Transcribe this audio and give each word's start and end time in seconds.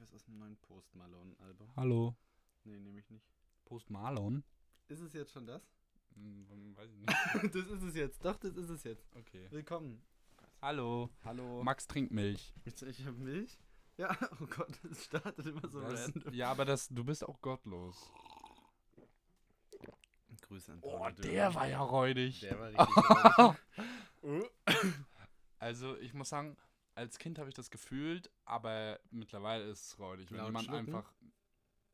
ich 0.00 0.06
was 0.06 0.14
aus 0.14 0.24
dem 0.24 0.38
neuen 0.38 0.56
Post 0.58 0.94
Malone 0.94 1.36
Album? 1.40 1.70
Hallo. 1.76 2.16
Nee, 2.64 2.78
nehme 2.78 3.00
ich 3.00 3.10
nicht. 3.10 3.26
Post 3.66 3.90
Malone? 3.90 4.42
Ist 4.88 5.00
es 5.00 5.12
jetzt 5.12 5.32
schon 5.32 5.46
das? 5.46 5.62
Hm, 6.14 6.46
weiß 6.76 6.90
ich 6.90 6.96
nicht. 6.98 7.54
das 7.54 7.66
ist 7.66 7.82
es 7.82 7.94
jetzt. 7.94 8.24
Doch, 8.24 8.36
das 8.38 8.56
ist 8.56 8.70
es 8.70 8.82
jetzt. 8.84 9.14
Okay. 9.14 9.46
Willkommen. 9.50 10.02
Hallo. 10.62 11.10
Hallo. 11.24 11.62
Max 11.62 11.86
trinkt 11.86 12.12
Milch. 12.12 12.54
Ich, 12.64 12.80
ich 12.82 13.06
habe 13.06 13.16
Milch. 13.18 13.58
Ja, 13.98 14.16
oh 14.40 14.46
Gott, 14.46 14.82
es 14.90 15.04
startet 15.04 15.44
immer 15.46 15.68
so 15.68 15.80
Das, 15.82 16.08
random. 16.08 16.32
ja, 16.34 16.50
aber 16.50 16.64
das, 16.64 16.88
du 16.88 17.04
bist 17.04 17.22
auch 17.24 17.40
gottlos. 17.40 18.10
Grüße 20.40 20.72
an 20.72 20.78
Oh, 20.80 20.96
Paula 20.96 21.10
der 21.12 21.30
Dömer. 21.50 21.54
war 21.54 21.68
ja 21.68 21.80
räudig. 21.80 22.40
Der 22.40 22.58
war 22.58 22.68
richtig 22.68 23.38
räudig. 24.22 24.50
Also 25.58 25.98
ich 25.98 26.14
muss 26.14 26.30
sagen, 26.30 26.56
als 27.00 27.18
Kind 27.18 27.38
habe 27.38 27.48
ich 27.48 27.54
das 27.54 27.70
gefühlt, 27.70 28.30
aber 28.44 29.00
mittlerweile 29.10 29.64
ist 29.64 29.86
es 29.86 29.98
räudig. 29.98 30.30
Wenn 30.30 30.38
Laut 30.38 30.48
jemand 30.48 30.66
schlucken? 30.66 30.94
einfach... 30.94 31.12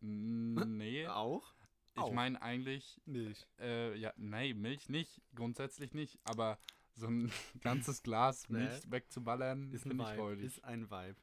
Nee, 0.01 1.07
Auch? 1.07 1.55
ich 1.95 2.11
meine 2.13 2.41
eigentlich, 2.43 3.01
Milch. 3.07 3.47
äh, 3.59 3.97
ja, 3.97 4.13
nee, 4.17 4.53
Milch 4.53 4.89
nicht, 4.89 5.23
grundsätzlich 5.35 5.95
nicht, 5.95 6.19
aber 6.25 6.59
so 6.95 7.07
ein 7.07 7.33
ganzes 7.63 8.03
Glas 8.03 8.49
Nee. 8.51 8.59
Milch 8.59 8.91
wegzuballern, 8.91 9.73
Ist 9.73 9.83
finde 9.85 10.05
ich 10.05 10.19
räudig. 10.19 10.45
Ist 10.45 10.65
ein 10.65 10.91
Vibe. 10.91 11.17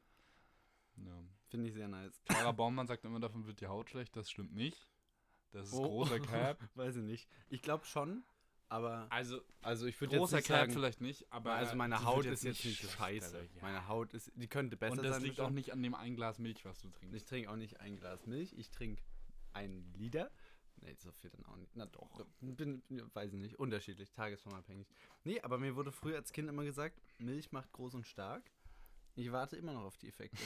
Ja. 0.97 1.23
Finde 1.49 1.67
ich 1.69 1.73
sehr 1.75 1.87
nice. 1.87 2.21
Clara 2.25 2.51
Baumann 2.53 2.87
sagt 2.87 3.05
immer, 3.05 3.19
davon 3.19 3.45
wird 3.45 3.61
die 3.61 3.67
Haut 3.67 3.89
schlecht. 3.89 4.15
Das 4.15 4.29
stimmt 4.29 4.53
nicht. 4.55 4.87
Das 5.51 5.67
ist 5.67 5.73
Oh. 5.75 5.83
großer 5.83 6.19
Cap. 6.19 6.57
Weiß 6.75 6.95
ich 6.95 7.03
nicht. 7.03 7.29
Ich 7.49 7.61
glaube 7.61 7.85
schon, 7.85 8.23
aber. 8.73 9.07
Also, 9.11 9.41
Also 9.61 9.85
ich 9.85 9.99
würde 10.01 10.17
jetzt 10.17 10.31
nicht 10.31 10.47
sagen, 10.47 10.73
vielleicht 10.73 10.99
nicht, 10.99 11.31
aber. 11.31 11.53
also 11.53 11.75
meine 11.75 12.03
Haut 12.03 12.25
ist 12.25 12.43
jetzt 12.43 12.65
nicht 12.65 12.89
scheiße. 12.91 13.37
ja. 13.37 13.61
Meine 13.61 13.87
Haut 13.87 14.13
ist, 14.13 14.31
die 14.35 14.47
könnte 14.47 14.75
besser 14.75 14.93
Und 14.93 15.03
das 15.03 15.15
sein. 15.17 15.23
liegt 15.23 15.39
auch 15.39 15.51
nicht 15.51 15.71
an 15.71 15.83
dem 15.83 15.93
ein 15.93 16.15
Glas 16.15 16.39
Milch, 16.39 16.65
was 16.65 16.81
du 16.81 16.89
trinkst. 16.89 17.15
Ich 17.15 17.25
trinke 17.25 17.49
auch 17.49 17.55
nicht 17.55 17.79
ein 17.79 17.97
Glas 17.97 18.25
Milch, 18.25 18.53
ich 18.57 18.69
trinke 18.71 19.01
ein 19.53 19.93
Liter. 19.95 20.31
Nee, 20.81 20.95
so 20.97 21.11
viel 21.11 21.29
dann 21.29 21.45
auch 21.45 21.55
nicht. 21.55 21.75
Na 21.75 21.85
doch. 21.85 22.25
Bin, 22.41 22.81
weiß 23.13 23.31
ich 23.33 23.39
nicht. 23.39 23.57
Unterschiedlich, 23.59 24.11
tagesformabhängig. 24.11 24.87
Nee, 25.23 25.39
aber 25.41 25.57
mir 25.57 25.75
wurde 25.75 25.91
früher 25.91 26.17
als 26.17 26.33
Kind 26.33 26.49
immer 26.49 26.63
gesagt, 26.63 26.99
Milch 27.19 27.51
macht 27.51 27.71
groß 27.71 27.93
und 27.93 28.05
stark. 28.05 28.43
Ich 29.15 29.31
warte 29.31 29.55
immer 29.55 29.73
noch 29.73 29.83
auf 29.83 29.97
die 29.97 30.09
Effekte. 30.09 30.43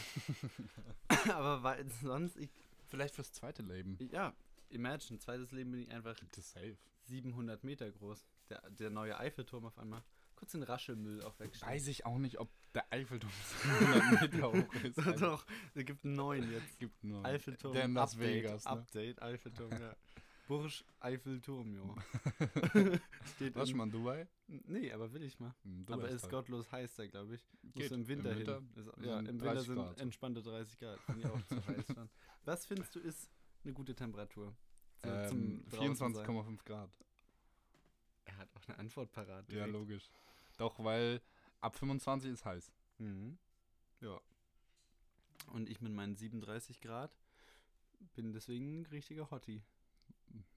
aber 1.34 1.64
weil 1.64 1.90
sonst, 1.90 2.36
ich, 2.38 2.50
Vielleicht 2.90 3.16
fürs 3.16 3.32
zweite 3.34 3.64
Leben. 3.64 3.98
ja, 4.12 4.34
imagine, 4.70 5.20
zweites 5.20 5.52
Leben 5.52 5.72
bin 5.72 5.82
ich 5.82 5.92
einfach 5.92 6.16
Das 6.16 6.38
ist 6.40 6.52
safe. 6.52 6.78
700 7.04 7.64
Meter 7.64 7.90
groß. 7.92 8.26
Der, 8.50 8.62
der 8.70 8.90
neue 8.90 9.18
Eiffelturm 9.18 9.66
auf 9.66 9.78
einmal. 9.78 10.04
Kurz 10.36 10.52
den 10.52 10.64
Raschelmüll 10.64 11.24
auch 11.24 11.38
wegstellen. 11.40 11.74
Weiß 11.74 11.88
ich 11.88 12.06
auch 12.06 12.18
nicht, 12.18 12.40
ob 12.40 12.50
der 12.74 12.86
Eiffelturm 12.94 13.32
100 13.64 14.32
Meter 14.34 14.52
hoch 14.54 14.74
ist. 14.84 14.98
Doch, 14.98 15.16
doch, 15.20 15.46
es 15.74 15.86
gibt 15.86 16.06
einen 16.06 16.16
neuen 16.16 16.52
jetzt. 16.52 16.78
gibt 16.80 17.04
nur 17.04 17.26
Eiffelturm. 17.26 17.74
Der 17.74 17.86
in 17.86 17.94
Las 17.94 18.14
Update, 18.14 18.30
Vegas. 18.44 18.66
Ne? 18.66 18.72
Update, 18.72 19.22
Eiffelturm, 19.22 19.72
ja. 19.72 19.96
Burj 20.48 20.84
Eiffelturm, 21.02 21.76
jo. 21.76 21.96
Steht 23.36 23.56
Warst 23.56 23.72
du 23.72 23.76
mal 23.76 23.84
in 23.86 23.92
Dubai? 23.92 24.28
Nee, 24.48 24.92
aber 24.94 25.12
will 25.12 25.24
ich 25.24 25.38
mal. 25.40 25.54
Hm, 25.64 25.86
Dubai 25.86 25.94
aber 26.00 26.08
ist 26.10 26.16
ist 26.16 26.24
halt- 26.24 26.32
gottlos 26.32 26.72
heiß 26.72 26.96
da, 26.96 27.06
glaube 27.08 27.36
ich. 27.36 27.46
Muss 27.64 27.74
Geht. 27.74 27.92
im 27.92 28.08
Winter, 28.08 28.32
Im 28.32 28.38
Winter 28.38 28.56
hin. 28.60 28.70
Ist, 28.76 29.06
ja, 29.06 29.20
im 29.20 29.28
Winter 29.28 29.46
30 29.46 29.66
sind 29.68 29.76
Grad. 29.76 30.00
entspannte 30.00 30.42
30 30.42 30.80
Grad. 30.80 31.00
Finde 31.02 31.22
ich 31.22 31.28
auch 31.28 31.42
zu 31.48 31.68
heiß 31.68 31.86
schon. 31.94 32.10
Was 32.46 32.66
findest 32.66 32.96
du 32.96 33.00
ist 33.00 33.30
eine 33.64 33.74
gute 33.74 33.96
Temperatur? 33.96 34.56
So 35.04 35.10
Ähm, 35.10 35.28
zum 35.30 35.70
draußen 35.70 36.14
sein? 36.14 36.26
24,5 36.26 36.64
Grad. 36.66 36.90
Er 38.26 38.38
hat 38.38 38.50
auch 38.56 38.68
eine 38.68 38.80
Antwort 38.80 39.12
parat. 39.12 39.48
Ja, 39.50 39.56
direkt. 39.56 39.74
logisch. 39.74 40.10
Doch, 40.58 40.84
weil 40.84 41.22
ab 41.62 41.76
25 41.76 42.32
ist 42.32 42.46
heiß. 42.46 42.72
Mhm. 42.98 43.38
Ja. 44.02 44.20
Und 45.54 45.70
ich 45.70 45.82
mit 45.82 45.94
meinen 45.94 46.16
37 46.16 46.82
Grad 46.82 47.18
bin 48.16 48.34
deswegen 48.34 48.82
ein 48.82 48.86
richtiger 48.88 49.30
Hottie. 49.32 49.62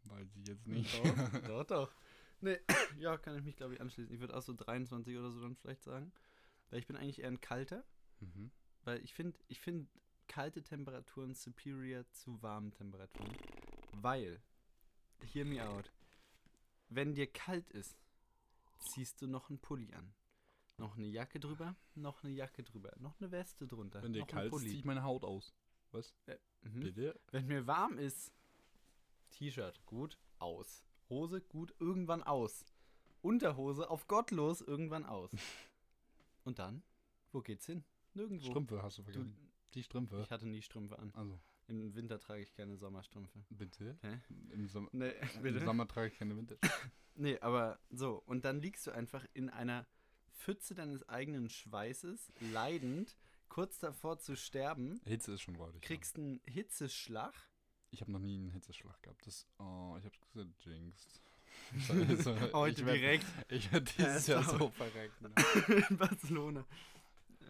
Weil 0.05 0.27
sie 0.27 0.43
jetzt 0.43 0.67
nicht. 0.67 0.93
Doch, 0.95 1.43
doch, 1.47 1.65
doch. 1.65 1.95
Nee, 2.41 2.59
ja, 2.99 3.17
kann 3.19 3.37
ich 3.37 3.45
mich, 3.45 3.57
glaube 3.57 3.75
ich, 3.75 3.81
anschließen. 3.81 4.13
Ich 4.13 4.21
würde 4.21 4.37
auch 4.37 4.43
so 4.43 4.55
23 4.55 5.17
oder 5.17 5.31
so 5.31 5.41
dann 5.41 5.55
vielleicht 5.57 5.83
sagen. 5.83 6.13
Weil 6.71 6.81
ich 6.81 6.87
bin 6.87 6.97
eigentlich 6.97 7.21
eher 7.21 7.29
ein 7.29 7.41
kalter. 7.41 7.85
mhm. 8.21 8.51
Weil 8.85 9.03
ich 9.05 9.13
finde, 9.13 9.39
ich 9.49 9.61
finde 9.61 9.87
kalte 10.31 10.63
Temperaturen 10.63 11.35
superior 11.35 12.09
zu 12.13 12.41
warmen 12.41 12.71
Temperaturen. 12.71 13.35
Weil, 13.93 14.41
hear 15.33 15.45
me 15.45 15.61
out, 15.69 15.93
wenn 16.89 17.15
dir 17.15 17.27
kalt 17.27 17.69
ist, 17.71 17.99
ziehst 18.79 19.21
du 19.21 19.27
noch 19.27 19.51
einen 19.51 19.59
Pulli 19.59 19.93
an. 19.93 20.15
Noch 20.79 20.97
eine 20.97 21.07
Jacke 21.07 21.41
drüber, 21.41 21.75
noch 21.97 22.23
eine 22.23 22.33
Jacke 22.33 22.63
drüber, 22.63 22.95
noch 23.01 23.21
eine 23.21 23.33
Weste 23.33 23.67
drunter. 23.67 24.03
Wenn 24.05 24.13
dir 24.13 24.25
kalt 24.25 24.53
ist, 24.55 24.61
ziehe 24.61 24.75
ich 24.75 24.85
meine 24.85 25.03
Haut 25.03 25.25
aus. 25.25 25.53
Was? 25.91 26.15
Mhm. 26.63 26.81
Bitte? 26.81 27.21
Wenn 27.33 27.49
mir 27.49 27.67
warm 27.67 27.99
ist, 27.99 28.33
T-Shirt, 29.31 29.85
gut, 29.85 30.17
aus. 30.39 30.85
Hose, 31.09 31.41
gut, 31.41 31.75
irgendwann 31.81 32.23
aus. 32.23 32.65
Unterhose 33.21 33.91
auf 33.91 34.07
gottlos, 34.07 34.61
irgendwann 34.61 35.05
aus. 35.05 35.33
Und 36.45 36.61
dann? 36.61 36.85
Wo 37.33 37.41
geht's 37.41 37.67
hin? 37.67 37.85
Nirgendwo. 38.15 38.47
Strümpfe 38.47 38.81
hast 38.81 38.99
du 38.99 39.03
Du, 39.03 39.13
vergessen. 39.13 39.50
Die 39.75 39.83
Strümpfe. 39.83 40.23
ich 40.25 40.31
hatte 40.31 40.47
nie 40.49 40.63
Strümpfe 40.63 40.99
an. 40.99 41.13
Also, 41.15 41.39
Im 41.69 41.95
Winter 41.95 42.19
trage 42.19 42.43
ich 42.43 42.53
keine 42.53 42.77
Sommerstrümpfe. 42.77 43.39
bitte? 43.51 43.99
Hä? 44.03 44.19
Im, 44.51 44.67
Som 44.67 44.89
Nee, 44.93 45.13
Im 45.43 45.59
Sommer 45.61 45.87
trage 45.87 46.09
ich 46.13 46.19
keine 46.19 46.37
Winter. 46.37 46.57
Nee, 47.17 47.39
aber 47.41 47.79
so. 47.91 48.23
Und 48.25 48.45
dann 48.47 48.61
liegst 48.63 48.87
du 48.87 48.93
einfach 48.93 49.27
in 49.35 49.51
einer 49.51 49.87
Pfütze 50.33 50.75
deines 50.75 51.07
eigenen 51.09 51.51
Schweißes, 51.51 52.33
leidend, 52.53 53.19
kurz 53.49 53.79
davor 53.79 54.19
zu 54.21 54.37
sterben, 54.37 55.01
Hitze 55.05 55.33
ist 55.33 55.43
schon 55.43 55.57
räudig. 55.57 55.83
kriegst 55.83 56.17
einen 56.17 56.41
Hitzeschlag. 56.47 57.35
Ja. 57.35 57.41
Ich 57.91 58.01
habe 58.01 58.13
noch 58.13 58.21
nie 58.21 58.37
einen 58.37 58.51
Hitzeschlag 58.51 59.03
gehabt. 59.03 59.27
Das, 59.27 59.47
oh, 59.59 59.97
ich 59.99 60.05
hab's 60.07 60.21
gesagt, 60.33 60.65
jinxed. 60.65 61.21
Also, 62.09 62.53
Heute 62.55 62.81
ich 62.81 62.87
werd- 62.87 62.97
direkt 62.97 63.27
Ich 63.49 63.71
werde 63.73 63.85
dieses 63.99 64.27
Ja, 64.29 64.41
Jahr 64.41 64.59
so 64.59 64.71
verrecken. 64.71 65.35
in 65.91 65.97
Barcelona. 65.99 66.65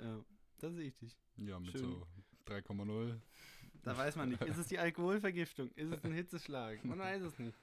Ja, 0.03 0.25
da 0.59 0.71
sehe 0.73 0.89
ich 0.89 0.97
dich. 0.97 1.17
Ja, 1.41 1.59
mit 1.59 1.73
Schön. 1.73 1.81
so 1.83 2.07
3,0. 2.47 3.19
Da 3.83 3.97
weiß 3.97 4.17
man 4.17 4.29
nicht. 4.29 4.43
Ist 4.43 4.59
es 4.59 4.67
die 4.69 4.79
Alkoholvergiftung? 4.79 5.71
Ist 5.73 5.91
es 5.93 6.05
ein 6.05 6.13
Hitzeschlag? 6.13 6.85
Man 6.85 6.99
weiß 6.99 7.23
es 7.23 7.39
nicht. 7.39 7.59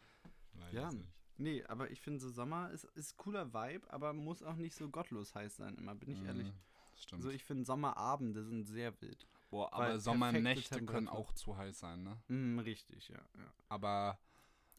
Weiß 0.53 0.73
Ja. 0.73 0.87
es 0.87 0.93
nicht. 0.95 1.09
Nee, 1.39 1.63
aber 1.65 1.91
ich 1.91 2.01
finde 2.01 2.19
so 2.19 2.29
Sommer 2.29 2.71
ist, 2.71 2.85
ist 2.95 3.15
cooler 3.17 3.53
Vibe, 3.53 3.91
aber 3.93 4.13
muss 4.13 4.41
auch 4.41 4.55
nicht 4.55 4.75
so 4.75 4.89
gottlos 4.89 5.35
heiß 5.35 5.57
sein, 5.57 5.75
immer, 5.77 5.93
bin 5.93 6.09
ich 6.09 6.23
ehrlich. 6.23 6.47
Mhm, 6.47 6.53
das 6.93 7.03
stimmt. 7.03 7.21
So, 7.21 7.29
ich 7.29 7.43
finde 7.43 7.63
Sommerabende 7.63 8.43
sind 8.43 8.63
sehr 8.65 8.99
wild. 9.01 9.27
Boah, 9.51 9.71
aber 9.71 9.99
Sommernächte 9.99 10.83
können 10.83 11.07
auch 11.07 11.31
zu 11.33 11.55
heiß 11.55 11.77
sein, 11.77 12.01
ne? 12.03 12.19
Mm, 12.27 12.57
richtig, 12.59 13.09
ja. 13.09 13.17
ja. 13.37 13.53
Aber, 13.69 14.19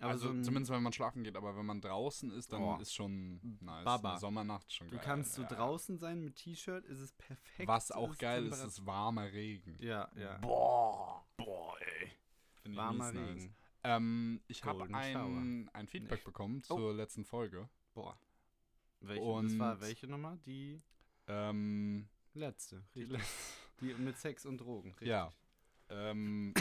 Aber 0.01 0.11
also 0.13 0.29
so 0.29 0.33
ein, 0.33 0.45
zumindest 0.45 0.71
wenn 0.73 0.83
man 0.83 0.93
schlafen 0.93 1.25
geht, 1.25 1.37
aber 1.37 1.57
wenn 1.57 1.67
man 1.67 1.81
draußen 1.81 2.31
ist, 2.31 2.53
dann 2.53 2.61
Boah. 2.61 2.81
ist 2.81 2.95
schon 2.95 3.41
nice. 3.61 3.85
Baba. 3.85 4.11
Eine 4.13 4.21
Sommernacht 4.21 4.67
ist 4.69 4.75
schon 4.77 4.89
du 4.89 4.97
geil. 4.97 5.05
kannst 5.05 5.35
so 5.35 5.43
ja. 5.43 5.49
draußen 5.49 5.99
sein 5.99 6.23
mit 6.23 6.37
T-Shirt, 6.37 6.85
ist 6.87 7.01
es 7.01 7.13
perfekt. 7.13 7.67
Was 7.69 7.91
auch 7.91 8.17
geil 8.17 8.47
ist, 8.47 8.63
ist 8.63 8.87
warmer 8.87 9.33
Regen. 9.33 9.77
Ja, 9.81 10.09
ja. 10.17 10.39
Boah, 10.39 11.25
boah, 11.37 11.77
ey. 11.81 12.11
Find 12.63 12.75
ich 12.75 12.77
Warmer 12.77 13.13
mies 13.13 13.21
nice. 13.21 13.29
Regen. 13.37 13.55
Ähm, 13.85 14.41
ich 14.49 14.65
habe 14.65 14.85
ein, 14.95 15.69
ein 15.73 15.87
Feedback 15.89 16.19
Nicht. 16.19 16.25
bekommen 16.25 16.63
Oh. 16.69 16.77
zur 16.77 16.95
letzten 16.95 17.25
Folge. 17.25 17.69
Boah. 17.95 18.17
Welche, 19.01 19.21
das 19.43 19.59
war 19.59 19.73
Und- 19.75 19.81
welche 19.81 20.07
Nummer? 20.07 20.37
Die 20.47 20.81
Ähm, 21.27 22.09
letzte. 22.35 22.85
die 22.95 23.03
Richtig. 23.05 23.29
Die 23.81 23.95
mit 23.95 24.17
Sex 24.19 24.45
und 24.47 24.59
Drogen. 24.59 24.91
Richtig. 24.91 25.09
Ja. 25.09 25.33
Ähm, 25.91 26.55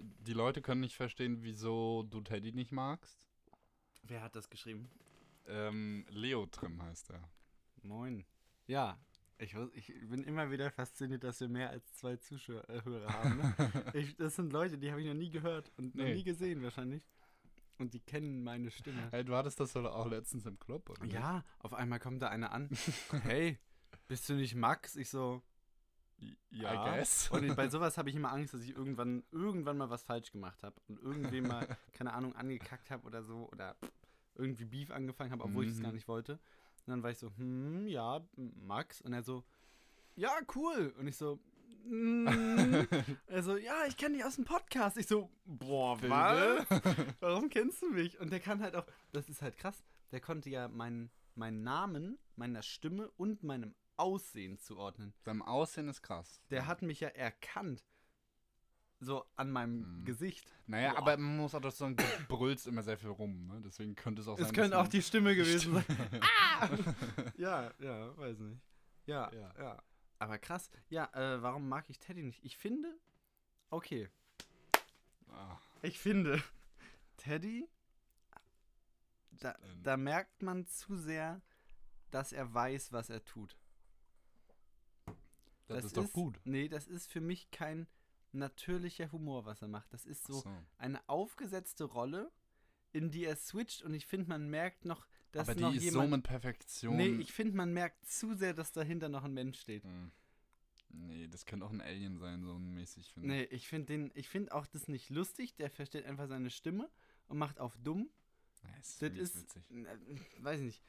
die 0.00 0.32
Leute 0.32 0.62
können 0.62 0.80
nicht 0.80 0.96
verstehen, 0.96 1.42
wieso 1.42 2.02
du 2.04 2.20
Teddy 2.20 2.52
nicht 2.52 2.72
magst. 2.72 3.26
Wer 4.02 4.22
hat 4.22 4.36
das 4.36 4.50
geschrieben? 4.50 4.90
Ähm, 5.46 6.06
Leo 6.10 6.46
Trim 6.46 6.82
heißt 6.82 7.10
er. 7.10 7.28
Moin. 7.82 8.24
Ja, 8.66 8.98
ich, 9.38 9.54
ich 9.74 9.86
bin 10.08 10.24
immer 10.24 10.50
wieder 10.50 10.70
fasziniert, 10.70 11.24
dass 11.24 11.40
wir 11.40 11.48
mehr 11.48 11.70
als 11.70 11.92
zwei 11.94 12.16
Zuschauer 12.16 12.68
äh, 12.68 12.80
haben. 13.06 13.36
Ne? 13.38 13.54
ich, 13.94 14.16
das 14.16 14.36
sind 14.36 14.52
Leute, 14.52 14.78
die 14.78 14.90
habe 14.90 15.00
ich 15.02 15.06
noch 15.06 15.14
nie 15.14 15.30
gehört 15.30 15.70
und 15.76 15.94
noch 15.94 16.04
Nee. 16.04 16.14
nie 16.14 16.24
gesehen 16.24 16.62
wahrscheinlich. 16.62 17.02
Und 17.78 17.92
die 17.92 18.00
kennen 18.00 18.44
meine 18.44 18.70
Stimme. 18.70 19.08
Hey, 19.10 19.24
du 19.24 19.34
hattest 19.34 19.58
das 19.58 19.74
auch 19.76 20.06
letztens 20.06 20.46
im 20.46 20.58
Club, 20.60 20.88
oder? 20.90 21.04
Ja, 21.06 21.44
auf 21.58 21.74
einmal 21.74 21.98
kommt 21.98 22.22
da 22.22 22.28
einer 22.28 22.52
an. 22.52 22.68
hey, 23.22 23.58
bist 24.06 24.28
du 24.28 24.34
nicht 24.34 24.54
Max? 24.54 24.94
Ich 24.94 25.10
so, 25.10 25.42
ja. 26.50 27.02
Und 27.30 27.56
bei 27.56 27.68
sowas 27.70 27.98
habe 27.98 28.10
ich 28.10 28.16
immer 28.16 28.32
Angst, 28.32 28.54
dass 28.54 28.62
ich 28.62 28.76
irgendwann, 28.76 29.24
irgendwann 29.32 29.78
mal 29.78 29.90
was 29.90 30.02
falsch 30.02 30.32
gemacht 30.32 30.62
habe 30.62 30.76
und 30.88 31.00
irgendwem 31.00 31.48
mal, 31.48 31.66
keine 31.92 32.12
Ahnung, 32.12 32.34
angekackt 32.36 32.90
habe 32.90 33.06
oder 33.06 33.22
so 33.22 33.48
oder 33.52 33.76
irgendwie 34.34 34.64
Beef 34.64 34.90
angefangen 34.90 35.32
habe, 35.32 35.44
obwohl 35.44 35.64
ich 35.64 35.70
es 35.70 35.78
Mhm. 35.78 35.82
gar 35.82 35.92
nicht 35.92 36.08
wollte. 36.08 36.32
Und 36.86 36.90
dann 36.90 37.02
war 37.02 37.10
ich 37.10 37.18
so, 37.18 37.30
hm, 37.36 37.86
ja, 37.86 38.20
Max. 38.36 39.00
Und 39.00 39.12
er 39.12 39.22
so, 39.22 39.44
ja, 40.16 40.32
cool. 40.54 40.94
Und 40.98 41.06
ich 41.06 41.16
so, 41.16 41.40
mm. 41.86 42.26
er 43.26 43.42
so, 43.42 43.56
ja, 43.56 43.86
ich 43.88 43.96
kenne 43.96 44.16
dich 44.16 44.24
aus 44.24 44.36
dem 44.36 44.44
Podcast. 44.44 44.96
Ich 44.98 45.06
so, 45.06 45.30
boah, 45.46 46.00
was? 46.02 46.66
Warum 47.20 47.48
kennst 47.48 47.82
du 47.82 47.90
mich? 47.90 48.20
Und 48.20 48.30
der 48.30 48.40
kann 48.40 48.60
halt 48.60 48.76
auch, 48.76 48.86
das 49.12 49.28
ist 49.28 49.40
halt 49.42 49.56
krass, 49.56 49.82
der 50.12 50.20
konnte 50.20 50.50
ja 50.50 50.68
meinen, 50.68 51.10
meinen 51.34 51.62
Namen, 51.62 52.18
meiner 52.36 52.62
Stimme 52.62 53.10
und 53.16 53.42
meinem 53.42 53.74
Aussehen 53.96 54.58
zuordnen. 54.58 55.14
Beim 55.24 55.42
Aussehen 55.42 55.88
ist 55.88 56.02
krass. 56.02 56.40
Der 56.50 56.66
hat 56.66 56.82
mich 56.82 57.00
ja 57.00 57.08
erkannt. 57.08 57.84
so 59.00 59.24
an 59.36 59.50
meinem 59.50 60.00
Mhm. 60.00 60.04
Gesicht. 60.06 60.50
Naja, 60.66 60.92
Boah. 60.92 60.98
aber 60.98 61.16
man 61.18 61.36
muss 61.36 61.54
auch 61.54 61.60
dazu 61.60 61.76
sagen, 61.78 61.96
du 61.96 62.04
brüllst 62.28 62.66
immer 62.66 62.82
sehr 62.82 62.96
viel 62.96 63.10
rum, 63.10 63.48
ne? 63.48 63.60
Deswegen 63.62 63.94
könnte 63.94 64.22
es 64.22 64.28
auch 64.28 64.38
sein. 64.38 64.46
Es 64.46 64.52
könnte 64.52 64.78
auch 64.78 64.88
die 64.88 65.02
Stimme 65.02 65.34
gewesen 65.36 65.74
sein. 65.74 65.84
Ah! 66.60 66.68
ja, 67.36 67.70
ja, 67.80 68.16
weiß 68.16 68.38
nicht. 68.38 68.62
Ja, 69.06 69.30
ja. 69.34 69.52
Ja. 69.58 69.82
Aber 70.20 70.38
krass. 70.38 70.70
Ja, 70.88 71.10
äh, 71.12 71.42
warum 71.42 71.68
mag 71.68 71.90
ich 71.90 71.98
Teddy 71.98 72.22
nicht? 72.22 72.42
Ich 72.44 72.56
finde, 72.56 72.98
okay, 73.68 74.08
Ah, 75.28 75.58
ich 75.82 75.98
finde, 75.98 76.42
Teddy, 77.18 77.68
da, 79.32 79.54
da 79.82 79.96
merkt 79.98 80.42
man 80.42 80.64
zu 80.66 80.96
sehr, 80.96 81.42
dass 82.10 82.32
er 82.32 82.54
weiß, 82.54 82.92
was 82.92 83.10
er 83.10 83.22
tut. 83.24 83.58
Das, 85.66 85.84
ist 85.86 85.96
doch 85.96 86.12
gut. 86.12 86.40
Nee, 86.44 86.68
das 86.68 86.86
ist 86.86 87.10
für 87.10 87.20
mich 87.20 87.50
kein 87.50 87.86
natürlicher 88.32 89.10
Humor, 89.12 89.44
was 89.44 89.62
er 89.62 89.68
macht. 89.68 89.92
Das 89.92 90.04
ist 90.04 90.24
so, 90.26 90.40
so. 90.40 90.50
eine 90.78 91.06
aufgesetzte 91.08 91.84
Rolle, 91.84 92.30
in 92.92 93.10
die 93.10 93.24
er 93.24 93.36
switcht 93.36 93.82
und 93.82 93.94
ich 93.94 94.06
finde, 94.06 94.28
man 94.28 94.48
merkt 94.48 94.84
noch, 94.84 95.06
dass 95.32 95.48
Aber 95.48 95.60
noch 95.60 95.70
die 95.70 95.78
ist 95.78 95.84
jemand. 95.84 96.10
so 96.10 96.16
mit 96.16 96.24
Perfektion. 96.24 96.96
nee, 96.96 97.08
ich 97.08 97.32
finde, 97.32 97.56
man 97.56 97.72
merkt 97.72 98.06
zu 98.06 98.34
sehr, 98.34 98.54
dass 98.54 98.72
dahinter 98.72 99.08
noch 99.08 99.24
ein 99.24 99.34
Mensch 99.34 99.60
steht. 99.60 99.84
Hm. 99.84 100.12
Nee, 100.90 101.26
das 101.26 101.44
könnte 101.44 101.66
auch 101.66 101.72
ein 101.72 101.80
Alien 101.80 102.18
sein, 102.18 102.44
so 102.44 102.56
mäßig, 102.58 103.12
finde 103.12 103.28
Nee, 103.28 103.42
ich 103.44 103.66
finde 103.66 103.86
den, 103.86 104.12
ich 104.14 104.28
finde 104.28 104.54
auch 104.54 104.66
das 104.66 104.86
nicht 104.86 105.10
lustig. 105.10 105.56
Der 105.56 105.70
versteht 105.70 106.04
einfach 106.04 106.28
seine 106.28 106.50
Stimme 106.50 106.88
und 107.26 107.38
macht 107.38 107.58
auf 107.58 107.76
dumm. 107.78 108.10
ist 108.80 109.02
Das 109.02 109.10
mies 109.10 109.20
ist, 109.20 109.36
witzig. 109.42 109.70
äh, 109.70 110.44
weiß 110.44 110.60
nicht. 110.60 110.82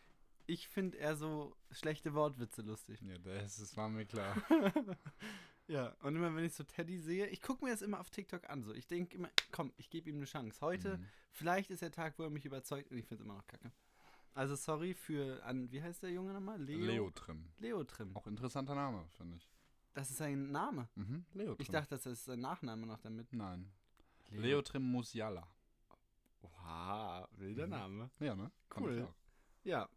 Ich 0.48 0.68
finde 0.68 0.98
eher 0.98 1.16
so 1.16 1.56
schlechte 1.72 2.14
Wortwitze 2.14 2.62
lustig. 2.62 3.02
Ja, 3.02 3.18
das, 3.18 3.58
das 3.58 3.76
war 3.78 3.90
mir 3.90 4.06
klar. 4.06 4.36
ja, 5.68 5.96
und 6.02 6.16
immer 6.16 6.36
wenn 6.36 6.46
ich 6.46 6.54
so 6.54 6.64
Teddy 6.64 7.00
sehe, 7.00 7.28
ich 7.28 7.42
gucke 7.42 7.66
mir 7.66 7.72
das 7.72 7.82
immer 7.82 8.00
auf 8.00 8.10
TikTok 8.10 8.48
an. 8.50 8.64
So, 8.64 8.74
ich 8.74 8.86
denke 8.88 9.16
immer, 9.18 9.30
komm, 9.52 9.74
ich 9.78 9.90
gebe 9.90 10.10
ihm 10.10 10.18
eine 10.18 10.26
Chance. 10.26 10.62
Heute, 10.62 10.98
Mhm. 10.98 11.08
vielleicht 11.32 11.72
ist 11.72 11.82
der 11.82 11.92
Tag, 11.92 12.20
wo 12.20 12.24
er 12.24 12.30
mich 12.30 12.46
überzeugt 12.46 12.92
und 12.92 12.98
ich 12.98 13.06
finde 13.06 13.24
es 13.24 13.26
immer 13.26 13.36
noch 13.38 13.48
kacke. 13.48 13.72
Also 14.36 14.56
sorry 14.56 14.94
für 14.94 15.42
an, 15.46 15.72
wie 15.72 15.82
heißt 15.82 16.04
der 16.04 16.12
Junge 16.12 16.34
nochmal? 16.34 16.62
Leo. 16.62 16.78
Leo 16.86 17.10
Trim. 17.12 17.50
Leo 17.58 17.84
Trim. 17.86 18.16
Auch 18.16 18.28
interessanter 18.28 18.76
Name, 18.76 19.08
finde 19.18 19.38
ich. 19.38 19.50
Das 19.94 20.10
ist 20.12 20.18
sein 20.18 20.52
Name. 20.52 20.90
Mhm. 20.96 21.26
Leo 21.34 21.56
Trim. 21.56 21.62
Ich 21.62 21.70
dachte, 21.70 21.90
das 21.96 22.06
ist 22.06 22.26
sein 22.26 22.42
Nachname 22.42 22.86
noch 22.86 23.00
damit. 23.00 23.32
Nein. 23.34 23.72
Leo 24.32 24.62
Trim 24.62 24.84
Musiala. 24.84 25.48
Oha, 26.42 27.28
wilder 27.32 27.66
Mhm. 27.66 27.70
Name. 27.72 28.10
Ja, 28.20 28.36
ne? 28.36 28.52
Cool. 28.78 28.98
ich 28.98 29.04
auch. 29.04 29.14
Ja, 29.64 29.90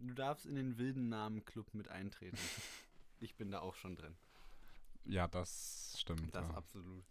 du 0.00 0.14
darfst 0.14 0.46
in 0.46 0.54
den 0.54 0.78
wilden 0.78 1.08
Namen-Club 1.08 1.74
mit 1.74 1.88
eintreten. 1.88 2.36
ich 3.20 3.34
bin 3.36 3.50
da 3.50 3.60
auch 3.60 3.74
schon 3.74 3.96
drin. 3.96 4.14
Ja, 5.04 5.26
das 5.28 5.96
stimmt. 5.98 6.34
Das 6.34 6.48
ja. 6.48 6.54
absolut. 6.54 7.04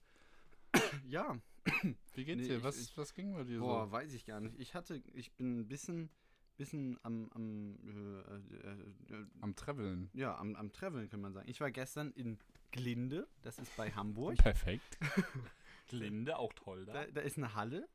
ja, 1.08 1.38
Wie 2.14 2.26
geht's 2.26 2.42
Nee, 2.42 2.48
dir? 2.48 2.58
ich- 2.58 2.64
Was, 2.64 2.78
ich- 2.80 2.98
was 2.98 3.14
ging 3.14 3.34
bei 3.34 3.44
dir 3.44 3.60
boah, 3.60 3.86
so? 3.86 3.92
weiß 3.92 4.14
ich 4.14 4.26
gar 4.26 4.40
nicht. 4.40 4.58
Ich 4.60 4.74
hatte, 4.76 5.02
ich 5.14 5.32
bin 5.34 5.60
ein 5.62 5.68
bisschen, 5.68 6.10
bisschen 6.58 6.98
am, 7.04 7.30
am, 7.34 7.78
äh, 7.86 9.14
äh, 9.14 9.22
äh, 9.22 9.26
Am 9.42 9.56
Traveln. 9.56 10.10
ja, 10.14 10.36
am, 10.38 10.56
am 10.56 10.72
Traveln, 10.72 11.10
kann 11.10 11.22
man 11.22 11.34
sagen. 11.34 11.50
Ich 11.50 11.60
war 11.60 11.72
gestern 11.72 12.12
in 12.12 12.38
Glinde, 12.72 13.28
das 13.42 13.58
ist 13.60 13.76
bei 13.76 13.92
Hamburg. 13.92 14.38
Perfekt. 14.38 14.98
Glinde, 15.88 16.38
auch 16.38 16.54
toll 16.54 16.86
Da, 16.86 17.06
da 17.08 17.22
ist 17.22 17.38
eine 17.38 17.54
Halle 17.56 17.88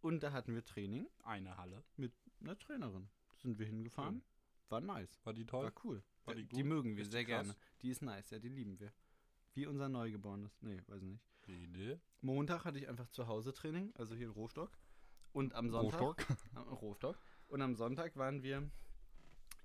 und 0.00 0.22
da 0.22 0.32
hatten 0.32 0.54
wir 0.54 0.64
Training 0.64 1.08
Eine 1.24 1.56
Halle. 1.56 1.82
mit 1.96 2.12
einer 2.40 2.56
Trainerin. 2.58 3.08
Sind 3.42 3.58
wir 3.58 3.66
hingefahren. 3.66 4.22
War 4.68 4.80
nice. 4.80 5.20
War 5.24 5.32
die 5.34 5.44
toll? 5.44 5.64
War 5.64 5.72
cool. 5.84 6.02
War 6.24 6.34
die 6.34 6.44
die, 6.46 6.56
gut? 6.56 6.64
mögen 6.66 6.96
wir 6.96 7.02
Ist 7.02 7.08
die 7.08 7.12
sehr 7.12 7.24
gerne. 7.24 7.54
Die 7.82 7.90
ist 7.90 8.02
nice, 8.02 8.30
ja, 8.30 8.38
die 8.38 8.48
lieben 8.48 8.78
wir. 8.80 8.92
Wie 9.54 9.66
unser 9.66 9.88
Neugeborenes. 9.88 10.56
Nee, 10.62 10.80
weiß 10.86 11.02
ich 11.02 11.08
nicht. 11.08 11.24
Glinde. 11.42 12.00
Montag 12.20 12.64
hatte 12.64 12.78
ich 12.78 12.88
einfach 12.88 13.08
zu 13.08 13.26
Hause 13.26 13.52
Training, 13.52 13.92
also 13.96 14.14
hier 14.14 14.26
in 14.26 14.32
Rostock. 14.32 14.70
Und 15.32 15.54
am 15.54 15.70
Sonntag. 15.70 16.00
Rostock. 16.00 16.26
Am 16.54 16.68
Rostock. 16.68 17.18
Und 17.48 17.62
am 17.62 17.74
Sonntag 17.74 18.16
waren 18.16 18.42
wir 18.42 18.70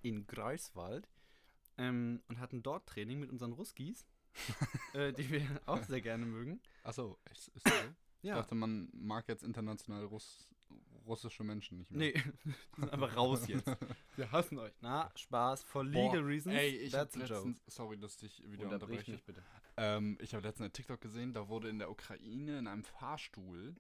in 0.02 0.26
Greifswald 0.26 1.08
ähm, 1.78 2.22
und 2.28 2.40
hatten 2.40 2.64
dort 2.64 2.88
Training 2.88 3.20
mit 3.20 3.30
unseren 3.30 3.52
Ruskis, 3.54 4.06
äh, 4.94 5.14
die 5.14 5.30
wir 5.30 5.62
auch 5.66 5.84
sehr 5.84 6.02
gerne 6.02 6.26
mögen. 6.26 6.62
Achso, 6.84 7.18
ist, 7.32 7.50
ist 7.50 7.68
so? 7.68 7.74
Ich 8.22 8.30
Ja. 8.30 8.36
dachte, 8.36 8.56
man 8.56 8.90
mag 8.94 9.28
jetzt 9.28 9.44
international 9.44 10.04
Russ, 10.06 10.50
russische 11.08 11.44
Menschen 11.44 11.78
nicht 11.78 11.92
mehr. 11.92 12.12
Nee, 12.14 12.14
die 12.46 12.82
sind 12.82 12.92
einfach 12.92 13.16
raus 13.16 13.48
jetzt. 13.48 13.68
Wir 14.16 14.32
hassen 14.32 14.60
euch. 14.60 14.74
Na, 14.82 15.12
Spaß, 15.16 15.64
for 15.64 15.84
Boah, 15.84 15.90
legal 15.90 16.24
reasons. 16.24 16.56
Ey, 16.56 16.70
ich 16.78 16.92
that's 16.92 17.16
joke. 17.16 17.34
letztens, 17.34 17.58
sorry, 17.68 17.98
dass 17.98 18.14
ich 18.14 18.20
dich 18.20 18.52
wieder 18.52 18.66
Unterbrich 18.66 19.00
unterbreche. 19.00 19.12
mich 19.12 19.24
bitte. 19.24 19.44
Ähm, 19.78 20.18
ich 20.22 20.34
habe 20.34 20.46
letztens 20.46 20.66
einen 20.66 20.74
TikTok 20.74 21.02
gesehen, 21.02 21.34
da 21.34 21.48
wurde 21.50 21.70
in 21.70 21.80
der 21.80 21.90
Ukraine 21.90 22.60
in 22.60 22.68
einem 22.68 22.84
Fahrstuhl 22.84 23.76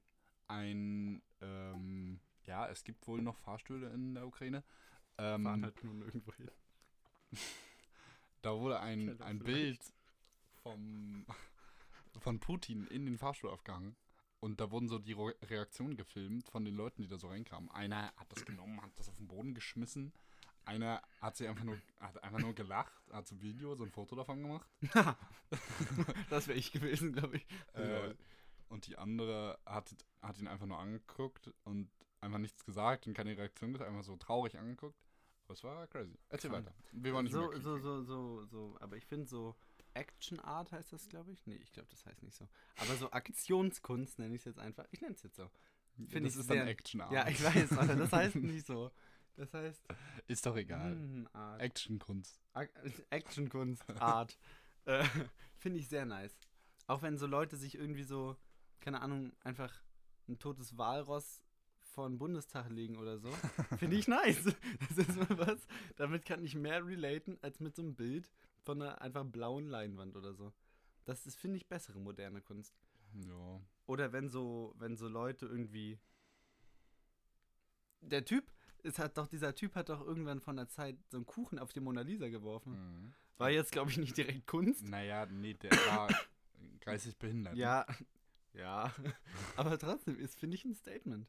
ein, 0.48 1.22
ähm, 1.42 2.20
ja, 2.46 2.68
es 2.68 2.84
gibt 2.84 3.08
wohl 3.08 3.22
noch 3.22 3.38
Fahrstühle 3.38 3.90
in 3.90 4.16
der 4.16 4.26
Ukraine. 4.26 4.64
Ähm, 5.18 5.44
Fahren 5.44 5.64
halt 5.64 5.84
nur 5.84 6.06
irgendwo 6.06 6.34
hin. 6.34 6.52
Da 8.44 8.58
wurde 8.58 8.80
ein, 8.80 9.20
ein 9.22 9.42
vielleicht. 9.42 9.46
Bild 9.46 9.80
vom, 10.62 11.26
von 12.20 12.40
Putin 12.40 12.88
in 12.88 13.06
den 13.06 13.18
Fahrstuhl 13.18 13.50
aufgehangen. 13.50 13.96
Und 14.48 14.62
da 14.62 14.72
wurden 14.72 14.88
so 14.88 14.98
die 14.98 15.12
Reaktionen 15.12 15.98
gefilmt 15.98 16.48
von 16.48 16.64
den 16.64 16.74
Leuten, 16.74 17.02
die 17.02 17.10
da 17.10 17.18
so 17.18 17.28
reinkamen. 17.28 17.70
Einer 17.70 18.14
hat 18.16 18.32
das 18.32 18.46
genommen, 18.46 18.82
hat 18.82 18.98
das 18.98 19.10
auf 19.10 19.18
den 19.18 19.28
Boden 19.28 19.54
geschmissen. 19.54 20.14
Einer 20.64 21.02
hat 21.20 21.36
sich 21.36 21.50
einfach 21.50 21.66
nur, 21.66 21.78
hat 22.00 22.24
einfach 22.24 22.40
nur 22.40 22.56
gelacht, 22.56 22.94
hat 23.12 23.28
so 23.28 23.36
ein 23.36 23.42
Video, 23.42 23.76
so 23.76 23.84
ein 23.84 23.92
Foto 23.92 24.16
davon 24.16 24.42
gemacht. 24.42 24.70
das 26.30 26.48
wäre 26.48 26.58
ich 26.58 26.72
gewesen, 26.72 27.12
glaube 27.12 27.36
ich. 27.36 27.48
Äh, 27.74 28.16
und 28.70 28.88
die 28.88 28.98
andere 28.98 29.60
hat, 29.66 29.94
hat 30.22 30.40
ihn 30.40 30.48
einfach 30.48 30.66
nur 30.66 30.80
angeguckt 30.80 31.54
und 31.66 31.90
einfach 32.22 32.40
nichts 32.40 32.64
gesagt 32.64 33.06
und 33.06 33.16
keine 33.16 33.38
Reaktion 33.38 33.74
gesagt, 33.74 33.90
einfach 33.90 34.06
so 34.06 34.16
traurig 34.16 34.58
angeguckt. 34.58 34.98
Es 35.50 35.62
war 35.66 35.88
crazy. 35.88 36.18
Erzähl 36.30 36.52
Krank. 36.52 36.68
weiter. 36.68 36.76
Wir 36.94 37.14
wollen 37.14 37.26
nicht 37.26 37.34
so, 37.34 37.52
so, 37.60 37.80
so, 37.80 38.02
so, 38.02 38.46
so, 38.46 38.78
aber 38.80 38.96
ich 38.96 39.06
finde 39.06 39.28
so 39.28 39.58
Action 39.98 40.40
Art 40.40 40.72
heißt 40.72 40.94
das, 40.94 41.10
glaube 41.10 41.32
ich. 41.32 41.46
Nee, 41.46 41.56
ich 41.56 41.72
glaube, 41.74 41.90
das 41.90 42.06
heißt 42.06 42.24
nicht 42.24 42.36
so. 42.36 42.48
Aber 42.78 42.96
so 42.96 43.12
Aktionskunst 43.12 44.20
nenne 44.20 44.36
ich 44.36 44.42
es 44.42 44.46
jetzt 44.46 44.60
einfach. 44.60 44.86
Ich 44.92 45.02
nenne 45.02 45.16
es 45.16 45.24
jetzt 45.24 45.36
so. 45.38 45.50
finde 45.96 46.22
das 46.22 46.34
ich 46.36 46.40
ist 46.42 46.48
sehr- 46.48 46.58
dann 46.58 46.68
Action 46.68 47.02
Art. 47.02 47.12
Ja, 47.12 47.28
ich 47.28 47.44
weiß, 47.44 47.72
aber 47.78 47.96
das 47.96 48.12
heißt 48.12 48.36
nicht 48.36 48.66
so. 48.66 48.92
Das 49.36 49.54
heißt 49.54 49.84
Ist 50.28 50.46
doch 50.46 50.56
egal. 50.56 51.28
Actionkunst. 51.60 52.42
Actionkunst, 53.10 53.84
Art. 54.02 54.38
äh, 54.86 55.04
finde 55.58 55.80
ich 55.80 55.88
sehr 55.90 56.06
nice. 56.06 56.36
Auch 56.88 57.02
wenn 57.02 57.18
so 57.18 57.28
Leute 57.28 57.58
sich 57.58 57.76
irgendwie 57.76 58.04
so, 58.04 58.36
keine 58.80 59.02
Ahnung, 59.02 59.34
einfach 59.44 59.74
ein 60.28 60.40
totes 60.40 60.78
Walross 60.78 61.44
vor 61.82 62.08
den 62.10 62.18
Bundestag 62.18 62.70
legen 62.70 62.98
oder 62.98 63.18
so. 63.20 63.32
Finde 63.78 63.96
ich 63.98 64.08
nice. 64.08 64.44
Das 64.90 64.98
ist 65.08 65.16
mal 65.18 65.38
was. 65.38 65.68
Damit 65.98 66.26
kann 66.26 66.44
ich 66.44 66.56
mehr 66.56 66.86
relaten 66.86 67.38
als 67.42 67.60
mit 67.60 67.76
so 67.76 67.82
einem 67.82 67.96
Bild 67.96 68.32
von 68.68 68.82
einer 68.82 69.02
einfach 69.02 69.24
blauen 69.26 69.68
Leinwand 69.70 70.16
oder 70.18 70.34
so. 70.34 70.52
Das 71.06 71.26
ist, 71.26 71.38
finde 71.38 71.56
ich, 71.58 71.68
bessere 71.68 72.00
moderne 72.00 72.42
Kunst. 72.42 72.76
Ja. 73.26 73.62
Oder 73.86 74.12
wenn 74.12 74.28
so, 74.30 74.76
wenn 74.78 74.98
so 74.98 75.08
Leute 75.08 75.46
irgendwie. 75.46 75.98
Der 78.02 78.26
Typ, 78.26 78.52
es 78.84 79.00
hat 79.00 79.18
doch, 79.18 79.28
dieser 79.28 79.56
Typ 79.56 79.74
hat 79.76 79.88
doch 79.88 80.02
irgendwann 80.02 80.42
von 80.42 80.58
der 80.58 80.68
Zeit 80.68 80.98
so 81.10 81.18
einen 81.18 81.26
Kuchen 81.26 81.60
auf 81.60 81.72
die 81.72 81.80
Mona 81.80 82.02
Lisa 82.02 82.28
geworfen. 82.28 82.74
Mhm. 82.74 83.14
War 83.38 83.50
jetzt, 83.50 83.72
glaube 83.72 83.90
ich, 83.90 83.98
nicht 83.98 84.18
direkt 84.18 84.46
Kunst. 84.48 84.84
Naja, 84.84 85.26
nee, 85.28 85.54
der 85.54 85.72
war 85.88 86.10
geistig 86.82 87.18
behindert. 87.18 87.56
Ja, 87.56 87.86
ja. 88.54 88.94
Aber 89.56 89.80
trotzdem 89.80 90.20
ist, 90.20 90.38
finde 90.38 90.56
ich, 90.56 90.66
ein 90.66 90.76
Statement. 90.76 91.28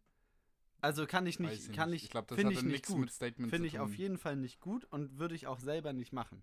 Also 0.81 1.07
kann 1.07 1.27
ich 1.27 1.39
nicht, 1.39 1.69
ich 1.69 1.73
kann 1.73 1.91
nicht. 1.91 1.99
ich, 2.03 2.05
Ich 2.07 2.11
glaube, 2.11 2.27
das 2.29 2.37
finde 2.37 2.55
hatte 2.55 2.59
ich 2.59 2.65
nicht 2.65 2.73
nichts 2.73 2.89
gut. 2.89 3.01
mit 3.01 3.11
Statement 3.13 3.51
Finde 3.51 3.69
ich 3.69 3.79
auf 3.79 3.95
jeden 3.95 4.19
Fall 4.19 4.37
nicht 4.37 4.61
gut 4.61 4.85
und 4.87 5.19
würde 5.19 5.35
ich 5.37 5.47
auch 5.47 5.59
selber 5.61 5.93
nicht 5.93 6.13
machen. 6.13 6.43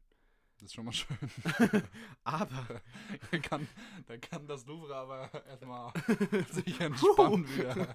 Das 0.56 0.64
ist 0.64 0.74
schon 0.74 0.86
mal 0.86 0.92
schön. 0.94 1.18
Aber 2.24 2.82
da, 3.32 3.40
kann, 3.40 3.68
da 4.08 4.18
kann 4.18 4.48
das 4.48 4.66
Louvre 4.66 4.96
aber 4.96 5.46
erstmal 5.46 5.92
sich 6.52 6.80
entspannen 6.80 7.46
wieder. 7.58 7.94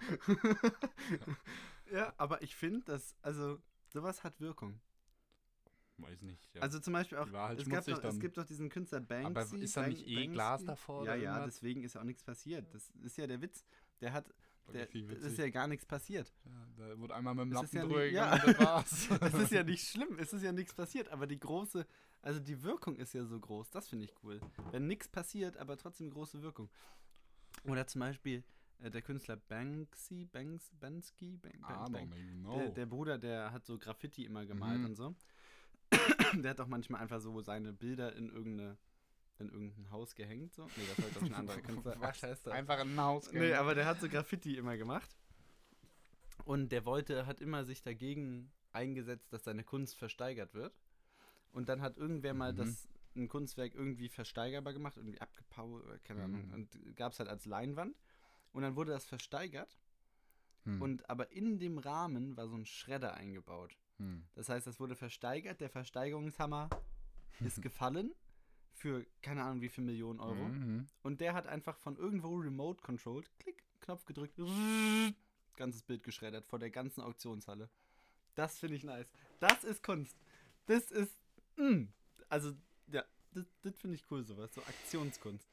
ja, 1.92 2.12
aber 2.18 2.42
ich 2.42 2.54
finde, 2.54 2.80
dass 2.84 3.16
also 3.22 3.58
sowas 3.88 4.22
hat 4.24 4.38
Wirkung. 4.40 4.80
Weiß 5.96 6.22
nicht. 6.22 6.54
Ja. 6.54 6.62
Also 6.62 6.78
zum 6.80 6.92
Beispiel 6.94 7.18
auch, 7.18 7.30
halt 7.32 7.60
es, 7.60 7.68
gab 7.68 7.84
doch, 7.84 7.96
es 7.96 8.00
dann. 8.02 8.20
gibt 8.20 8.36
doch 8.38 8.44
diesen 8.44 8.68
Künstler 8.68 9.00
Banksy. 9.00 9.26
aber 9.26 9.62
ist 9.62 9.76
da 9.76 9.86
nicht 9.86 10.06
eh 10.06 10.14
Bank- 10.16 10.32
Glas 10.32 10.48
Banksy? 10.60 10.66
davor? 10.66 11.04
Ja, 11.06 11.14
ja, 11.14 11.32
irgendwas? 11.32 11.54
deswegen 11.54 11.82
ist 11.82 11.94
ja 11.94 12.00
auch 12.00 12.04
nichts 12.04 12.22
passiert. 12.22 12.74
Das 12.74 12.90
ist 13.02 13.16
ja 13.18 13.26
der 13.26 13.40
Witz. 13.42 13.64
Der 14.00 14.12
hat, 14.12 14.32
der, 14.72 14.88
es 14.94 15.22
ist 15.22 15.38
ja 15.38 15.50
gar 15.50 15.66
nichts 15.66 15.84
passiert. 15.84 16.32
Ja, 16.44 16.68
da 16.88 16.98
wurde 16.98 17.14
einmal 17.14 17.34
mit 17.34 17.44
dem 17.46 17.52
Es 17.52 17.54
Lappen 17.72 17.76
ja 17.76 17.82
drüber 17.84 18.04
ja. 18.06 18.32
und 18.32 18.46
das 18.46 18.58
war's. 18.60 19.08
Das 19.20 19.34
ist 19.34 19.52
ja 19.52 19.62
nicht 19.62 19.86
schlimm, 19.86 20.18
es 20.18 20.32
ist 20.32 20.42
ja 20.42 20.52
nichts 20.52 20.72
passiert, 20.74 21.08
aber 21.08 21.26
die 21.26 21.38
große, 21.38 21.86
also 22.22 22.40
die 22.40 22.62
Wirkung 22.62 22.96
ist 22.96 23.12
ja 23.14 23.24
so 23.24 23.38
groß, 23.38 23.70
das 23.70 23.88
finde 23.88 24.04
ich 24.04 24.14
cool. 24.22 24.40
Wenn 24.70 24.86
nichts 24.86 25.08
passiert, 25.08 25.56
aber 25.56 25.76
trotzdem 25.76 26.10
große 26.10 26.42
Wirkung. 26.42 26.68
Oder 27.64 27.86
zum 27.86 28.00
Beispiel 28.00 28.42
äh, 28.80 28.90
der 28.90 29.02
Künstler 29.02 29.36
Banksy, 29.36 30.24
Banks, 30.26 30.70
Bansky, 30.80 31.38
don't 31.42 32.14
even 32.16 32.40
know. 32.42 32.56
Der, 32.58 32.68
der 32.70 32.86
Bruder, 32.86 33.18
der 33.18 33.52
hat 33.52 33.66
so 33.66 33.78
Graffiti 33.78 34.24
immer 34.24 34.44
gemalt 34.46 34.78
Mhm. 34.80 34.84
und 34.86 34.94
so. 34.96 35.14
der 36.34 36.50
hat 36.50 36.60
auch 36.60 36.66
manchmal 36.68 37.00
einfach 37.00 37.20
so 37.20 37.40
seine 37.40 37.72
Bilder 37.72 38.14
in 38.14 38.28
irgendeine, 38.30 38.76
in 39.38 39.48
irgendein 39.48 39.90
Haus 39.90 40.14
gehängt. 40.14 40.54
So. 40.54 40.64
Nee, 40.76 40.84
das 40.94 41.04
war 41.04 41.10
doch 41.14 41.22
ein 41.26 41.34
anderer 41.34 41.60
Künstler. 41.62 41.96
Was? 42.00 42.18
scheiße. 42.18 42.52
Einfach 42.52 42.80
in 42.80 42.92
ein 42.94 43.00
Haus 43.00 43.30
Nee, 43.32 43.54
aber 43.54 43.74
der 43.74 43.86
hat 43.86 44.00
so 44.00 44.08
Graffiti 44.08 44.56
immer 44.56 44.76
gemacht. 44.76 45.10
Und 46.44 46.70
der 46.72 46.84
wollte, 46.84 47.26
hat 47.26 47.40
immer 47.40 47.64
sich 47.64 47.82
dagegen 47.82 48.50
eingesetzt, 48.72 49.32
dass 49.32 49.44
seine 49.44 49.64
Kunst 49.64 49.96
versteigert 49.96 50.54
wird. 50.54 50.72
Und 51.52 51.68
dann 51.68 51.80
hat 51.80 51.96
irgendwer 51.96 52.34
mal 52.34 52.52
Mhm. 52.52 52.56
das 52.56 52.88
ein 53.16 53.28
Kunstwerk 53.28 53.74
irgendwie 53.74 54.08
versteigerbar 54.08 54.72
gemacht, 54.72 54.96
irgendwie 54.96 55.20
abgepaut, 55.20 55.84
oder 55.84 55.98
keine 55.98 56.22
Ahnung. 56.24 56.46
Mhm. 56.46 56.54
Und 56.54 56.96
gab 56.96 57.12
es 57.12 57.18
halt 57.18 57.28
als 57.28 57.44
Leinwand. 57.44 57.96
Und 58.52 58.62
dann 58.62 58.76
wurde 58.76 58.92
das 58.92 59.04
versteigert. 59.04 59.78
Hm. 60.64 60.82
Und 60.82 61.08
aber 61.08 61.32
in 61.32 61.58
dem 61.58 61.78
Rahmen 61.78 62.36
war 62.36 62.46
so 62.48 62.56
ein 62.56 62.66
Schredder 62.66 63.14
eingebaut. 63.14 63.76
hm. 63.96 64.24
Das 64.34 64.48
heißt, 64.48 64.66
das 64.66 64.78
wurde 64.78 64.94
versteigert. 64.94 65.60
Der 65.60 65.70
Versteigerungshammer 65.70 66.68
ist 67.40 67.62
gefallen 67.62 68.12
für 68.74 69.06
keine 69.22 69.42
Ahnung 69.42 69.60
wie 69.60 69.68
viel 69.68 69.84
Millionen 69.84 70.20
Euro. 70.20 70.48
Mhm. 70.48 70.86
Und 71.02 71.20
der 71.20 71.34
hat 71.34 71.46
einfach 71.46 71.76
von 71.76 71.96
irgendwo 71.96 72.36
remote 72.36 72.82
controlled, 72.82 73.30
klick, 73.38 73.62
Knopf 73.80 74.04
gedrückt, 74.04 74.38
ganzes 75.56 75.82
Bild 75.82 76.02
geschreddert 76.02 76.46
vor 76.46 76.58
der 76.58 76.70
ganzen 76.70 77.02
Auktionshalle. 77.02 77.68
Das 78.34 78.58
finde 78.58 78.76
ich 78.76 78.84
nice. 78.84 79.10
Das 79.38 79.64
ist 79.64 79.82
Kunst. 79.82 80.16
Das 80.66 80.90
ist, 80.90 81.14
mm, 81.56 81.84
also, 82.28 82.52
ja, 82.88 83.04
das, 83.32 83.46
das 83.62 83.76
finde 83.78 83.96
ich 83.96 84.10
cool, 84.10 84.24
sowas, 84.24 84.54
so 84.54 84.62
Aktionskunst. 84.62 85.48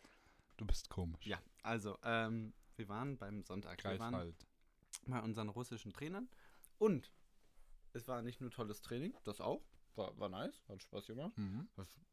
Du 0.57 0.65
bist 0.65 0.89
komisch. 0.89 1.25
Ja, 1.25 1.41
also, 1.63 1.97
ähm, 2.03 2.53
wir 2.75 2.87
waren 2.89 3.17
beim 3.17 3.43
Sonntag. 3.43 3.83
Wir 3.83 3.99
waren 3.99 4.35
bei 5.05 5.21
unseren 5.21 5.49
russischen 5.49 5.93
Trainern 5.93 6.29
und 6.77 7.11
es 7.93 8.07
war 8.07 8.21
nicht 8.21 8.41
nur 8.41 8.51
tolles 8.51 8.81
Training, 8.81 9.15
das 9.23 9.41
auch, 9.41 9.63
war, 9.95 10.17
war 10.19 10.29
nice, 10.29 10.63
hat 10.67 10.81
Spaß 10.81 11.07
gemacht. 11.07 11.37
Mhm. 11.37 11.67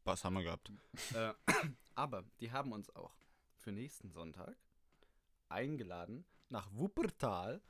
Was 0.05 0.25
haben 0.25 0.35
wir 0.35 0.43
gehabt? 0.43 0.73
äh, 1.15 1.35
aber 1.95 2.25
die 2.41 2.53
haben 2.53 2.73
uns 2.73 2.95
auch 2.95 3.15
für 3.57 3.73
nächsten 3.73 4.11
Sonntag 4.11 4.57
eingeladen 5.49 6.25
nach 6.49 6.71
Wuppertal. 6.73 7.63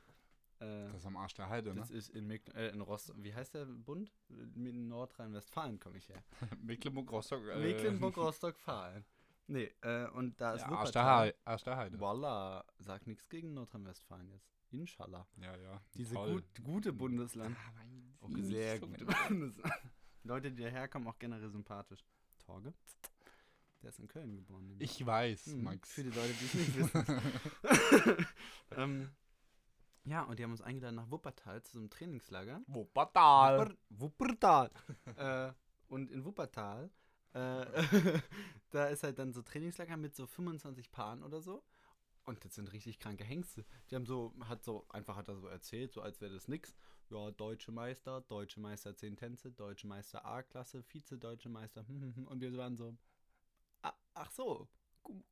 Äh, 0.59 0.85
Das 0.87 0.95
ist 1.01 1.05
am 1.05 1.17
Arsch 1.17 1.33
der 1.33 1.49
Heide, 1.49 1.69
ne? 1.73 1.75
das 1.81 1.91
ist 1.91 2.09
in, 2.09 2.27
Meck 2.27 2.49
äh, 2.55 2.69
in 2.69 2.81
Rostock. 2.81 3.15
Wie 3.19 3.33
heißt 3.33 3.53
der 3.55 3.65
Bund? 3.65 4.11
In 4.29 4.87
Nordrhein-Westfalen 4.87 5.79
komme 5.79 5.97
ich 5.97 6.07
her. 6.09 6.23
Mecklenburg-Rostock. 6.61 7.41
Äh, 7.49 7.59
Mecklenburg-Rostock-Falen. 7.59 9.05
Nee, 9.47 9.71
äh, 9.81 10.07
und 10.09 10.39
da 10.41 10.53
ist 10.55 10.61
Ja, 10.61 10.67
Arsch 10.69 10.91
der, 10.91 11.01
Wuppertal. 11.03 11.19
Heide. 11.27 11.37
Arsch 11.45 11.63
der 11.63 11.77
Heide. 11.77 11.99
Voila, 11.99 12.65
sag 12.79 13.05
nichts 13.05 13.29
gegen 13.29 13.53
Nordrhein-Westfalen 13.53 14.29
jetzt. 14.31 14.49
Inshallah. 14.71 15.27
Ja, 15.37 15.55
ja. 15.57 15.81
Diese 15.93 16.15
gut, 16.15 16.43
gute 16.63 16.91
Bundesland. 16.93 17.55
Ah, 17.59 17.71
mein 18.27 18.43
sehr 18.43 18.79
gute 18.79 19.05
Bundesland. 19.05 19.73
Leute, 20.23 20.51
die 20.51 20.63
daherkommen, 20.63 21.07
auch 21.07 21.19
generell 21.19 21.49
sympathisch. 21.49 22.03
Torge? 22.39 22.73
Der 23.83 23.89
ist 23.89 23.99
in 23.99 24.07
Köln 24.07 24.35
geboren. 24.35 24.65
nämlich. 24.67 24.89
Ich 24.99 25.05
weiß, 25.05 25.45
Hm, 25.47 25.63
Max. 25.63 25.91
Für 25.93 26.03
die 26.03 26.09
Leute, 26.09 26.33
die 26.33 26.45
es 26.45 26.53
nicht 26.55 26.75
wissen. 26.95 28.25
ähm, 28.77 29.09
ja, 30.05 30.23
und 30.23 30.37
die 30.39 30.43
haben 30.43 30.51
uns 30.51 30.61
eingeladen 30.61 30.95
nach 30.95 31.09
Wuppertal 31.09 31.63
zu 31.63 31.73
so 31.73 31.79
einem 31.79 31.89
Trainingslager. 31.89 32.61
Wuppertal. 32.67 33.75
Wuppertal. 33.89 34.71
äh, 35.17 35.51
und 35.87 36.11
in 36.11 36.23
Wuppertal, 36.23 36.91
äh, 37.33 37.65
da 38.71 38.85
ist 38.87 39.03
halt 39.03 39.19
dann 39.19 39.33
so 39.33 39.41
Trainingslager 39.41 39.97
mit 39.97 40.15
so 40.15 40.27
25 40.27 40.91
Paaren 40.91 41.23
oder 41.23 41.41
so. 41.41 41.63
Und 42.25 42.43
das 42.43 42.55
sind 42.55 42.71
richtig 42.73 42.99
kranke 42.99 43.23
Hengste. 43.23 43.65
Die 43.89 43.95
haben 43.95 44.05
so, 44.05 44.33
hat 44.45 44.63
so, 44.63 44.85
einfach 44.89 45.15
hat 45.15 45.27
er 45.27 45.37
so 45.37 45.47
erzählt, 45.47 45.91
so 45.91 46.01
als 46.01 46.21
wäre 46.21 46.33
das 46.33 46.47
nix. 46.47 46.75
Ja, 47.09 47.29
deutsche 47.31 47.71
Meister, 47.71 48.21
deutsche 48.21 48.59
Meister 48.59 48.95
10 48.95 49.15
Tänze, 49.15 49.51
deutsche 49.51 49.85
Meister 49.85 50.25
A-Klasse, 50.25 50.81
Vize-deutsche 50.81 51.49
Meister. 51.49 51.85
Und 52.25 52.41
wir 52.41 52.55
waren 52.57 52.77
so, 52.77 52.97
"Ah, 53.83 53.93
ach 54.15 54.31
so, 54.31 54.67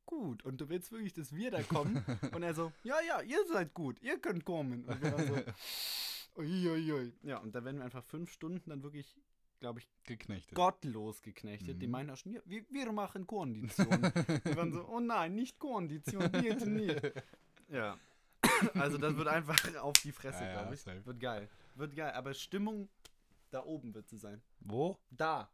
gut. 0.06 0.44
Und 0.44 0.60
du 0.60 0.68
willst 0.68 0.90
wirklich, 0.92 1.12
dass 1.12 1.34
wir 1.34 1.50
da 1.50 1.62
kommen? 1.62 2.04
Und 2.32 2.42
er 2.42 2.54
so, 2.54 2.72
ja, 2.84 2.96
ja, 3.06 3.20
ihr 3.22 3.44
seid 3.46 3.74
gut, 3.74 4.00
ihr 4.02 4.18
könnt 4.18 4.44
kommen. 4.44 4.84
Und 4.84 5.02
wir 5.02 5.12
waren 5.12 5.26
so, 5.26 6.40
uiuiui. 6.42 7.12
Ja, 7.22 7.38
und 7.38 7.54
da 7.54 7.64
werden 7.64 7.78
wir 7.78 7.84
einfach 7.84 8.04
fünf 8.04 8.30
Stunden 8.32 8.68
dann 8.70 8.82
wirklich, 8.82 9.16
glaube 9.60 9.80
ich, 9.80 9.88
Geknechtet. 10.04 10.54
gottlos 10.54 11.22
geknechtet. 11.22 11.80
Die 11.80 11.86
Mhm. 11.86 11.92
meinen 11.92 12.10
auch 12.10 12.16
schon, 12.16 12.32
ja, 12.32 12.40
wir, 12.44 12.64
wir 12.70 12.92
machen 12.92 13.26
Kondition. 13.26 13.88
wir 14.02 14.56
waren 14.56 14.72
so, 14.72 14.86
oh 14.88 15.00
nein, 15.00 15.34
nicht 15.34 15.58
Kondition, 15.58 16.30
bitte 16.30 16.68
nicht. 16.68 17.00
Ja. 17.70 17.98
Also 18.74 18.98
das 18.98 19.16
wird 19.16 19.26
einfach 19.26 19.58
auf 19.80 19.94
die 20.04 20.12
Fresse, 20.12 20.44
Ja, 20.44 20.48
ja, 20.50 20.60
glaube 20.60 20.74
ich. 20.74 20.82
safe. 20.82 21.04
Wird 21.06 21.18
geil. 21.18 21.48
Wird 21.76 21.96
geil. 21.96 22.12
Aber 22.12 22.34
Stimmung 22.34 22.88
da 23.50 23.64
oben 23.64 23.94
wird 23.94 24.06
sie 24.08 24.18
sein. 24.18 24.42
Wo? 24.60 24.98
Da. 25.10 25.50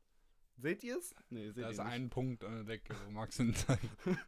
Seht 0.61 0.85
ihr 0.85 0.99
es? 0.99 1.15
Nee, 1.31 1.51
seht 1.51 1.59
Da 1.65 1.69
ihr 1.69 1.71
ist 1.71 1.79
nicht. 1.79 1.87
ein 1.87 2.11
Punkt 2.11 2.45
an 2.45 2.55
der 2.55 2.65
Decke, 2.65 2.95
wo 3.07 3.11
Max 3.11 3.37
hinzeigt. 3.37 3.85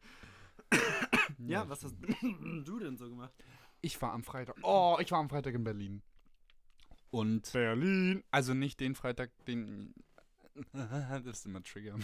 Ja, 1.39 1.69
was 1.69 1.85
hast 1.85 1.97
du 2.65 2.79
denn 2.79 2.97
so 2.97 3.09
gemacht? 3.09 3.33
Ich 3.81 4.01
war 4.01 4.13
am 4.13 4.23
Freitag. 4.23 4.57
Oh, 4.63 4.97
ich 5.01 5.11
war 5.11 5.19
am 5.19 5.29
Freitag 5.29 5.55
in 5.55 5.65
Berlin. 5.65 6.03
Und. 7.11 7.53
Berlin. 7.53 8.23
Also 8.31 8.55
nicht 8.55 8.81
den 8.81 8.95
Freitag, 8.95 9.31
den. 9.47 9.93
das 10.73 11.25
ist 11.27 11.47
immer 11.47 11.63
Trigger. 11.63 11.97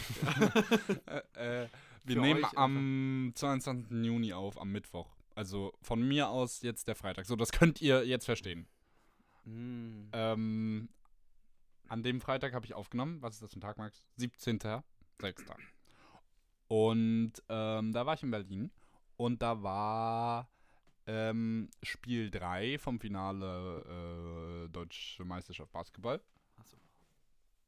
äh, 1.07 1.63
äh, 1.65 1.69
wir 2.05 2.17
Für 2.17 2.21
nehmen 2.21 2.45
am 2.57 3.33
22. 3.35 4.05
Juni 4.05 4.33
auf, 4.33 4.61
am 4.61 4.71
Mittwoch. 4.73 5.09
Also 5.35 5.73
von 5.83 6.07
mir 6.07 6.29
aus 6.29 6.63
jetzt 6.63 6.89
der 6.89 6.95
Freitag. 6.97 7.27
So, 7.27 7.37
das 7.37 7.53
könnt 7.53 7.81
ihr 7.81 8.05
jetzt 8.07 8.25
verstehen. 8.25 8.67
Mm. 9.45 10.09
Ähm, 10.13 10.89
an 11.89 12.03
dem 12.03 12.21
Freitag 12.21 12.55
habe 12.55 12.67
ich 12.67 12.75
aufgenommen. 12.75 13.21
Was 13.23 13.35
ist 13.35 13.43
das 13.43 13.53
für 13.53 13.59
ein 13.59 13.63
Tag, 13.63 13.79
Max? 13.79 14.03
17.06. 14.19 14.83
Und 16.69 17.33
ähm, 17.49 17.93
da 17.93 18.07
war 18.07 18.15
ich 18.15 18.23
in 18.23 18.31
Berlin. 18.31 18.71
Und 19.17 19.43
da 19.43 19.63
war 19.63 20.49
ähm, 21.07 21.71
Spiel 21.83 22.31
3 22.31 22.79
vom 22.79 23.01
Finale 23.01 24.65
äh, 24.67 24.69
Deutsche 24.69 25.25
Meisterschaft 25.25 25.73
Basketball. 25.73 26.21
Achso. 26.57 26.77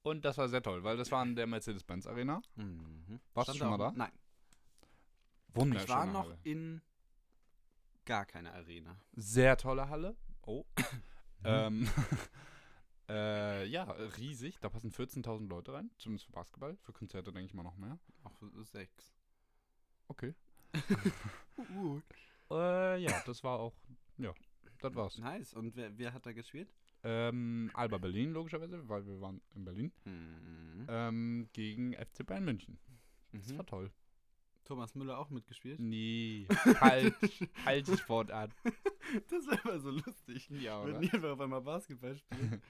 Und 0.03 0.25
das 0.25 0.39
war 0.39 0.49
sehr 0.49 0.62
toll, 0.62 0.85
weil 0.85 0.97
das 0.97 1.11
war 1.11 1.23
in 1.23 1.35
der 1.35 1.47
Mercedes-Benz 1.47 2.07
Arena. 2.07 2.43
Mhm. 2.57 3.21
Warst 3.35 3.49
du 3.49 3.55
Stand 3.55 3.71
schon 3.71 3.79
mal 3.79 3.79
da? 3.79 3.93
Nein. 3.97 4.12
Wunderschöne 5.55 5.85
Ich 5.85 5.89
war 5.91 6.07
noch 6.07 6.25
Halle. 6.27 6.39
in 6.45 6.81
gar 8.05 8.25
keiner 8.27 8.53
Arena. 8.53 8.97
Sehr 9.17 9.57
tolle 9.57 9.89
Halle. 9.89 10.17
Oh. 10.43 10.65
Ähm, 11.43 11.89
äh, 13.11 13.67
ja, 13.67 13.85
riesig. 14.19 14.59
Da 14.61 14.69
passen 14.69 14.90
14.000 14.90 15.49
Leute 15.49 15.73
rein. 15.73 15.90
Zumindest 15.99 16.26
für 16.26 16.33
Basketball. 16.33 16.76
Für 16.83 16.93
Konzerte 16.93 17.33
denke 17.33 17.47
ich 17.47 17.55
mal 17.55 17.62
noch 17.62 17.76
mehr. 17.76 17.99
Auch 18.25 18.40
sechs. 18.64 19.12
Okay. 20.09 20.35
Uh. 21.76 22.00
Äh, 22.52 23.00
ja, 23.00 23.23
das 23.26 23.45
war 23.45 23.61
auch. 23.61 23.76
Ja, 24.19 24.35
das 24.81 24.93
war's. 24.97 25.19
Nice. 25.19 25.55
Und 25.55 25.76
wer, 25.76 25.97
wer 25.97 26.12
hat 26.12 26.26
da 26.26 26.33
gespielt? 26.33 26.69
Ähm, 27.05 27.71
Alba 27.75 27.99
Berlin, 27.99 28.33
logischerweise, 28.33 28.88
weil 28.88 29.07
wir 29.07 29.21
waren 29.21 29.40
in 29.55 29.64
Berlin. 29.64 29.93
Mhm. 30.05 30.87
Ähm, 30.88 31.49
gegen 31.52 31.93
FC 31.95 32.26
Bayern 32.26 32.45
München. 32.45 32.76
Das 33.33 33.47
Mhm. 33.52 33.59
war 33.59 33.67
toll. 33.67 33.93
Thomas 34.64 34.97
Müller 34.97 35.19
auch 35.19 35.31
mitgespielt? 35.31 35.79
Nee, 35.79 36.49
halt, 36.81 37.14
halt 37.64 37.87
Sportart. 38.00 38.50
Das 39.29 39.47
wäre 39.47 39.61
aber 39.64 39.79
so 39.79 39.90
lustig. 39.90 40.49
Ja, 40.50 40.85
Wenn 40.85 40.90
oder? 40.97 41.00
die 41.00 41.11
einfach 41.12 41.31
auf 41.31 41.40
einmal 41.40 41.61
Basketball 41.62 42.17
spielen. 42.17 42.61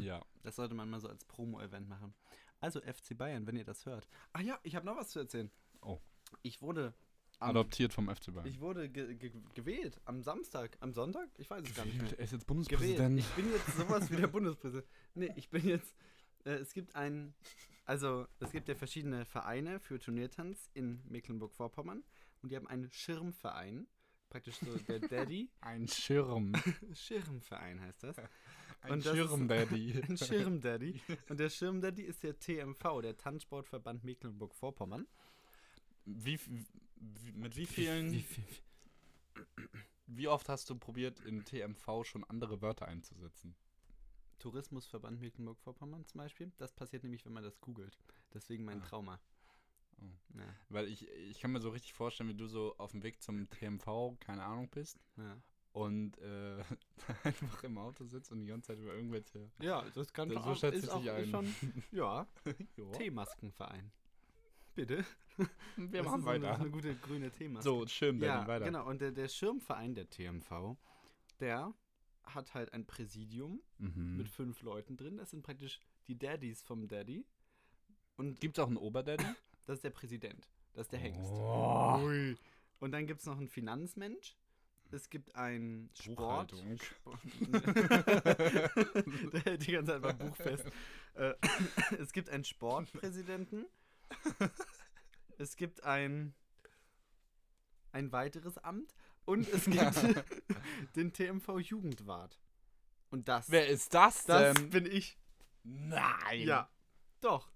Ja. 0.00 0.24
Das 0.42 0.56
sollte 0.56 0.74
man 0.74 0.90
mal 0.90 1.00
so 1.00 1.08
als 1.08 1.24
Promo-Event 1.24 1.88
machen. 1.88 2.14
Also 2.60 2.80
FC 2.80 3.16
Bayern, 3.16 3.46
wenn 3.46 3.56
ihr 3.56 3.64
das 3.64 3.86
hört. 3.86 4.08
Ah 4.32 4.40
ja, 4.40 4.58
ich 4.62 4.74
habe 4.74 4.86
noch 4.86 4.96
was 4.96 5.10
zu 5.10 5.18
erzählen. 5.18 5.50
Oh. 5.80 6.00
Ich 6.42 6.62
wurde 6.62 6.94
am, 7.38 7.50
Adoptiert 7.50 7.92
vom 7.92 8.08
FC 8.08 8.32
Bayern. 8.32 8.46
ich 8.46 8.60
wurde 8.60 8.88
ge 8.88 9.14
ge 9.14 9.32
gewählt 9.54 10.00
am 10.04 10.22
Samstag, 10.22 10.76
am 10.80 10.92
Sonntag? 10.92 11.28
Ich 11.36 11.50
weiß 11.50 11.62
es 11.62 11.74
gar 11.74 11.84
nicht 11.84 12.00
mehr. 12.00 12.18
Er 12.18 12.24
ist 12.24 12.32
jetzt 12.32 12.46
gewählt. 12.46 12.46
Bundespräsident. 12.46 13.18
Ich 13.18 13.28
bin 13.30 13.50
jetzt 13.50 13.76
sowas 13.76 14.10
wie 14.10 14.16
der 14.16 14.28
Bundespräsident. 14.28 14.86
Nee, 15.14 15.32
ich 15.36 15.50
bin 15.50 15.66
jetzt. 15.66 15.94
Äh, 16.44 16.54
es 16.54 16.72
gibt 16.72 16.94
ein. 16.96 17.34
Also, 17.86 18.26
es 18.40 18.50
gibt 18.50 18.68
ja 18.68 18.74
verschiedene 18.74 19.26
Vereine 19.26 19.78
für 19.78 19.98
Turniertanz 19.98 20.70
in 20.72 21.02
Mecklenburg-Vorpommern. 21.06 22.02
Und 22.42 22.50
die 22.50 22.56
haben 22.56 22.66
einen 22.66 22.90
Schirmverein. 22.90 23.86
Praktisch 24.30 24.56
so 24.56 24.76
der 24.78 24.98
Daddy. 25.08 25.50
Ein 25.60 25.86
Schirm. 25.86 26.54
Schirmverein 26.94 27.80
heißt 27.80 28.04
das. 28.04 28.16
Ein 28.92 29.02
Schirm-Daddy. 29.02 30.02
Ein 30.08 30.16
Schirmdaddy. 30.18 31.00
Und 31.28 31.40
der 31.40 31.50
Schirmdaddy 31.50 32.02
ist 32.02 32.22
der 32.22 32.38
TMV, 32.38 33.00
der 33.02 33.16
Tanzsportverband 33.16 34.04
Mecklenburg-Vorpommern. 34.04 35.06
Wie, 36.04 36.38
wie, 36.96 37.32
mit 37.32 37.56
wie 37.56 37.66
vielen. 37.66 38.24
Wie, 40.06 40.28
oft 40.28 40.48
hast 40.48 40.68
du 40.68 40.76
probiert, 40.76 41.20
in 41.20 41.44
TMV 41.44 42.04
schon 42.04 42.24
andere 42.24 42.60
Wörter 42.60 42.86
einzusetzen? 42.86 43.54
Tourismusverband 44.38 45.20
Mecklenburg-Vorpommern 45.20 46.04
zum 46.04 46.18
Beispiel. 46.18 46.52
Das 46.58 46.72
passiert 46.74 47.02
nämlich, 47.04 47.24
wenn 47.24 47.32
man 47.32 47.42
das 47.42 47.58
googelt. 47.60 47.98
Deswegen 48.34 48.64
mein 48.64 48.82
Ah. 48.82 48.84
Trauma. 48.84 49.20
Oh. 49.98 50.38
Ja, 50.38 50.44
Weil 50.68 50.88
ich, 50.88 51.08
ich 51.08 51.40
kann 51.40 51.52
mir 51.52 51.60
so 51.60 51.70
richtig 51.70 51.94
vorstellen, 51.94 52.28
wie 52.28 52.34
du 52.34 52.46
so 52.46 52.76
auf 52.78 52.90
dem 52.90 53.02
Weg 53.02 53.22
zum 53.22 53.48
TMV, 53.48 54.18
keine 54.20 54.44
Ahnung, 54.44 54.68
bist 54.68 54.98
ja. 55.16 55.40
Und 55.74 56.16
äh, 56.18 56.62
einfach 57.24 57.62
im 57.64 57.76
Auto 57.78 58.04
sitzt 58.04 58.30
und 58.32 58.40
die 58.40 58.46
ganze 58.46 58.68
Zeit 58.68 58.78
über 58.78 58.94
irgendwelche. 58.94 59.50
ja 59.60 59.84
das 59.94 60.12
kann 60.12 60.28
Das- 60.28 60.42
schon 60.42 60.54
so 60.54 60.60
schätze 60.60 60.78
ich 60.86 60.90
auch 60.90 61.04
ein. 61.06 61.26
schon, 61.28 61.54
ja, 61.92 62.26
Ja. 62.76 62.90
Teemaskenverein. 62.92 63.90
Bitte. 64.74 65.04
Wir 65.76 66.02
Das 66.02 66.06
machen 66.06 66.20
ist 66.22 66.26
eine- 66.28 66.46
weiter. 66.46 66.56
so 66.56 66.62
eine 66.62 66.70
gute 66.70 66.94
grüne 66.96 67.30
Thema. 67.30 67.60
So, 67.62 67.86
Schirm, 67.86 68.22
ja, 68.22 68.46
weiter. 68.46 68.64
genau. 68.64 68.88
Und 68.88 69.00
der, 69.00 69.10
der 69.12 69.28
Schirmverein 69.28 69.94
der 69.94 70.08
TMV, 70.08 70.76
der 71.40 71.72
hat 72.24 72.54
halt 72.54 72.72
ein 72.72 72.86
Präsidium 72.86 73.60
Mhm. 73.78 74.16
mit 74.16 74.28
fünf 74.28 74.62
Leuten 74.62 74.96
drin. 74.96 75.16
Das 75.16 75.30
sind 75.30 75.42
praktisch 75.42 75.80
die 76.08 76.16
Daddies 76.18 76.62
vom 76.62 76.88
Daddy. 76.88 77.24
Und 78.16 78.40
Gibt's 78.40 78.58
auch 78.60 78.68
einen 78.68 78.76
Oberdaddy? 78.76 79.24
das 79.66 79.76
ist 79.76 79.84
der 79.84 79.90
Präsident. 79.90 80.48
Das 80.72 80.86
ist 80.86 80.92
der 80.92 81.00
Hengst. 81.00 81.30
Oh. 81.32 82.00
Und 82.80 82.90
dann 82.92 83.06
gibt 83.06 83.20
es 83.20 83.26
noch 83.26 83.36
einen 83.36 83.48
Finanzmensch. 83.48 84.36
Es 84.94 85.10
gibt 85.10 85.34
einen 85.34 85.90
Sport. 86.00 86.52
Buchhaltung. 86.52 86.78
der 89.32 89.40
hält 89.42 89.66
die 89.66 89.72
ganze 89.72 89.92
Zeit 89.92 90.02
beim 90.02 90.18
Buch 90.18 90.36
fest. 90.36 90.70
Äh, 91.14 91.34
es 91.98 92.12
gibt 92.12 92.30
einen 92.30 92.44
Sportpräsidenten. 92.44 93.66
Es 95.36 95.56
gibt 95.56 95.82
ein, 95.82 96.32
ein 97.90 98.12
weiteres 98.12 98.56
Amt. 98.58 98.94
Und 99.24 99.48
es 99.48 99.64
gibt 99.64 99.76
den 100.96 101.12
TMV-Jugendwart. 101.12 102.40
Und 103.10 103.28
das, 103.28 103.50
Wer 103.50 103.66
ist 103.66 103.94
das 103.94 104.24
das 104.26 104.54
denn? 104.54 104.70
bin 104.70 104.86
ich. 104.86 105.18
Nein. 105.64 106.42
Ja, 106.42 106.70
doch. 107.20 107.50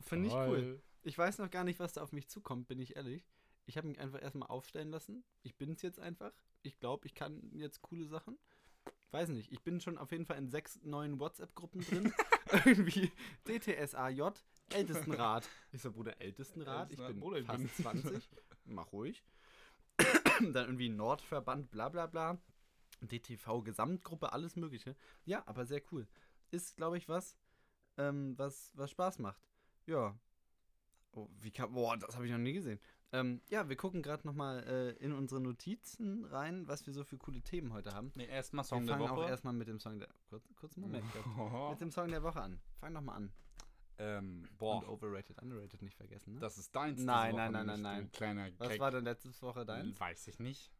Finde 0.00 0.28
ich 0.28 0.34
cool. 0.34 0.82
Ich 1.02 1.16
weiß 1.16 1.38
noch 1.38 1.50
gar 1.50 1.62
nicht, 1.62 1.78
was 1.78 1.92
da 1.92 2.02
auf 2.02 2.10
mich 2.10 2.28
zukommt, 2.28 2.66
bin 2.66 2.80
ich 2.80 2.96
ehrlich. 2.96 3.28
Ich 3.66 3.76
habe 3.76 3.86
mich 3.86 4.00
einfach 4.00 4.20
erstmal 4.20 4.48
aufstellen 4.48 4.90
lassen. 4.90 5.24
Ich 5.42 5.56
bin 5.56 5.72
es 5.72 5.82
jetzt 5.82 6.00
einfach. 6.00 6.32
Ich 6.62 6.78
glaube, 6.78 7.06
ich 7.06 7.14
kann 7.14 7.50
jetzt 7.54 7.82
coole 7.82 8.06
Sachen. 8.06 8.38
Weiß 9.12 9.28
nicht. 9.28 9.50
Ich 9.50 9.62
bin 9.62 9.80
schon 9.80 9.98
auf 9.98 10.12
jeden 10.12 10.24
Fall 10.26 10.38
in 10.38 10.50
sechs 10.50 10.78
neuen 10.82 11.18
WhatsApp-Gruppen 11.18 11.80
drin. 11.82 12.12
Irgendwie 12.64 13.10
DTSAJ, 13.46 14.30
Ältestenrat. 14.72 15.48
Ich 15.72 15.82
so, 15.82 15.90
Bruder, 15.90 16.20
Ältestenrat? 16.20 16.92
Ich 16.92 16.98
bin 16.98 17.18
Bruder, 17.20 17.42
fast 17.44 17.58
bin- 17.58 17.70
20. 17.70 18.28
Mach 18.66 18.92
ruhig. 18.92 19.24
Dann 20.40 20.54
irgendwie 20.66 20.88
Nordverband, 20.88 21.70
bla 21.70 21.88
bla 21.88 22.06
bla. 22.06 22.38
DTV 23.00 23.62
Gesamtgruppe, 23.62 24.32
alles 24.32 24.56
Mögliche. 24.56 24.94
Ja, 25.24 25.42
aber 25.46 25.66
sehr 25.66 25.82
cool. 25.90 26.06
Ist, 26.50 26.76
glaube 26.76 26.98
ich, 26.98 27.08
was, 27.08 27.36
ähm, 27.96 28.36
was, 28.38 28.72
was 28.76 28.90
Spaß 28.90 29.18
macht. 29.18 29.42
Ja. 29.86 30.16
Oh, 31.12 31.28
wie 31.40 31.50
kann. 31.50 31.72
Boah, 31.72 31.96
das 31.96 32.14
habe 32.14 32.26
ich 32.26 32.32
noch 32.32 32.38
nie 32.38 32.52
gesehen. 32.52 32.80
Ähm, 33.12 33.40
ja, 33.48 33.68
wir 33.68 33.76
gucken 33.76 34.02
gerade 34.02 34.26
nochmal 34.26 34.62
äh, 34.64 34.90
in 35.04 35.12
unsere 35.12 35.40
Notizen 35.40 36.24
rein, 36.26 36.68
was 36.68 36.86
wir 36.86 36.94
so 36.94 37.02
für 37.04 37.18
coole 37.18 37.42
Themen 37.42 37.72
heute 37.72 37.92
haben. 37.92 38.12
Nee, 38.14 38.26
erstmal 38.26 38.64
Wir 38.64 38.68
Song 38.68 38.86
der 38.86 38.96
fangen 38.98 39.10
auch 39.10 39.16
Woche. 39.16 39.28
erstmal 39.28 39.52
mit 39.52 39.66
dem 39.66 39.80
Song 39.80 39.98
der. 39.98 40.08
Kurz, 40.28 40.48
kurzen 40.56 40.80
Moment. 40.82 41.04
Oh. 41.36 41.70
Mit 41.70 41.80
dem 41.80 41.90
Song 41.90 42.08
der 42.08 42.22
Woche 42.22 42.40
an. 42.40 42.60
Fang 42.78 42.94
doch 42.94 43.00
mal 43.00 43.14
an. 43.16 43.32
ähm, 43.98 44.46
Und 44.48 44.58
boah, 44.58 44.88
overrated, 44.88 45.42
underrated 45.42 45.82
nicht 45.82 45.96
vergessen, 45.96 46.34
ne? 46.34 46.40
das 46.40 46.56
ist 46.56 46.74
deins. 46.74 47.02
Nein, 47.02 47.32
Woche, 47.32 47.40
nein, 47.42 47.52
nein, 47.52 47.66
nein, 47.66 47.82
nein. 47.82 48.12
Kleiner 48.12 48.48
was 48.58 48.68
Gag. 48.68 48.80
war 48.80 48.90
denn 48.92 49.04
letzte 49.04 49.42
Woche 49.42 49.64
dein? 49.66 49.98
Weiß 49.98 50.28
ich 50.28 50.38
nicht. 50.38 50.72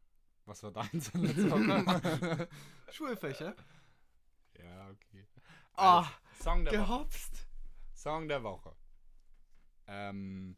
Was 0.45 0.63
war 0.63 0.71
deins 0.71 1.13
letzte 1.13 1.51
Woche? 1.51 2.47
Schulfächer? 2.91 3.55
ja, 4.57 4.89
okay. 4.89 5.27
Ah, 5.73 5.99
Also, 5.99 6.09
Song 6.43 6.63
der 6.65 6.73
Woche. 6.73 6.81
gehopst. 6.81 7.47
Song 7.93 8.27
der 8.29 8.41
Woche. 8.43 8.73
Ähm, 9.87 10.55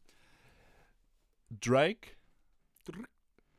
Drake 1.61 2.11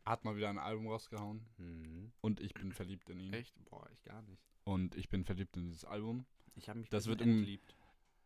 hat 0.05 0.25
mal 0.25 0.37
wieder 0.37 0.51
ein 0.51 0.59
Album 0.59 0.87
rausgehauen 0.89 1.45
Hm, 1.57 2.13
und 2.21 2.41
ich 2.41 2.53
bin 2.55 2.73
verliebt 2.73 3.09
in 3.11 3.19
ihn. 3.21 3.33
echt? 3.33 3.55
Boah, 3.65 3.89
ich 3.93 4.03
gar 4.05 4.21
nicht. 4.23 4.43
Und 4.65 4.95
ich 4.97 5.09
bin 5.09 5.25
verliebt 5.25 5.57
in 5.57 5.65
dieses 5.65 5.85
Album. 5.85 6.27
Ich 6.55 6.69
habe 6.69 6.79
mich 6.81 6.89
Das 6.91 7.07
wird 7.07 7.21
im- 7.23 7.39
entliebt. 7.39 7.75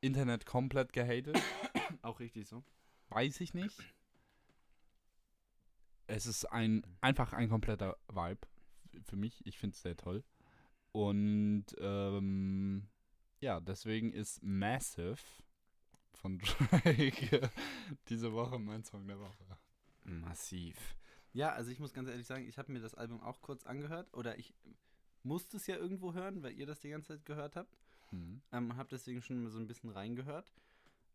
Internet 0.01 0.47
komplett 0.47 0.93
gehatet. 0.93 1.37
Auch 2.03 2.21
richtig 2.21 2.47
so. 2.49 2.63
Weiß 3.09 3.41
ich 3.41 3.55
nicht. 3.55 3.77
Es 6.07 6.27
ist 6.27 6.45
ein 6.47 6.83
einfach 7.01 7.33
ein 7.33 7.49
kompletter 7.49 7.97
Vibe 8.09 8.47
für 9.05 9.17
mich. 9.17 9.45
Ich 9.47 9.59
finde 9.59 9.75
es 9.75 9.83
sehr 9.83 9.97
toll. 9.97 10.25
Und 10.93 11.67
ähm, 11.79 12.89
ja, 13.41 13.61
deswegen 13.61 14.13
ist 14.13 14.43
Massive 14.43 15.19
von 16.15 16.39
Drake 16.71 17.51
diese 18.09 18.33
Woche 18.33 18.59
mein 18.59 18.85
Song 18.85 19.07
der 19.07 19.19
Woche. 19.21 19.59
Massiv. 20.05 20.77
Ja, 21.33 21.51
also 21.53 21.71
ich 21.71 21.79
muss 21.79 21.93
ganz 21.93 22.09
ehrlich 22.09 22.27
sagen, 22.27 22.47
ich 22.49 22.59
habe 22.59 22.73
mir 22.73 22.81
das 22.81 22.95
Album 22.95 23.21
auch 23.21 23.41
kurz 23.43 23.65
angehört 23.65 24.13
oder 24.15 24.39
ich 24.39 24.55
musste 25.23 25.59
es 25.59 25.67
ja 25.67 25.77
irgendwo 25.77 26.15
hören, 26.15 26.43
weil 26.43 26.53
ihr 26.53 26.67
das 26.67 26.81
die 26.81 26.89
ganze 26.89 27.09
Zeit 27.15 27.25
gehört 27.27 27.57
habt. 27.57 27.79
Mhm. 28.11 28.41
Ähm, 28.53 28.77
habe 28.77 28.89
deswegen 28.89 29.21
schon 29.23 29.43
mal 29.43 29.51
so 29.51 29.59
ein 29.59 29.67
bisschen 29.67 29.91
reingehört. 29.91 30.53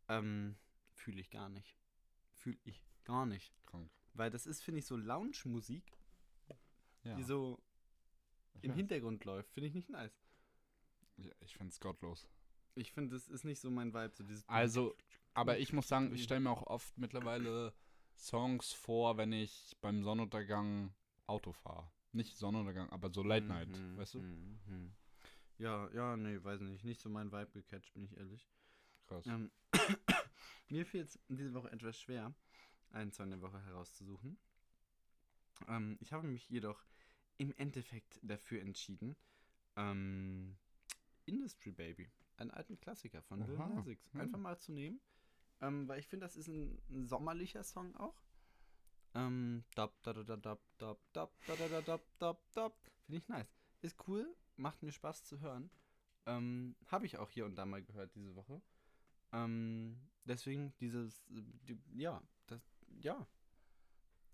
Ähm, 0.10 0.56
Fühle 0.94 1.20
ich 1.22 1.32
gar 1.32 1.50
nicht. 1.50 1.76
Fühle 2.36 2.60
ich 2.64 2.86
gar 3.04 3.26
nicht. 3.26 3.54
Krank. 3.66 3.90
Weil 4.14 4.30
das 4.30 4.46
ist, 4.46 4.62
finde 4.62 4.80
ich, 4.80 4.86
so 4.86 4.96
Lounge-Musik, 4.96 5.98
Ja. 7.04 7.16
die 7.16 7.24
so 7.24 7.60
ich 8.54 8.64
im 8.66 8.72
weiß. 8.72 8.78
Hintergrund 8.78 9.26
läuft. 9.26 9.52
Finde 9.54 9.68
ich 9.68 9.74
nicht 9.74 9.90
nice. 9.90 10.22
Ja, 11.18 11.34
ich 11.40 11.56
finde 11.58 11.72
es 11.72 11.80
gottlos. 11.80 12.28
Ich 12.76 12.92
finde, 12.92 13.16
das 13.16 13.28
ist 13.28 13.44
nicht 13.46 13.60
so 13.60 13.70
mein 13.70 13.94
Vibe. 13.94 14.14
So 14.16 14.24
dieses 14.24 14.48
Also, 14.50 14.96
aber 15.34 15.60
ich 15.60 15.74
muss 15.74 15.88
sagen, 15.88 16.14
ich 16.14 16.24
stelle 16.24 16.40
mir 16.40 16.50
auch 16.52 16.64
oft 16.68 16.98
mittlerweile 16.98 17.74
Songs 18.16 18.74
vor, 18.74 19.18
wenn 19.18 19.32
ich 19.34 19.76
beim 19.82 20.04
Sonnenuntergang 20.04 20.94
Auto 21.28 21.52
fahre. 21.52 21.90
Nicht 22.12 22.38
Sonnenuntergang, 22.38 22.90
aber 22.90 23.12
so 23.12 23.24
Late 23.24 23.46
Night, 23.48 23.70
Mhm, 23.70 23.98
weißt 23.98 24.14
du? 24.16 24.20
mhm. 24.20 24.94
Ja, 25.58 25.90
ja, 25.94 26.18
nee, 26.18 26.44
weiß 26.44 26.62
nicht. 26.62 26.84
Nicht 26.84 27.00
so 27.02 27.10
mein 27.10 27.32
Vibe 27.32 27.52
gecatcht, 27.52 27.94
bin 27.94 28.04
ich 28.04 28.18
ehrlich. 28.18 28.50
Krass. 29.08 29.26
Ähm, 29.28 29.52
mir 30.70 30.86
fiel 30.86 31.02
es 31.02 31.20
diese 31.28 31.54
Woche 31.54 31.72
etwas 31.72 32.00
schwer, 32.00 32.34
einen 32.92 33.12
Song 33.12 33.30
der 33.30 33.42
Woche 33.42 33.64
herauszusuchen. 33.66 34.38
Ähm, 35.68 35.98
ich 36.02 36.12
habe 36.14 36.28
mich 36.28 36.50
jedoch 36.50 36.84
im 37.38 37.54
Endeffekt 37.58 38.20
dafür 38.24 38.62
entschieden, 38.62 39.16
ähm, 39.76 40.58
Industry 41.26 41.72
Baby, 41.72 42.12
einen 42.44 42.52
alten 42.52 42.80
Klassiker 42.80 43.22
von 43.22 43.46
Lil 43.46 43.56
Oha, 43.56 43.68
Nas 43.70 43.88
X, 43.88 44.14
hm. 44.14 44.22
einfach 44.22 44.40
mal 44.40 44.58
zu 44.58 44.72
nehmen. 44.72 45.02
Ähm, 45.62 45.88
weil 45.88 46.00
ich 46.00 46.08
finde, 46.08 46.26
das 46.26 46.36
ist 46.36 46.48
ein, 46.48 46.82
ein 46.90 47.06
sommerlicher 47.06 47.64
Song 47.64 47.96
auch. 47.96 48.22
Ähm, 49.16 49.64
dab, 49.76 50.02
da, 50.04 50.14
da, 50.14 50.24
da, 50.24 50.36
dab, 50.38 50.60
dab, 50.78 51.00
da, 51.14 51.28
da, 51.56 51.68
da, 51.68 51.82
dab, 51.82 52.02
dab, 52.20 52.52
dab. 52.54 52.76
Finde 53.06 53.18
ich 53.18 53.28
nice. 53.28 53.48
Ist 53.82 54.08
cool, 54.08 54.36
macht 54.56 54.82
mir 54.82 54.92
Spaß 54.92 55.24
zu 55.24 55.40
hören. 55.40 55.70
Ähm, 56.26 56.76
habe 56.88 57.06
ich 57.06 57.18
auch 57.18 57.30
hier 57.30 57.46
und 57.46 57.56
da 57.56 57.66
mal 57.66 57.84
gehört 57.84 58.16
diese 58.16 58.36
Woche. 58.36 58.62
Ähm, 59.32 60.00
deswegen 60.26 60.74
dieses, 60.80 61.24
die, 61.28 61.78
ja, 61.94 62.22
das, 62.48 62.62
ja. 63.02 63.28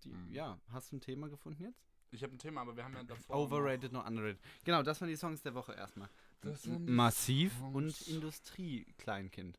Die, 0.04 0.10
Mhm. 0.10 0.32
Ja, 0.32 0.58
hast 0.68 0.92
du 0.92 0.96
ein 0.96 1.00
Thema 1.00 1.28
gefunden 1.28 1.62
jetzt? 1.62 1.84
Ich 2.12 2.22
habe 2.22 2.34
ein 2.34 2.38
Thema, 2.38 2.62
aber 2.62 2.76
wir 2.76 2.84
haben 2.84 2.94
ja 2.94 3.04
davor. 3.04 3.36
Overrated, 3.36 3.92
noch 3.92 4.06
underrated. 4.06 4.40
Genau, 4.64 4.82
das 4.82 5.00
waren 5.00 5.08
die 5.08 5.16
Songs 5.16 5.42
der 5.42 5.54
Woche 5.54 5.74
erstmal. 5.74 6.08
Massiv 6.86 7.52
Songs. 7.58 7.74
und 7.74 8.08
Industrie-Kleinkind. 8.08 9.58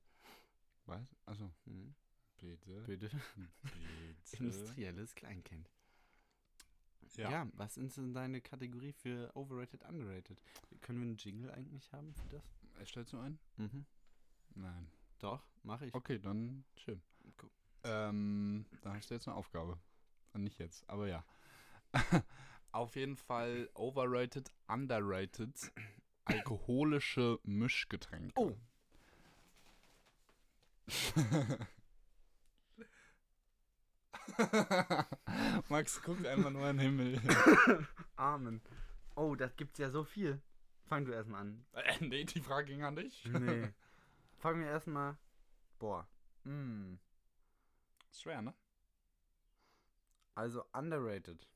Was? 0.86 1.16
Also, 1.26 1.52
Mhm. 1.66 1.94
bitte. 2.38 2.82
Bitte. 2.86 3.10
Bitte. 3.64 4.38
Industrielles 4.38 5.16
Kleinkind. 5.16 5.70
Ja. 7.18 7.30
Ja. 7.30 7.48
was 7.54 7.76
ist 7.78 7.98
denn 7.98 8.14
deine 8.14 8.40
Kategorie 8.42 8.94
für 8.94 9.30
overrated, 9.36 9.84
underrated? 9.84 10.42
Können 10.80 11.00
wir 11.00 11.08
einen 11.08 11.18
Jingle 11.18 11.52
eigentlich 11.52 11.92
haben 11.92 12.14
für 12.14 12.28
das? 12.30 12.44
Erstellst 12.80 13.12
du 13.14 13.20
einen? 13.20 13.38
Mhm. 13.58 13.86
Nein. 14.56 14.88
Doch, 15.20 15.44
mache 15.64 15.88
ich. 15.88 15.94
Okay, 15.94 16.20
dann 16.20 16.64
schön. 16.78 17.02
Cool. 17.42 17.50
Ähm, 17.84 18.66
dann 18.82 18.94
hast 18.94 19.10
du 19.10 19.14
jetzt 19.14 19.28
eine 19.28 19.36
Aufgabe. 19.36 19.78
Äh, 20.34 20.40
Nicht 20.40 20.58
jetzt, 20.60 20.90
aber 20.90 21.08
ja. 21.08 21.26
Auf 22.72 22.96
jeden 22.96 23.18
Fall 23.18 23.70
overrated, 23.74 24.50
underrated, 24.68 25.54
alkoholische 26.26 27.40
Mischgetränke. 27.44 28.34
Oh. 28.40 28.56
Max 35.70 36.02
guckt 36.02 36.26
einfach 36.26 36.50
nur 36.52 36.70
in 36.70 36.78
den 36.78 36.98
Himmel. 36.98 37.22
Amen. 38.16 38.62
Oh, 39.16 39.36
das 39.36 39.56
gibt's 39.56 39.80
ja 39.80 39.90
so 39.90 40.04
viel. 40.04 40.42
Fang 40.88 41.06
du 41.06 41.12
erstmal 41.14 41.42
an. 41.42 41.66
äh, 41.74 41.98
nee, 42.02 42.24
die 42.26 42.42
Frage 42.42 42.68
ging 42.68 42.84
an 42.84 42.96
dich. 42.96 43.24
Nee. 43.26 43.70
Fangen 44.40 44.62
wir 44.62 44.68
erstmal. 44.68 45.18
Boah. 45.80 46.08
Mm. 46.44 46.96
Schwer, 48.12 48.42
ne? 48.42 48.54
Also 50.36 50.66
underrated. 50.74 51.48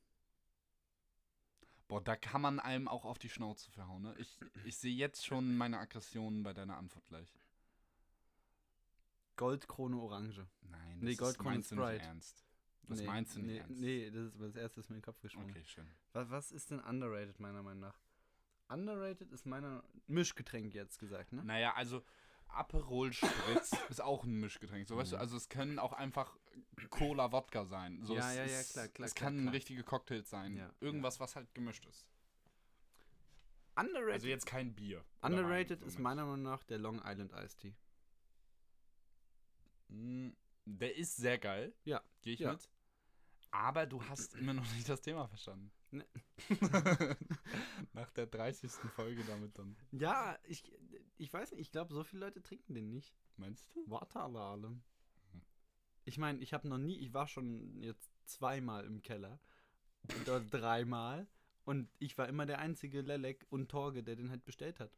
Boah, 1.88 2.02
da 2.02 2.16
kann 2.16 2.42
man 2.42 2.60
einem 2.60 2.88
auch 2.88 3.06
auf 3.06 3.20
die 3.20 3.30
Schnauze 3.30 3.70
verhauen, 3.72 4.02
ne? 4.04 4.16
Ich, 4.18 4.40
ich 4.66 4.78
sehe 4.78 4.94
jetzt 4.96 5.26
schon 5.26 5.56
meine 5.56 5.78
Aggression 5.78 6.42
bei 6.44 6.54
deiner 6.54 6.78
Antwort 6.78 7.06
gleich. 7.06 7.32
Goldkrone 9.36 9.98
Orange. 9.98 10.48
Nein, 10.70 11.00
Nee, 11.02 11.12
das 11.12 11.18
Gold 11.18 11.36
ist, 11.36 11.44
meinst 11.44 11.72
du 11.72 11.76
nicht 11.76 11.86
Sprite. 11.86 12.06
ernst. 12.06 12.46
Das 12.88 13.00
nee, 13.00 13.06
meinst 13.06 13.36
du 13.36 13.40
nicht 13.40 13.48
nee, 13.48 13.58
ernst. 13.60 13.80
Nee, 13.80 14.12
das 14.12 14.26
ist 14.28 14.42
das 14.42 14.56
erste, 14.56 14.82
das 14.82 14.90
mir 14.90 14.96
in 14.96 15.02
den 15.02 15.06
Kopf 15.06 15.20
gesprungen. 15.22 15.50
Okay, 15.52 15.64
schön. 15.66 15.88
Was, 16.14 16.30
was 16.30 16.52
ist 16.52 16.72
denn 16.72 16.80
underrated, 16.80 17.40
meiner 17.40 17.62
Meinung 17.62 17.82
nach? 17.82 18.00
Underrated 18.70 19.32
ist 19.32 19.46
meiner. 19.46 19.84
Mischgetränk 20.08 20.74
jetzt 20.74 21.00
gesagt, 21.00 21.34
ne? 21.34 21.44
Naja, 21.44 21.74
also 21.76 22.04
Aperol 22.48 23.12
Spritz 23.14 23.72
ist 23.90 24.02
auch 24.02 24.24
ein 24.24 24.40
Mischgetränk. 24.40 24.88
So, 24.88 24.96
weißt 24.98 25.12
du, 25.14 25.16
Mhm. 25.18 25.22
also 25.22 25.38
es 25.38 25.50
können 25.50 25.80
auch 25.80 25.94
einfach 25.94 26.38
Cola 26.90 27.32
Wodka 27.32 27.66
sein. 27.66 28.02
So, 28.04 28.16
Ja, 28.16 28.30
es 28.32 28.38
ja, 28.38 28.46
ja, 28.46 28.64
klar, 28.64 28.88
klar, 28.88 29.08
Es 29.08 29.16
klar, 29.16 29.30
kann 29.32 29.42
klar. 29.42 29.54
richtige 29.54 29.84
Cocktails 29.84 30.30
sein. 30.30 30.56
Ja, 30.56 30.72
Irgendwas, 30.80 31.20
was 31.20 31.36
halt 31.36 31.54
gemischt 31.54 31.86
ist. 31.86 32.08
Underrated, 33.78 34.14
Also 34.14 34.28
jetzt 34.28 34.46
kein 34.46 34.74
Bier. 34.74 35.04
underrated 35.22 35.82
Wein, 35.82 35.88
ist 35.88 36.00
meiner 36.00 36.24
Meinung 36.26 36.44
nach 36.44 36.64
der 36.64 36.78
Long 36.78 37.02
Island 37.04 37.34
Iced 37.34 37.60
Tea. 37.60 37.76
Mm, 39.90 40.30
Der 40.66 40.96
ist 40.96 41.18
sehr 41.18 41.38
geil. 41.38 41.74
Ja. 41.84 42.02
Gehe 42.22 42.34
ich 42.34 42.40
Ja. 42.40 42.54
mit. 42.54 42.70
Aber 43.52 43.86
du 43.86 44.02
hast 44.04 44.34
immer 44.36 44.54
noch 44.54 44.70
nicht 44.74 44.90
das 44.90 45.02
Thema 45.02 45.28
verstanden. 45.28 45.72
Ne. 45.92 46.06
Nach 47.94 48.10
der 48.12 48.26
30. 48.26 48.72
Folge 48.96 49.24
damit 49.24 49.58
dann. 49.58 49.78
Ja, 49.92 50.38
ich, 50.44 50.64
ich 51.18 51.32
weiß 51.34 51.52
nicht, 51.52 51.62
ich 51.62 51.72
glaube, 51.72 51.94
so 51.94 52.04
viele 52.04 52.26
Leute 52.26 52.42
trinken 52.42 52.74
den 52.74 52.90
nicht. 52.90 53.16
Meinst 53.38 53.74
du? 53.74 53.90
Waterlale. 53.90 54.70
Mhm. 54.70 54.82
Ich 56.06 56.18
meine, 56.18 56.40
ich 56.40 56.54
habe 56.54 56.68
noch 56.68 56.78
nie, 56.78 56.98
ich 57.00 57.14
war 57.14 57.28
schon 57.28 57.82
jetzt 57.82 58.12
zweimal 58.26 58.86
im 58.86 59.02
Keller. 59.02 59.40
Oder 60.22 60.40
dreimal. 60.52 61.28
Und 61.64 61.90
ich 62.00 62.18
war 62.18 62.28
immer 62.30 62.46
der 62.46 62.60
einzige 62.60 63.02
Lelek 63.02 63.46
und 63.50 63.70
Torge, 63.70 64.04
der 64.04 64.16
den 64.16 64.30
halt 64.30 64.46
bestellt 64.46 64.80
hat. 64.80 64.92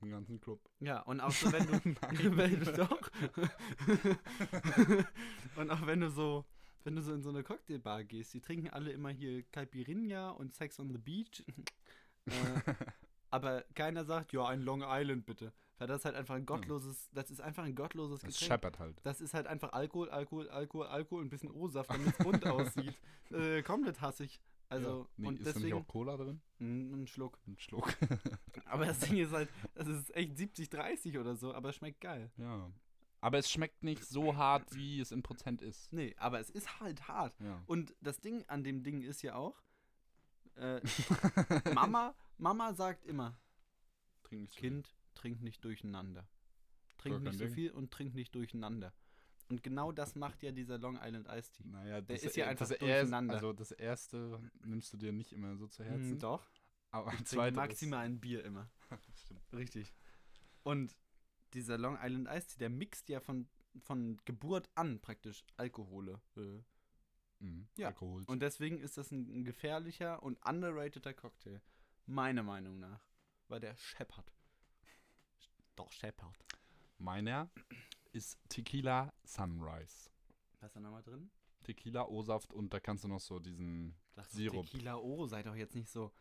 Im 0.00 0.10
ganzen 0.10 0.40
Club. 0.40 0.68
Ja, 0.80 1.00
und 1.02 1.20
auch 1.20 1.30
so, 1.30 1.52
wenn 1.52 1.66
du. 1.66 1.72
Wenn 2.36 2.60
du 2.60 2.72
doch. 2.72 3.10
und 5.56 5.70
auch 5.70 5.86
wenn 5.86 6.00
du 6.00 6.10
so. 6.10 6.44
Wenn 6.84 6.96
du 6.96 7.02
so 7.02 7.12
in 7.12 7.22
so 7.22 7.28
eine 7.28 7.44
Cocktailbar 7.44 8.02
gehst, 8.02 8.34
die 8.34 8.40
trinken 8.40 8.68
alle 8.70 8.90
immer 8.90 9.10
hier 9.10 9.44
Caipirinha 9.44 10.30
und 10.30 10.52
Sex 10.56 10.80
on 10.80 10.90
the 10.90 10.98
Beach. 10.98 11.44
äh, 12.26 12.74
aber 13.32 13.62
keiner 13.74 14.04
sagt, 14.04 14.32
ja, 14.32 14.46
ein 14.46 14.60
Long 14.62 14.82
Island 14.86 15.26
bitte. 15.26 15.52
Weil 15.78 15.88
das 15.88 15.98
ist 16.00 16.04
halt 16.04 16.14
einfach 16.14 16.36
ein 16.36 16.46
gottloses, 16.46 17.10
das 17.12 17.30
ist 17.30 17.40
einfach 17.40 17.64
ein 17.64 17.74
gottloses 17.74 18.20
Das 18.20 18.34
Getränk. 18.34 18.46
scheppert 18.48 18.78
halt. 18.78 19.00
Das 19.02 19.20
ist 19.20 19.34
halt 19.34 19.48
einfach 19.48 19.72
Alkohol, 19.72 20.10
Alkohol, 20.10 20.48
Alkohol, 20.48 20.86
Alkohol 20.86 21.20
und 21.22 21.26
ein 21.26 21.30
bisschen 21.30 21.50
O-Saft, 21.50 21.90
damit 21.90 22.06
es 22.06 22.18
bunt 22.18 22.46
aussieht. 22.46 22.96
Äh, 23.32 23.62
komplett 23.62 24.00
hassig. 24.00 24.40
Also, 24.68 25.00
ja. 25.00 25.08
nee, 25.16 25.26
und 25.28 25.34
ist 25.40 25.46
da 25.46 25.48
nicht 25.50 25.56
deswegen. 25.56 25.76
auch 25.78 25.86
Cola 25.88 26.16
drin? 26.16 26.40
Ein 26.60 27.06
Schluck. 27.08 27.38
Ein 27.46 27.58
Schluck. 27.58 27.92
Aber 28.66 28.86
das 28.86 29.00
Ding 29.00 29.16
ist 29.18 29.32
halt, 29.32 29.48
das 29.74 29.88
ist 29.88 30.14
echt 30.14 30.36
70, 30.36 30.70
30 30.70 31.18
oder 31.18 31.34
so, 31.36 31.52
aber 31.52 31.70
es 31.70 31.76
schmeckt 31.76 32.00
geil. 32.00 32.30
ja. 32.36 32.70
Aber 33.20 33.38
es 33.38 33.48
schmeckt 33.50 33.84
nicht 33.84 34.04
so 34.04 34.34
hart, 34.36 34.74
wie 34.74 34.98
es 35.00 35.12
in 35.12 35.22
Prozent 35.22 35.62
ist. 35.62 35.92
Nee, 35.92 36.12
aber 36.18 36.40
es 36.40 36.50
ist 36.50 36.80
halt 36.80 37.06
hart. 37.06 37.38
Ja. 37.40 37.62
Und 37.66 37.94
das 38.00 38.20
Ding 38.20 38.44
an 38.48 38.64
dem 38.64 38.82
Ding 38.82 39.00
ist 39.02 39.22
ja 39.22 39.36
auch, 39.36 39.62
äh, 40.56 40.80
Mama, 41.74 42.14
Mama 42.42 42.74
sagt 42.74 43.04
immer, 43.04 43.38
Trink 44.24 44.42
nicht 44.42 44.54
so 44.54 44.60
viel. 44.60 44.70
Kind, 44.70 44.96
trink 45.14 45.42
nicht 45.42 45.64
durcheinander. 45.64 46.28
Trink 46.98 47.14
Gar 47.14 47.20
nicht 47.20 47.38
so 47.38 47.44
Ding. 47.44 47.54
viel 47.54 47.70
und 47.70 47.92
trink 47.92 48.14
nicht 48.14 48.34
durcheinander. 48.34 48.92
Und 49.48 49.62
genau 49.62 49.92
das 49.92 50.14
macht 50.16 50.42
ja 50.42 50.50
dieser 50.50 50.78
Long 50.78 50.98
Island 51.00 51.28
Iced 51.28 51.52
Tea. 51.54 51.64
Naja, 51.68 52.00
Der 52.00 52.16
das 52.16 52.24
ist 52.24 52.36
ja 52.36 52.48
einfach 52.48 52.68
das 52.68 52.78
durcheinander. 52.78 53.34
Erste, 53.34 53.46
also 53.46 53.52
das 53.52 53.70
erste 53.70 54.50
nimmst 54.64 54.92
du 54.92 54.96
dir 54.96 55.12
nicht 55.12 55.32
immer 55.32 55.56
so 55.56 55.68
zu 55.68 55.84
Herzen. 55.84 56.12
Hm, 56.12 56.18
doch. 56.18 56.50
Aber 56.90 57.12
Ich 57.14 57.22
trinke 57.24 57.52
maximal 57.52 58.04
ein 58.06 58.18
Bier 58.20 58.44
immer. 58.44 58.68
Richtig. 59.52 59.94
Und 60.62 60.96
dieser 61.54 61.78
Long 61.78 61.96
Island 62.00 62.28
Iced 62.28 62.50
Tea, 62.50 62.58
der 62.58 62.70
mixt 62.70 63.08
ja 63.08 63.20
von, 63.20 63.48
von 63.82 64.20
Geburt 64.24 64.68
an 64.74 65.00
praktisch 65.00 65.44
Alkohole. 65.56 66.20
Äh. 66.36 66.60
Mhm. 67.38 67.68
Ja. 67.76 67.88
Alkohol. 67.88 68.24
Und 68.26 68.40
deswegen 68.42 68.80
ist 68.80 68.96
das 68.98 69.10
ein, 69.12 69.28
ein 69.28 69.44
gefährlicher 69.44 70.22
und 70.22 70.44
underrateder 70.44 71.14
Cocktail. 71.14 71.60
Meiner 72.06 72.42
Meinung 72.42 72.78
nach. 72.78 73.00
Weil 73.48 73.60
der 73.60 73.76
scheppert. 73.76 74.32
Doch, 75.76 75.90
scheppert. 75.92 76.36
Meiner 76.98 77.50
ist 78.12 78.38
Tequila 78.48 79.12
Sunrise. 79.24 80.10
Was 80.60 80.68
ist 80.68 80.76
da 80.76 80.80
nochmal 80.80 81.02
drin? 81.02 81.30
Tequila, 81.62 82.06
O-Saft 82.06 82.52
und 82.52 82.72
da 82.72 82.80
kannst 82.80 83.04
du 83.04 83.08
noch 83.08 83.20
so 83.20 83.38
diesen. 83.38 83.94
Doch 84.14 84.24
Sirup. 84.24 84.66
Tequila, 84.66 84.96
oh, 84.96 85.26
sei 85.26 85.42
doch 85.42 85.54
jetzt 85.54 85.74
nicht 85.74 85.88
so, 85.88 86.12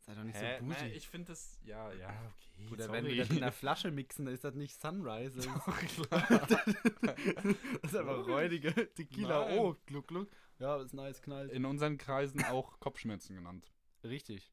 sei 0.00 0.14
doch 0.14 0.24
nicht 0.24 0.36
Hä? 0.36 0.58
so 0.58 0.64
bougie. 0.64 0.80
Nein, 0.80 0.92
ich 0.92 1.08
finde 1.08 1.28
das. 1.28 1.58
Ja, 1.64 1.92
ja, 1.92 2.08
okay. 2.08 2.68
Oder 2.72 2.84
sorry. 2.84 2.98
wenn 2.98 3.06
wir 3.06 3.16
das 3.16 3.30
in 3.30 3.40
der 3.40 3.52
Flasche 3.52 3.90
mixen, 3.90 4.26
dann 4.26 4.34
ist 4.34 4.44
das 4.44 4.54
nicht 4.54 4.80
Sunrise. 4.80 5.36
Das 5.36 5.46
ist, 5.82 6.08
Klar. 6.08 6.46
das 6.46 7.82
ist 7.82 7.96
einfach 7.96 8.26
räudige 8.26 8.72
Tequila, 8.94 9.46
Nein. 9.46 9.58
oh, 9.58 9.76
gluck, 9.86 10.08
gluck. 10.08 10.28
Ja, 10.58 10.80
ist 10.82 10.92
nice, 10.92 11.22
knallt. 11.22 11.52
In 11.52 11.64
unseren 11.64 11.98
Kreisen 11.98 12.44
auch 12.44 12.80
Kopfschmerzen 12.80 13.36
genannt. 13.36 13.70
Richtig. 14.02 14.52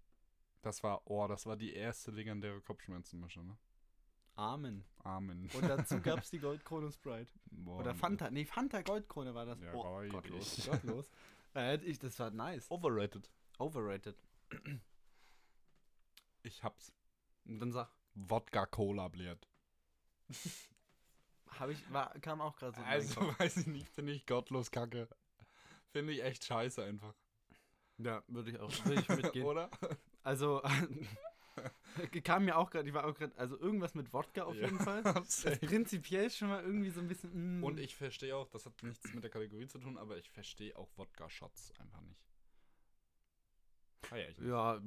Das 0.65 0.81
war, 0.81 0.99
oh, 1.05 1.27
das 1.27 1.45
war 1.45 1.55
die 1.55 1.73
erste 1.73 2.09
legendäre 2.09 2.59
Kopfschmerzenmische, 2.59 3.39
ne? 3.43 3.55
Amen. 4.33 4.83
Amen. 5.03 5.47
Und 5.53 5.61
dazu 5.61 6.01
gab 6.01 6.21
es 6.21 6.31
die 6.31 6.39
Goldkrone 6.39 6.91
Sprite. 6.91 7.31
Boah, 7.51 7.81
Oder 7.81 7.93
Fanta. 7.93 8.31
Nee, 8.31 8.45
Fanta 8.45 8.81
Goldkrone 8.81 9.35
war 9.35 9.45
das. 9.45 9.61
Ja, 9.61 9.75
oh, 9.75 10.01
gottlos. 10.09 10.65
Gottlos. 10.65 11.11
Äh, 11.55 11.77
ich, 11.85 11.99
das 11.99 12.19
war 12.19 12.31
nice. 12.31 12.69
Overrated. 12.69 13.31
Overrated. 13.59 14.17
Ich 16.43 16.63
hab's. 16.63 16.91
Und 17.45 17.59
dann 17.59 17.71
sag, 17.71 17.89
Wodka 18.15 18.65
Cola 18.65 19.07
bläht. 19.07 19.47
habe 21.47 21.71
ich, 21.71 21.93
war, 21.93 22.09
kam 22.19 22.41
auch 22.41 22.57
gerade 22.57 22.75
so. 22.75 22.83
Also, 22.83 23.21
weiß 23.39 23.57
ich 23.57 23.67
nicht, 23.67 23.87
finde 23.87 24.11
ich 24.11 24.25
gottlos 24.25 24.69
kacke. 24.69 25.07
Finde 25.91 26.11
ich 26.11 26.23
echt 26.23 26.43
scheiße 26.43 26.83
einfach. 26.83 27.13
Ja, 27.99 28.21
würde 28.27 28.51
ich 28.51 28.59
auch, 28.59 28.71
würde 28.83 28.99
ich 28.99 29.07
mitgehen. 29.07 29.45
Oder? 29.45 29.69
Also, 30.25 30.63
kam 32.23 32.45
mir 32.45 32.57
auch 32.57 32.71
gerade, 32.71 32.89
ich 32.89 32.95
war 32.95 33.05
auch 33.05 33.13
gerade, 33.13 33.37
also 33.37 33.59
irgendwas 33.59 33.93
mit 33.93 34.11
Wodka 34.11 34.43
auf 34.43 34.55
jeden 34.55 34.79
Fall. 34.79 35.03
Prinzipiell 35.61 36.31
schon 36.31 36.49
mal 36.49 36.63
irgendwie 36.63 36.89
so 36.89 36.99
ein 36.99 37.07
bisschen. 37.07 37.59
mm. 37.59 37.63
Und 37.63 37.79
ich 37.79 37.95
verstehe 37.95 38.35
auch, 38.35 38.49
das 38.49 38.65
hat 38.65 38.81
nichts 38.81 39.13
mit 39.13 39.23
der 39.23 39.29
Kategorie 39.29 39.67
zu 39.67 39.77
tun, 39.77 39.99
aber 39.99 40.17
ich 40.17 40.31
verstehe 40.31 40.75
auch 40.75 40.89
Wodka-Shots 40.97 41.73
einfach 41.79 42.01
nicht. 42.01 42.19
Ah 44.09 44.17
ja, 44.17 44.27
ich 44.29 44.37
Ja, 44.39 44.81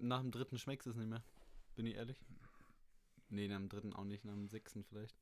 nach 0.00 0.22
dem 0.22 0.30
dritten 0.30 0.58
schmeckst 0.58 0.86
du 0.86 0.90
es 0.92 0.96
nicht 0.96 1.10
mehr. 1.10 1.22
Bin 1.74 1.84
ich 1.84 1.96
ehrlich? 1.96 2.18
Nee, 3.28 3.48
nach 3.48 3.58
dem 3.58 3.68
dritten 3.68 3.92
auch 3.92 4.04
nicht, 4.04 4.24
nach 4.24 4.32
dem 4.32 4.48
sechsten 4.48 4.82
vielleicht. 4.82 5.14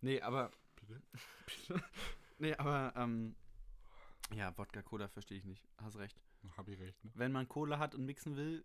Nee, 0.00 0.22
aber. 0.22 0.50
nee, 2.38 2.54
aber, 2.54 2.94
ähm. 2.96 3.36
Ja, 4.34 4.56
Wodka 4.56 4.80
Cola 4.80 5.08
verstehe 5.08 5.36
ich 5.36 5.44
nicht. 5.44 5.68
Hast 5.76 5.98
recht. 5.98 6.18
Hab 6.56 6.68
ich 6.68 6.78
recht, 6.78 7.02
ne? 7.04 7.10
Wenn 7.14 7.32
man 7.32 7.48
Cola 7.48 7.78
hat 7.78 7.94
und 7.94 8.04
mixen 8.04 8.36
will, 8.36 8.64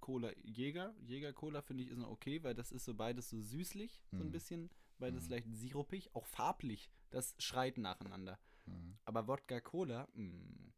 Cola 0.00 0.32
Jäger. 0.42 0.94
Jäger 1.06 1.32
Cola 1.32 1.60
finde 1.62 1.84
ich 1.84 1.90
ist 1.90 1.98
noch 1.98 2.10
okay, 2.10 2.42
weil 2.42 2.54
das 2.54 2.72
ist 2.72 2.84
so 2.84 2.94
beides 2.94 3.28
so 3.30 3.40
süßlich, 3.40 4.02
so 4.10 4.18
ein 4.18 4.26
Mhm. 4.28 4.32
bisschen. 4.32 4.70
Beides 4.98 5.24
Mhm. 5.24 5.30
leicht 5.30 5.46
sirupig, 5.54 6.14
auch 6.14 6.26
farblich. 6.26 6.90
Das 7.10 7.34
schreit 7.38 7.78
nacheinander. 7.78 8.38
Mhm. 8.66 8.98
Aber 9.04 9.26
Wodka 9.28 9.60
Cola, 9.60 10.08
mh, 10.14 10.72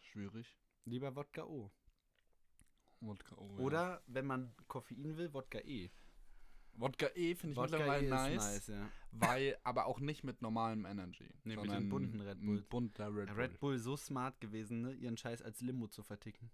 Schwierig. 0.00 0.56
lieber 0.84 1.14
Wodka 1.16 1.44
O. 1.44 1.70
Wodka 3.00 3.36
O. 3.36 3.56
ja. 3.56 3.58
Oder 3.64 4.02
wenn 4.06 4.26
man 4.26 4.54
Koffein 4.68 5.16
will, 5.16 5.32
Wodka 5.32 5.58
E. 5.60 5.90
Wodka 6.74 7.08
E 7.14 7.34
finde 7.34 7.52
ich 7.52 7.58
Wodka 7.58 7.76
mittlerweile 7.78 8.06
E 8.06 8.10
nice, 8.10 8.36
nice, 8.36 8.66
ja. 8.68 8.88
weil, 9.12 9.58
aber 9.64 9.86
auch 9.86 10.00
nicht 10.00 10.24
mit 10.24 10.42
normalem 10.42 10.84
Energy. 10.84 11.28
Nee, 11.44 11.56
mit 11.56 11.70
dem 11.70 11.88
bunten 11.88 12.20
Red 12.20 12.40
Bull. 12.40 12.62
bunter 12.62 13.14
Red 13.14 13.26
Bull. 13.28 13.36
Red 13.36 13.60
Bull 13.60 13.78
so 13.78 13.96
smart 13.96 14.40
gewesen, 14.40 14.82
ne, 14.82 14.92
ihren 14.92 15.16
Scheiß 15.16 15.42
als 15.42 15.60
Limo 15.60 15.88
zu 15.88 16.02
verticken. 16.02 16.50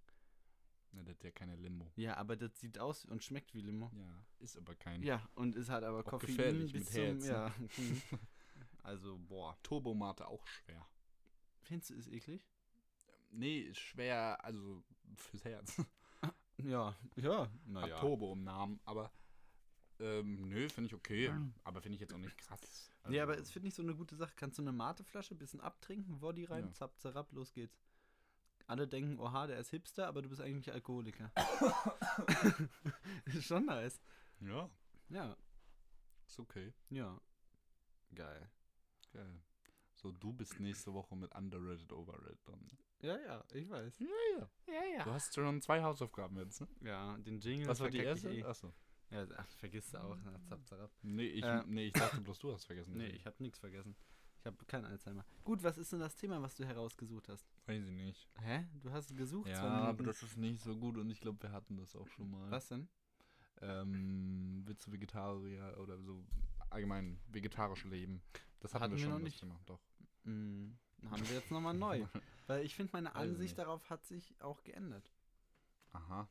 Ne, 0.93 1.05
das 1.05 1.17
ist 1.17 1.25
ja 1.25 1.31
keine 1.31 1.57
Limo. 1.57 1.93
Ja, 1.97 2.17
aber 2.17 2.37
das 2.37 2.59
sieht 2.59 2.79
aus 2.79 3.05
und 3.05 3.23
schmeckt 3.23 3.55
wie 3.55 3.61
Limo. 3.61 3.91
Ja, 3.95 4.25
ist 4.41 4.57
aber 4.57 4.75
kein 4.75 5.03
Ja, 5.03 5.29
und 5.35 5.55
ist 5.55 5.69
halt 5.69 5.85
aber 5.85 6.01
Auch 6.01 6.05
Koffein 6.05 6.37
gefährlich 6.37 6.73
bis 6.73 6.85
mit 6.85 6.93
zum, 6.93 7.03
Herz, 7.03 7.27
ja. 7.29 7.55
mhm. 7.77 8.03
Also, 8.83 9.19
boah. 9.19 9.57
Turbomate 9.63 10.29
auch 10.29 10.47
schwer. 10.47 10.87
Findest 11.63 11.91
du 11.91 11.95
es 11.97 12.09
eklig? 12.09 12.49
Nee, 13.33 13.59
ist 13.59 13.79
schwer, 13.79 14.43
also 14.45 14.83
fürs 15.17 15.45
Herz. 15.45 15.83
Ja, 16.63 16.97
ja, 17.17 17.51
naja. 17.67 17.99
Turbo 17.99 18.33
im 18.33 18.45
Namen, 18.45 18.81
aber 18.85 19.13
ähm, 20.01 20.49
nö, 20.49 20.69
finde 20.69 20.87
ich 20.89 20.95
okay. 20.95 21.33
Aber 21.65 21.81
finde 21.81 21.95
ich 21.97 22.01
jetzt 22.01 22.13
auch 22.15 22.19
nicht 22.19 22.37
krass. 22.39 22.91
Nee, 23.09 23.21
aber 23.21 23.33
Also, 23.33 23.43
es 23.45 23.51
finde 23.53 23.69
ich 23.69 23.75
so 23.75 23.83
eine 23.83 23.95
gute 23.95 24.17
Sache. 24.17 24.33
Kannst 24.37 24.59
du 24.59 24.63
eine 24.63 24.73
Mateflasche, 24.73 25.35
bisschen 25.35 25.61
abtrinken, 25.61 26.19
Body 26.21 26.45
rein, 26.45 26.67
Ja. 26.67 26.73
zapp, 26.73 26.99
zerab, 26.99 27.33
los 27.33 27.53
geht's. 27.53 27.79
Alle 28.67 28.89
denken, 28.89 29.19
oha, 29.21 29.47
der 29.47 29.59
ist 29.61 29.71
Hipster, 29.71 30.09
aber 30.09 30.23
du 30.23 30.29
bist 30.29 30.41
eigentlich 30.41 30.73
Alkoholiker. 30.73 31.31
ist 33.27 33.45
schon 33.45 33.67
nice. 33.67 34.01
Ja, 34.41 34.69
Ja, 35.09 35.37
ist 36.27 36.39
okay. 36.41 36.73
ja. 36.91 37.21
Geil. 38.15 38.51
Geil. 39.13 39.41
So, 39.95 40.11
du 40.13 40.33
bist 40.33 40.59
nächste 40.61 40.93
Woche 40.93 41.17
mit 41.17 41.35
Underrated 41.35 41.93
Overrated 41.93 42.39
dran. 42.47 42.61
ne? 42.61 42.79
Ja, 43.09 43.19
ja, 43.19 43.45
ich 43.53 43.69
weiß. 43.69 43.99
Ja, 44.01 44.49
Ja, 44.67 44.85
ja. 44.99 45.05
Du 45.05 45.13
hast 45.13 45.35
schon 45.35 45.61
zwei 45.63 45.83
Hausaufgaben 45.83 46.37
jetzt, 46.39 46.61
ne? 46.61 46.69
Ja, 46.81 47.17
den 47.19 47.39
Jingle 47.41 47.69
Was 47.69 47.81
war 47.81 47.89
die 47.91 47.99
erste? 47.99 48.31
Eh. 48.31 48.43
Achso. 48.45 48.73
Ja, 49.11 49.27
ach, 49.37 49.47
vergisst 49.59 49.95
du 49.95 49.99
auch. 49.99 50.17
Na, 50.25 50.43
zapp, 50.45 50.67
zerab. 50.67 50.91
Nee, 51.03 51.27
ich, 51.29 51.45
Äh. 51.45 51.63
nee, 51.67 51.87
ich 51.87 51.93
dachte 51.93 52.21
bloß, 52.21 52.39
du 52.41 52.53
hast 52.53 52.65
vergessen. 52.65 52.97
Nee, 52.97 53.09
ich 53.09 53.25
habe 53.27 53.37
nichts 53.43 53.59
vergessen. 53.59 53.95
Ich 54.41 54.47
habe 54.47 54.65
keinen 54.67 54.85
Alzheimer. 54.85 55.25
Gut, 55.45 55.63
was 55.63 55.79
ist 55.79 55.93
denn 55.93 56.01
das 56.01 56.15
Thema, 56.17 56.41
was 56.43 56.55
du 56.55 56.65
herausgesucht 56.65 57.29
hast? 57.29 57.47
Weiß 57.67 57.85
ich 57.85 57.91
nicht. 57.93 58.29
Hä? 58.41 58.67
Du 58.81 58.91
hast 58.93 59.17
gesucht? 59.17 59.49
Ja, 59.49 59.63
aber 59.63 60.05
das 60.05 60.23
ist 60.23 60.37
nicht 60.37 60.63
so 60.63 60.77
gut 60.77 60.97
und 60.99 61.11
ich 61.11 61.21
glaube, 61.21 61.43
wir 61.43 61.53
hatten 61.53 61.77
das 61.77 61.95
auch 61.97 62.07
schon 62.09 62.31
mal. 62.31 62.51
Was 62.51 62.69
denn? 62.69 62.89
ähm, 63.63 64.63
willst 64.67 64.87
du 64.87 64.93
Vegetarier 64.93 65.77
oder 65.81 65.99
so 66.01 66.25
allgemein 66.71 67.19
vegetarisch 67.29 67.85
leben? 67.85 68.23
Das 68.61 68.75
hatten, 68.75 68.85
Hatten 68.85 68.93
wir 68.95 68.99
wir 68.99 69.05
schon 69.05 69.11
noch 69.13 69.19
das 69.19 69.25
nicht. 69.25 69.41
Thema, 69.41 69.61
doch. 69.67 69.81
Mm, 70.25 70.73
haben 71.11 71.29
wir 71.29 71.37
jetzt 71.37 71.51
nochmal 71.51 71.75
neu. 71.75 72.05
Weil 72.47 72.65
ich 72.65 72.75
finde, 72.75 72.93
meine 72.93 73.15
Ansicht 73.15 73.57
darauf 73.59 73.89
hat 73.91 74.05
sich 74.05 74.35
auch 74.41 74.63
geändert. 74.63 75.11
Aha. 75.93 76.29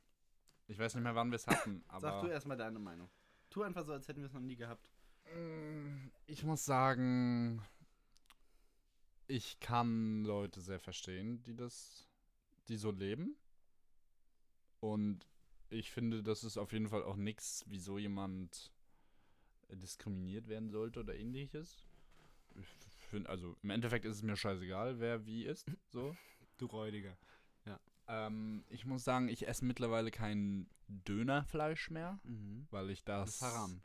Ich 0.67 0.79
weiß 0.79 0.95
nicht 0.95 1.03
mehr, 1.03 1.15
wann 1.15 1.29
wir 1.29 1.35
es 1.35 1.47
hatten, 1.47 1.83
aber 1.87 1.99
Sag 2.01 2.21
du 2.21 2.27
erstmal 2.27 2.57
deine 2.57 2.79
Meinung. 2.79 3.09
Tu 3.49 3.61
einfach 3.63 3.85
so, 3.85 3.93
als 3.93 4.07
hätten 4.07 4.21
wir 4.21 4.27
es 4.27 4.33
noch 4.33 4.41
nie 4.41 4.55
gehabt. 4.55 4.91
Mm, 5.33 6.09
ich 6.25 6.43
muss 6.43 6.65
sagen, 6.65 7.61
ich 9.27 9.59
kann 9.59 10.23
Leute 10.23 10.61
sehr 10.61 10.79
verstehen, 10.79 11.43
die 11.43 11.55
das, 11.55 12.07
die 12.67 12.77
so 12.77 12.91
leben. 12.91 13.35
Und 14.79 15.27
ich 15.69 15.91
finde, 15.91 16.23
das 16.23 16.43
ist 16.43 16.57
auf 16.57 16.73
jeden 16.73 16.89
Fall 16.89 17.03
auch 17.03 17.15
nichts, 17.15 17.63
wieso 17.67 17.97
jemand 17.97 18.71
diskriminiert 19.69 20.47
werden 20.47 20.69
sollte 20.69 20.99
oder 20.99 21.15
ähnliches. 21.15 21.83
Ich 22.55 22.67
find, 23.09 23.27
also 23.27 23.55
im 23.63 23.69
Endeffekt 23.71 24.05
ist 24.05 24.17
es 24.17 24.23
mir 24.23 24.35
scheißegal, 24.35 24.99
wer 24.99 25.25
wie 25.25 25.45
ist. 25.45 25.71
So. 25.87 26.15
Du 26.57 26.67
Räudiger. 26.67 27.17
Ähm, 28.07 28.63
ich 28.69 28.85
muss 28.85 29.03
sagen, 29.03 29.27
ich 29.29 29.47
esse 29.47 29.65
mittlerweile 29.65 30.11
kein 30.11 30.67
Dönerfleisch 30.87 31.89
mehr, 31.89 32.19
Mhm. 32.23 32.67
weil 32.71 32.89
ich 32.89 33.03
Das 33.03 33.25
das. 33.25 33.35
ist 33.35 33.41
Haram. 33.41 33.81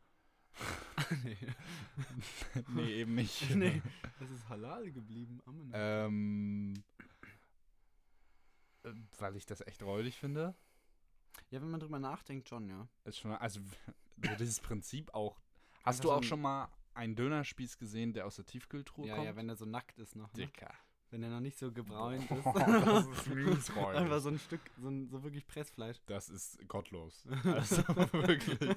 nee. 1.24 1.37
nee, 2.68 2.94
eben 3.00 3.14
nicht. 3.14 3.54
nee, 3.54 3.80
das 4.18 4.30
ist 4.30 4.48
halal 4.48 4.90
geblieben. 4.92 5.40
Amen. 5.46 5.70
Ähm, 5.72 6.74
äh, 8.85 8.92
weil 9.18 9.37
ich 9.37 9.46
das 9.46 9.61
echt 9.66 9.83
räudig 9.83 10.16
finde. 10.18 10.54
ja, 11.50 11.61
wenn 11.61 11.70
man 11.70 11.80
drüber 11.80 11.98
nachdenkt, 11.98 12.48
schon, 12.48 12.68
ja. 12.68 12.88
Ist 13.04 13.18
schon, 13.18 13.33
also 13.33 13.61
so 14.22 14.35
dieses 14.38 14.61
Prinzip 14.61 15.12
auch. 15.14 15.40
Hast 15.85 16.04
du 16.04 16.12
auch 16.12 16.22
schon 16.22 16.40
mal 16.42 16.68
einen 16.92 17.14
Dönerspieß 17.14 17.78
gesehen, 17.78 18.12
der 18.12 18.26
aus 18.26 18.37
der 18.37 18.44
Tiefkühltruhe 18.44 19.06
Ja, 19.06 19.14
kommt? 19.14 19.26
ja, 19.26 19.37
wenn 19.37 19.48
er 19.48 19.56
so 19.56 19.64
nackt 19.64 19.98
ist 19.98 20.16
noch. 20.16 20.33
Ne? 20.35 20.50
Wenn 21.11 21.25
er 21.25 21.31
noch 21.31 21.40
nicht 21.40 21.59
so 21.59 21.73
gebräunt 21.73 22.31
ist. 22.31 22.46
das 22.55 23.07
ist 23.07 23.27
mies. 23.35 23.70
Einfach 23.77 24.20
so 24.20 24.29
ein 24.29 24.38
Stück, 24.38 24.61
so, 24.81 24.88
ein, 24.88 25.09
so 25.09 25.23
wirklich 25.25 25.46
Pressfleisch. 25.46 25.99
Das 26.07 26.29
ist 26.29 26.66
gottlos. 26.68 27.25
Also 27.44 27.79
wirklich. 28.12 28.77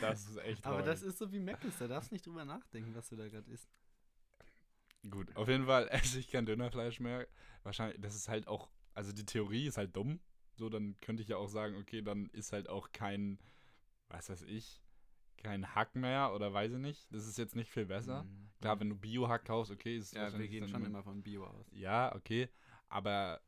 Das 0.00 0.28
ist 0.28 0.36
echt 0.38 0.66
Aber 0.66 0.76
räudig. 0.76 0.86
das 0.86 1.02
ist 1.02 1.18
so 1.18 1.30
wie 1.30 1.38
Meckles, 1.38 1.78
da 1.78 1.86
darfst 1.86 2.10
nicht 2.10 2.26
drüber 2.26 2.44
nachdenken, 2.44 2.94
was 2.94 3.08
du 3.08 3.16
da 3.16 3.28
gerade 3.28 3.48
isst. 3.50 3.68
Gut, 5.08 5.34
auf 5.36 5.48
jeden 5.48 5.66
Fall 5.66 5.86
esse 5.90 6.18
ich 6.18 6.28
kein 6.28 6.46
Dönerfleisch 6.46 6.98
mehr. 6.98 7.28
Wahrscheinlich, 7.62 8.00
das 8.00 8.14
ist 8.16 8.28
halt 8.28 8.48
auch, 8.48 8.68
also 8.94 9.12
die 9.12 9.26
Theorie 9.26 9.66
ist 9.66 9.76
halt 9.76 9.94
dumm. 9.94 10.20
So, 10.56 10.68
dann 10.68 10.96
könnte 11.00 11.22
ich 11.22 11.28
ja 11.28 11.36
auch 11.36 11.48
sagen, 11.48 11.76
okay, 11.76 12.02
dann 12.02 12.26
ist 12.30 12.52
halt 12.52 12.68
auch 12.68 12.90
kein, 12.92 13.38
was 14.08 14.28
weiß 14.30 14.42
ich, 14.42 14.83
kein 15.44 15.74
Hack 15.74 15.94
mehr 15.94 16.34
oder 16.34 16.52
weiß 16.52 16.72
ich 16.72 16.78
nicht. 16.78 17.06
Das 17.12 17.26
ist 17.26 17.38
jetzt 17.38 17.54
nicht 17.54 17.70
viel 17.70 17.86
besser. 17.86 18.24
Mhm. 18.24 18.48
Klar, 18.60 18.80
wenn 18.80 18.88
du 18.88 18.96
Bio-Hack 18.96 19.44
kaufst, 19.44 19.70
okay, 19.70 19.96
ist 19.96 20.06
es 20.06 20.12
Ja, 20.12 20.36
wir 20.36 20.48
gehen 20.48 20.66
schon 20.66 20.84
immer 20.84 21.02
von 21.02 21.22
Bio 21.22 21.46
aus. 21.46 21.66
Ja, 21.70 22.14
okay, 22.14 22.48
aber 22.88 23.40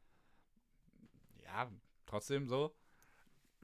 ja, 1.42 1.70
trotzdem 2.04 2.46
so. 2.46 2.76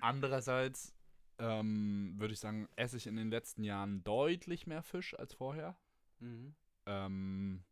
Andererseits 0.01 0.95
ähm, 1.38 2.14
würde 2.16 2.33
ich 2.33 2.40
sagen, 2.40 2.68
esse 2.75 2.97
ich 2.97 3.07
in 3.07 3.16
den 3.16 3.31
letzten 3.31 3.62
Jahren 3.64 4.03
deutlich 4.03 4.66
mehr 4.66 4.83
Fisch 4.83 5.16
als 5.18 5.35
vorher. 5.35 5.77
Mhm. 6.21 6.55
Ähm, 6.87 7.64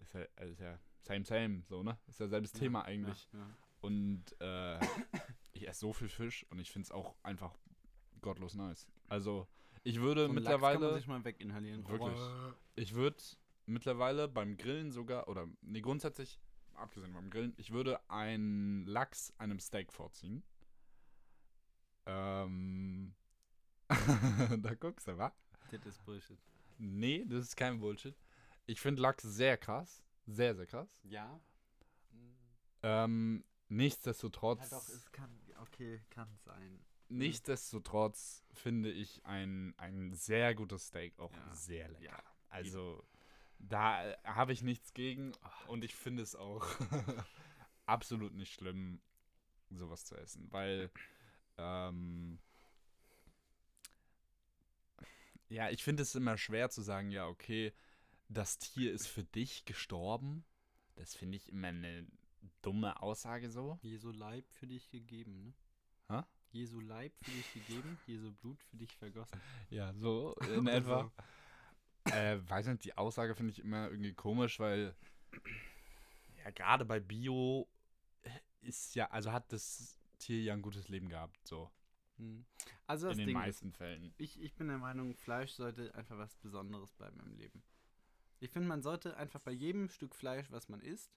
ist 0.00 0.14
ja, 0.14 0.22
ist 0.22 0.60
ja 0.60 0.78
same, 1.02 1.24
same, 1.24 1.62
so, 1.68 1.82
ne? 1.82 1.98
Ist 2.06 2.20
ja 2.20 2.28
selbes 2.28 2.52
Thema 2.52 2.84
eigentlich. 2.84 3.28
Ja, 3.32 3.38
ja. 3.40 3.46
Und 3.80 4.24
äh, 4.40 4.78
ich 5.52 5.68
esse 5.68 5.80
so 5.80 5.92
viel 5.92 6.08
Fisch 6.08 6.46
und 6.50 6.58
ich 6.58 6.70
finde 6.70 6.86
es 6.86 6.90
auch 6.90 7.16
einfach 7.22 7.54
gottlos 8.22 8.54
nice. 8.54 8.86
Also, 9.08 9.46
ich 9.84 10.00
würde 10.00 10.22
So 10.22 10.30
einen 10.30 10.42
Lachs 10.42 10.52
kann 10.52 10.60
man 10.60 10.72
mittlerweile, 10.72 10.94
sich 10.94 11.06
mal 11.06 11.24
weginhalieren. 11.24 11.86
Wirklich? 11.88 12.20
ich 12.76 12.94
würde 12.94 13.22
mittlerweile 13.66 14.28
beim 14.28 14.56
Grillen 14.56 14.92
sogar, 14.92 15.28
oder 15.28 15.48
nee, 15.60 15.80
grundsätzlich, 15.80 16.38
abgesehen 16.74 17.12
vom 17.12 17.30
Grillen, 17.30 17.52
ich 17.56 17.72
würde 17.72 17.98
einen 18.08 18.86
Lachs 18.86 19.32
einem 19.38 19.60
Steak 19.60 19.92
vorziehen. 19.92 20.42
Ähm, 22.06 23.14
da 24.58 24.74
guckst 24.74 25.06
du, 25.08 25.18
wa? 25.18 25.32
Das 25.70 25.86
ist 25.86 26.04
Bullshit. 26.04 26.38
Nee, 26.78 27.24
das 27.28 27.44
ist 27.44 27.56
kein 27.56 27.78
Bullshit. 27.78 28.16
Ich 28.66 28.80
finde 28.80 29.02
Lachs 29.02 29.22
sehr 29.22 29.56
krass. 29.56 30.02
Sehr, 30.26 30.54
sehr 30.54 30.66
krass. 30.66 31.00
Ja. 31.04 31.40
Ähm, 32.82 33.44
nichtsdestotrotz, 33.68 34.70
Ja 34.70 34.78
doch, 34.78 34.88
es 34.88 35.12
kann, 35.12 35.30
okay, 35.60 36.00
kann 36.10 36.28
sein. 36.44 36.80
Nichtsdestotrotz 37.12 38.44
finde 38.52 38.90
ich 38.90 39.24
ein, 39.24 39.74
ein 39.78 40.12
sehr 40.12 40.54
gutes 40.54 40.86
Steak 40.88 41.18
auch 41.18 41.32
Ja. 41.32 41.54
sehr 41.54 41.88
lecker. 41.88 42.04
Ja. 42.04 42.22
Also, 42.48 43.02
da 43.58 44.04
äh, 44.06 44.16
habe 44.24 44.52
ich 44.52 44.62
nichts 44.62 44.92
gegen 44.94 45.32
und 45.68 45.84
ich 45.84 45.94
finde 45.94 46.22
es 46.22 46.34
auch 46.34 46.66
absolut 47.86 48.34
nicht 48.34 48.52
schlimm, 48.54 49.00
sowas 49.70 50.04
zu 50.04 50.16
essen, 50.16 50.50
weil, 50.50 50.90
ähm, 51.58 52.38
ja, 55.48 55.70
ich 55.70 55.82
finde 55.82 56.02
es 56.02 56.14
immer 56.14 56.36
schwer 56.36 56.70
zu 56.70 56.82
sagen, 56.82 57.10
ja, 57.10 57.26
okay, 57.26 57.72
das 58.28 58.58
Tier 58.58 58.92
ist 58.92 59.06
für 59.06 59.24
dich 59.24 59.64
gestorben. 59.64 60.44
Das 60.96 61.14
finde 61.14 61.36
ich 61.36 61.48
immer 61.50 61.68
eine 61.68 62.06
dumme 62.62 63.02
Aussage 63.02 63.50
so. 63.50 63.78
Jesu 63.82 64.10
Leib 64.10 64.50
für 64.50 64.66
dich 64.66 64.90
gegeben, 64.90 65.42
ne? 65.42 65.54
Hä? 66.08 66.22
Jesu 66.52 66.80
Leib 66.80 67.12
für 67.22 67.30
dich 67.30 67.52
gegeben, 67.54 67.98
Jesu 68.06 68.30
Blut 68.32 68.62
für 68.62 68.76
dich 68.76 68.94
vergossen. 68.96 69.40
Ja, 69.70 69.92
so 69.94 70.34
in 70.54 70.66
etwa. 70.68 71.10
Äh, 72.04 72.38
weiß 72.48 72.66
nicht, 72.66 72.84
die 72.84 72.96
Aussage 72.96 73.34
finde 73.34 73.52
ich 73.52 73.60
immer 73.60 73.90
irgendwie 73.90 74.12
komisch, 74.12 74.58
weil 74.60 74.94
ja, 76.44 76.50
gerade 76.50 76.84
bei 76.84 77.00
Bio 77.00 77.68
ist 78.60 78.94
ja, 78.94 79.10
also 79.10 79.32
hat 79.32 79.52
das 79.52 79.96
Tier 80.18 80.42
ja 80.42 80.52
ein 80.52 80.62
gutes 80.62 80.88
Leben 80.88 81.08
gehabt, 81.08 81.46
so. 81.46 81.70
Hm. 82.18 82.44
Also 82.86 83.08
das 83.08 83.14
in 83.14 83.18
den 83.20 83.26
Ding 83.28 83.36
ist, 83.36 83.42
meisten 83.42 83.72
Fällen. 83.72 84.14
ich, 84.18 84.40
ich 84.40 84.54
bin 84.54 84.68
der 84.68 84.78
Meinung, 84.78 85.16
Fleisch 85.16 85.52
sollte 85.52 85.94
einfach 85.94 86.18
was 86.18 86.36
Besonderes 86.36 86.92
bleiben 86.92 87.18
im 87.20 87.34
Leben. 87.36 87.62
Ich 88.40 88.50
finde, 88.50 88.68
man 88.68 88.82
sollte 88.82 89.16
einfach 89.16 89.40
bei 89.40 89.52
jedem 89.52 89.88
Stück 89.88 90.14
Fleisch, 90.14 90.50
was 90.50 90.68
man 90.68 90.80
isst, 90.80 91.10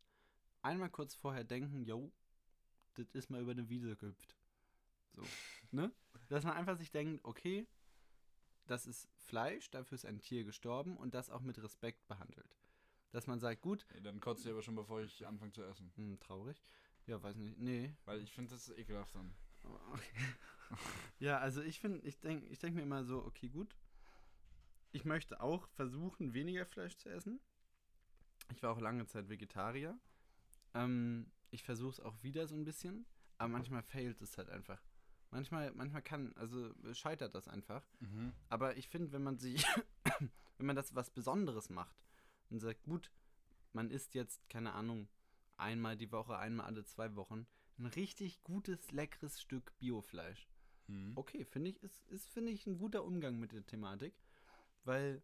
einmal 0.61 0.89
kurz 0.89 1.15
vorher 1.15 1.43
denken, 1.43 1.83
yo, 1.83 2.11
das 2.93 3.09
ist 3.11 3.29
mal 3.29 3.41
über 3.41 3.51
eine 3.51 3.67
Wiese 3.69 3.95
gehüpft. 3.95 4.35
So, 5.15 5.23
ne? 5.71 5.91
Dass 6.29 6.43
man 6.43 6.53
einfach 6.53 6.77
sich 6.77 6.91
denkt, 6.91 7.23
okay, 7.23 7.67
das 8.67 8.87
ist 8.87 9.07
Fleisch, 9.17 9.69
dafür 9.69 9.95
ist 9.95 10.05
ein 10.05 10.21
Tier 10.21 10.43
gestorben 10.43 10.97
und 10.97 11.13
das 11.13 11.29
auch 11.29 11.41
mit 11.41 11.61
Respekt 11.61 12.07
behandelt. 12.07 12.57
Dass 13.11 13.27
man 13.27 13.39
sagt, 13.39 13.61
gut, 13.61 13.85
Ey, 13.93 14.01
dann 14.01 14.19
kotze 14.19 14.43
ich 14.43 14.51
aber 14.51 14.61
schon, 14.61 14.75
bevor 14.75 15.01
ich 15.01 15.25
anfange 15.25 15.51
zu 15.51 15.63
essen. 15.63 15.91
hm, 15.95 16.19
traurig. 16.19 16.61
Ja, 17.07 17.21
weiß 17.21 17.35
nicht. 17.37 17.57
Nee. 17.57 17.93
Weil 18.05 18.21
ich 18.21 18.31
finde, 18.31 18.51
das 18.51 18.67
ist 18.67 18.77
ekelhaft 18.77 19.15
dann. 19.15 19.33
Okay. 19.91 20.25
ja, 21.19 21.37
also 21.39 21.61
ich 21.61 21.79
finde, 21.79 22.05
ich 22.07 22.19
denke 22.19 22.47
ich 22.47 22.59
denk 22.59 22.75
mir 22.75 22.81
immer 22.81 23.03
so, 23.03 23.23
okay, 23.23 23.49
gut. 23.49 23.75
Ich 24.91 25.05
möchte 25.05 25.41
auch 25.41 25.67
versuchen, 25.69 26.33
weniger 26.33 26.65
Fleisch 26.65 26.97
zu 26.97 27.09
essen. 27.09 27.39
Ich 28.51 28.63
war 28.63 28.71
auch 28.71 28.79
lange 28.79 29.05
Zeit 29.07 29.29
Vegetarier. 29.29 29.97
Ähm, 30.73 31.31
ich 31.51 31.63
versuche 31.63 31.91
es 31.91 31.99
auch 31.99 32.21
wieder 32.23 32.47
so 32.47 32.55
ein 32.55 32.63
bisschen, 32.63 33.05
aber 33.37 33.49
manchmal 33.49 33.83
failt 33.83 34.21
es 34.21 34.37
halt 34.37 34.49
einfach. 34.49 34.81
Manchmal, 35.31 35.71
manchmal 35.73 36.01
kann, 36.01 36.33
also 36.37 36.73
scheitert 36.93 37.35
das 37.35 37.47
einfach. 37.47 37.85
Mhm. 37.99 38.31
Aber 38.49 38.77
ich 38.77 38.87
finde, 38.87 39.11
wenn 39.11 39.23
man 39.23 39.37
sich, 39.37 39.65
wenn 40.57 40.65
man 40.65 40.75
das 40.75 40.95
was 40.95 41.09
Besonderes 41.09 41.69
macht 41.69 41.95
und 42.49 42.59
sagt, 42.59 42.83
gut, 42.83 43.11
man 43.73 43.89
isst 43.91 44.13
jetzt, 44.15 44.47
keine 44.49 44.73
Ahnung, 44.73 45.09
einmal 45.57 45.97
die 45.97 46.11
Woche, 46.11 46.37
einmal 46.37 46.65
alle 46.67 46.85
zwei 46.85 47.15
Wochen, 47.15 47.47
ein 47.77 47.85
richtig 47.87 48.43
gutes, 48.43 48.91
leckeres 48.91 49.41
Stück 49.41 49.77
Biofleisch. 49.79 50.47
Mhm. 50.87 51.13
Okay, 51.15 51.43
finde 51.43 51.71
ich, 51.71 51.83
ist, 51.83 52.07
ist 52.07 52.29
finde 52.29 52.51
ich, 52.51 52.65
ein 52.67 52.77
guter 52.77 53.03
Umgang 53.03 53.37
mit 53.37 53.51
der 53.51 53.65
Thematik. 53.65 54.13
Weil 54.85 55.21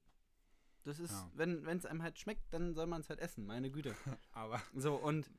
das 0.83 0.99
ist, 0.99 1.11
Ja. 1.11 1.31
wenn 1.35 1.65
es 1.67 1.85
einem 1.85 2.01
halt 2.01 2.17
schmeckt, 2.19 2.51
dann 2.53 2.73
soll 2.73 2.87
man 2.87 3.01
es 3.01 3.09
halt 3.09 3.19
essen, 3.19 3.45
meine 3.45 3.69
Güte. 3.71 3.95
Aber 4.31 4.61
So, 4.73 4.95
und 4.95 5.29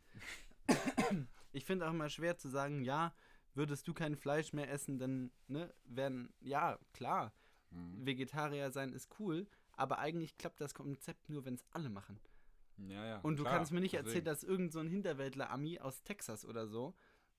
ich 1.53 1.64
finde 1.64 1.87
auch 1.87 1.90
immer 1.90 2.09
schwer 2.09 2.38
zu 2.38 2.48
sagen, 2.48 2.85
ja, 2.85 3.14
würdest 3.55 3.87
du 3.88 3.95
kein 3.95 4.17
Fleisch 4.17 4.53
mehr 4.53 4.71
essen, 4.71 4.99
dann, 4.99 5.31
ne, 5.49 5.73
werden, 5.85 6.33
ja, 6.41 6.79
klar, 6.93 7.33
Mhm. 7.71 8.05
Vegetarier 8.07 8.71
sein 8.71 8.93
ist 8.93 9.09
cool, 9.19 9.47
aber 9.73 9.99
eigentlich 9.99 10.37
klappt 10.37 10.61
das 10.61 10.75
Konzept 10.75 11.31
nur, 11.31 11.45
wenn 11.47 11.55
es 11.55 11.65
alle 11.71 11.88
machen. 11.88 12.21
ja, 12.77 13.07
ja. 13.07 13.21
Und 13.21 13.38
du 13.38 13.45
klar, 13.45 13.57
kannst 13.57 13.73
mir 13.73 13.81
nicht 13.81 13.95
deswegen. 13.95 14.07
erzählen, 14.09 14.25
dass 14.27 14.43
irgend 14.45 14.73
so 14.73 14.79
ein 14.81 14.88
Hinterwäldler-Ami 14.88 15.79
aus 15.81 16.03
Texas 16.03 16.45
oder 16.45 16.67
so 16.67 16.95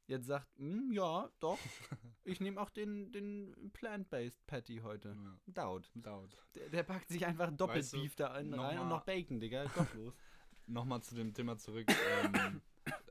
jetzt 0.08 0.26
sagt, 0.26 0.48
"Hm, 0.58 0.92
ja, 0.92 1.30
doch, 1.40 1.58
ich 2.24 2.42
nehme 2.42 2.60
auch 2.60 2.70
den, 2.72 3.12
den 3.12 3.72
Plant-Based 3.74 4.46
Patty 4.48 4.78
heute. 4.84 5.10
Ja. 5.10 5.40
Daut. 5.48 5.92
Laut. 6.04 6.36
Der, 6.56 6.70
der 6.70 6.84
packt 6.84 7.10
sich 7.10 7.26
einfach 7.26 7.52
doppelt 7.52 7.80
Weißt 7.80 7.94
du, 7.94 8.02
Beef 8.02 8.16
da 8.16 8.28
rein 8.32 8.52
und 8.52 8.58
mal- 8.58 8.86
noch 8.90 9.04
Bacon, 9.06 9.40
Digga. 9.40 9.66
Gottlos. 9.66 10.14
Nochmal 10.66 11.02
zu 11.04 11.14
dem 11.16 11.34
Thema 11.34 11.58
zurück. 11.58 11.86
ähm, 11.90 12.62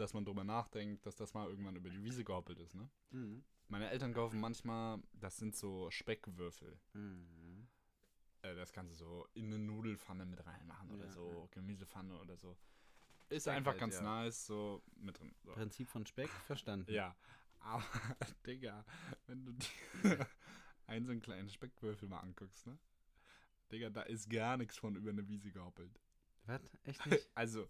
dass 0.00 0.14
man 0.14 0.24
drüber 0.24 0.44
nachdenkt, 0.44 1.06
dass 1.06 1.16
das 1.16 1.34
mal 1.34 1.48
irgendwann 1.48 1.76
über 1.76 1.90
die 1.90 2.02
Wiese 2.02 2.24
gehoppelt 2.24 2.58
ist, 2.58 2.74
ne? 2.74 2.88
Mhm. 3.10 3.44
Meine 3.68 3.88
Eltern 3.90 4.12
kaufen 4.12 4.40
manchmal, 4.40 5.00
das 5.12 5.36
sind 5.36 5.54
so 5.54 5.90
Speckwürfel. 5.90 6.78
Mhm. 6.94 7.68
Äh, 8.42 8.54
das 8.56 8.72
kannst 8.72 8.92
du 8.92 8.96
so 8.96 9.28
in 9.34 9.46
eine 9.46 9.58
Nudelfanne 9.58 10.24
mit 10.24 10.44
reinmachen 10.44 10.90
oder 10.90 11.04
Ja, 11.04 11.10
so, 11.12 11.48
Gemüsepfanne 11.52 12.18
oder 12.18 12.36
so. 12.36 12.56
Ist 13.28 13.44
Speck 13.44 13.54
einfach 13.54 13.72
halt, 13.72 13.80
ganz 13.80 13.94
ja. 13.96 14.02
nice, 14.02 14.46
so 14.46 14.82
mit 14.96 15.20
drin. 15.20 15.32
So. 15.44 15.52
Prinzip 15.52 15.88
von 15.88 16.04
Speck 16.06 16.30
verstanden. 16.46 16.90
Ja, 16.90 17.14
aber, 17.60 17.84
Digga, 18.46 18.84
wenn 19.26 19.44
du 19.44 19.52
dir 19.52 19.68
einen 20.86 21.06
so 21.06 21.12
einen 21.12 21.20
kleinen 21.20 21.48
Speckwürfel 21.48 22.08
mal 22.08 22.20
anguckst, 22.20 22.66
ne? 22.66 22.78
Digga, 23.70 23.90
da 23.90 24.02
ist 24.02 24.28
gar 24.28 24.56
nichts 24.56 24.78
von 24.78 24.96
über 24.96 25.10
eine 25.10 25.28
Wiese 25.28 25.52
gehoppelt. 25.52 26.00
Was? 26.46 26.60
Echt 26.84 27.06
nicht? 27.06 27.28
Also, 27.34 27.68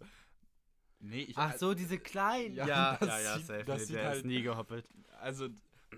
nee, 1.00 1.22
ich 1.22 1.36
Ach 1.36 1.56
so, 1.56 1.74
diese 1.74 1.98
kleinen. 1.98 2.54
Ja, 2.54 2.66
Ja, 2.66 2.96
das 2.98 3.08
ja, 3.08 3.18
ja, 3.20 3.36
sieht- 3.38 3.46
safe. 3.46 3.64
das 3.64 3.78
nee, 3.80 3.84
sieht 3.86 3.96
der 3.96 4.04
halt- 4.06 4.16
ist 4.18 4.24
nie 4.26 4.42
gehoppelt. 4.42 4.88
Also, 5.20 5.48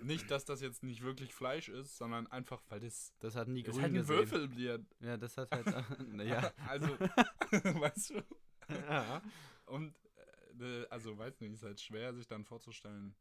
nicht, 0.01 0.29
dass 0.31 0.43
das 0.45 0.59
jetzt 0.61 0.81
nicht 0.83 1.01
wirklich 1.03 1.33
Fleisch 1.33 1.69
ist, 1.69 1.97
sondern 1.97 2.25
einfach, 2.27 2.61
weil 2.69 2.79
das, 2.79 3.13
Das 3.19 3.35
hat 3.35 3.47
nie 3.47 3.61
das 3.63 3.75
grün 3.75 3.83
ist 3.83 3.83
halt 3.83 3.91
ein 3.93 3.95
gesehen. 3.95 4.17
Würfelbier. 4.31 4.85
Ja, 4.99 5.17
das 5.17 5.37
hat 5.37 5.51
halt. 5.51 5.65
naja. 6.07 6.51
Also, 6.67 6.87
weißt 6.99 8.09
du? 8.09 8.23
ja. 8.89 9.21
Und, 9.67 9.93
äh, 10.59 10.85
also, 10.89 11.17
weiß 11.17 11.39
nicht, 11.41 11.53
ist 11.53 11.63
halt 11.63 11.79
schwer, 11.79 12.13
sich 12.13 12.27
dann 12.27 12.43
vorzustellen. 12.43 13.15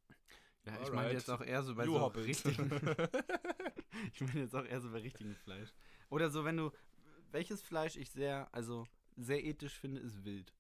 Ja, 0.65 0.81
ich 0.83 0.93
meine 0.93 1.13
jetzt 1.13 1.29
auch 1.31 1.41
eher 1.43 1.63
so 1.63 1.75
bei 1.75 1.85
You 1.85 1.95
so 1.95 2.01
hoppelt. 2.01 2.27
richtigen. 2.27 2.71
ich 4.15 4.21
meine 4.21 4.41
jetzt 4.41 4.55
auch 4.55 4.65
eher 4.65 4.81
so 4.81 4.91
bei 4.91 4.99
richtigem 5.01 5.35
Fleisch. 5.35 5.71
Oder 6.09 6.31
so, 6.31 6.45
wenn 6.45 6.57
du. 6.57 6.71
Welches 7.33 7.63
Fleisch 7.63 7.97
ich 7.97 8.11
sehr, 8.11 8.47
also 8.53 8.87
sehr 9.17 9.43
ethisch 9.43 9.79
finde, 9.79 10.01
ist 10.03 10.23
wild. 10.25 10.53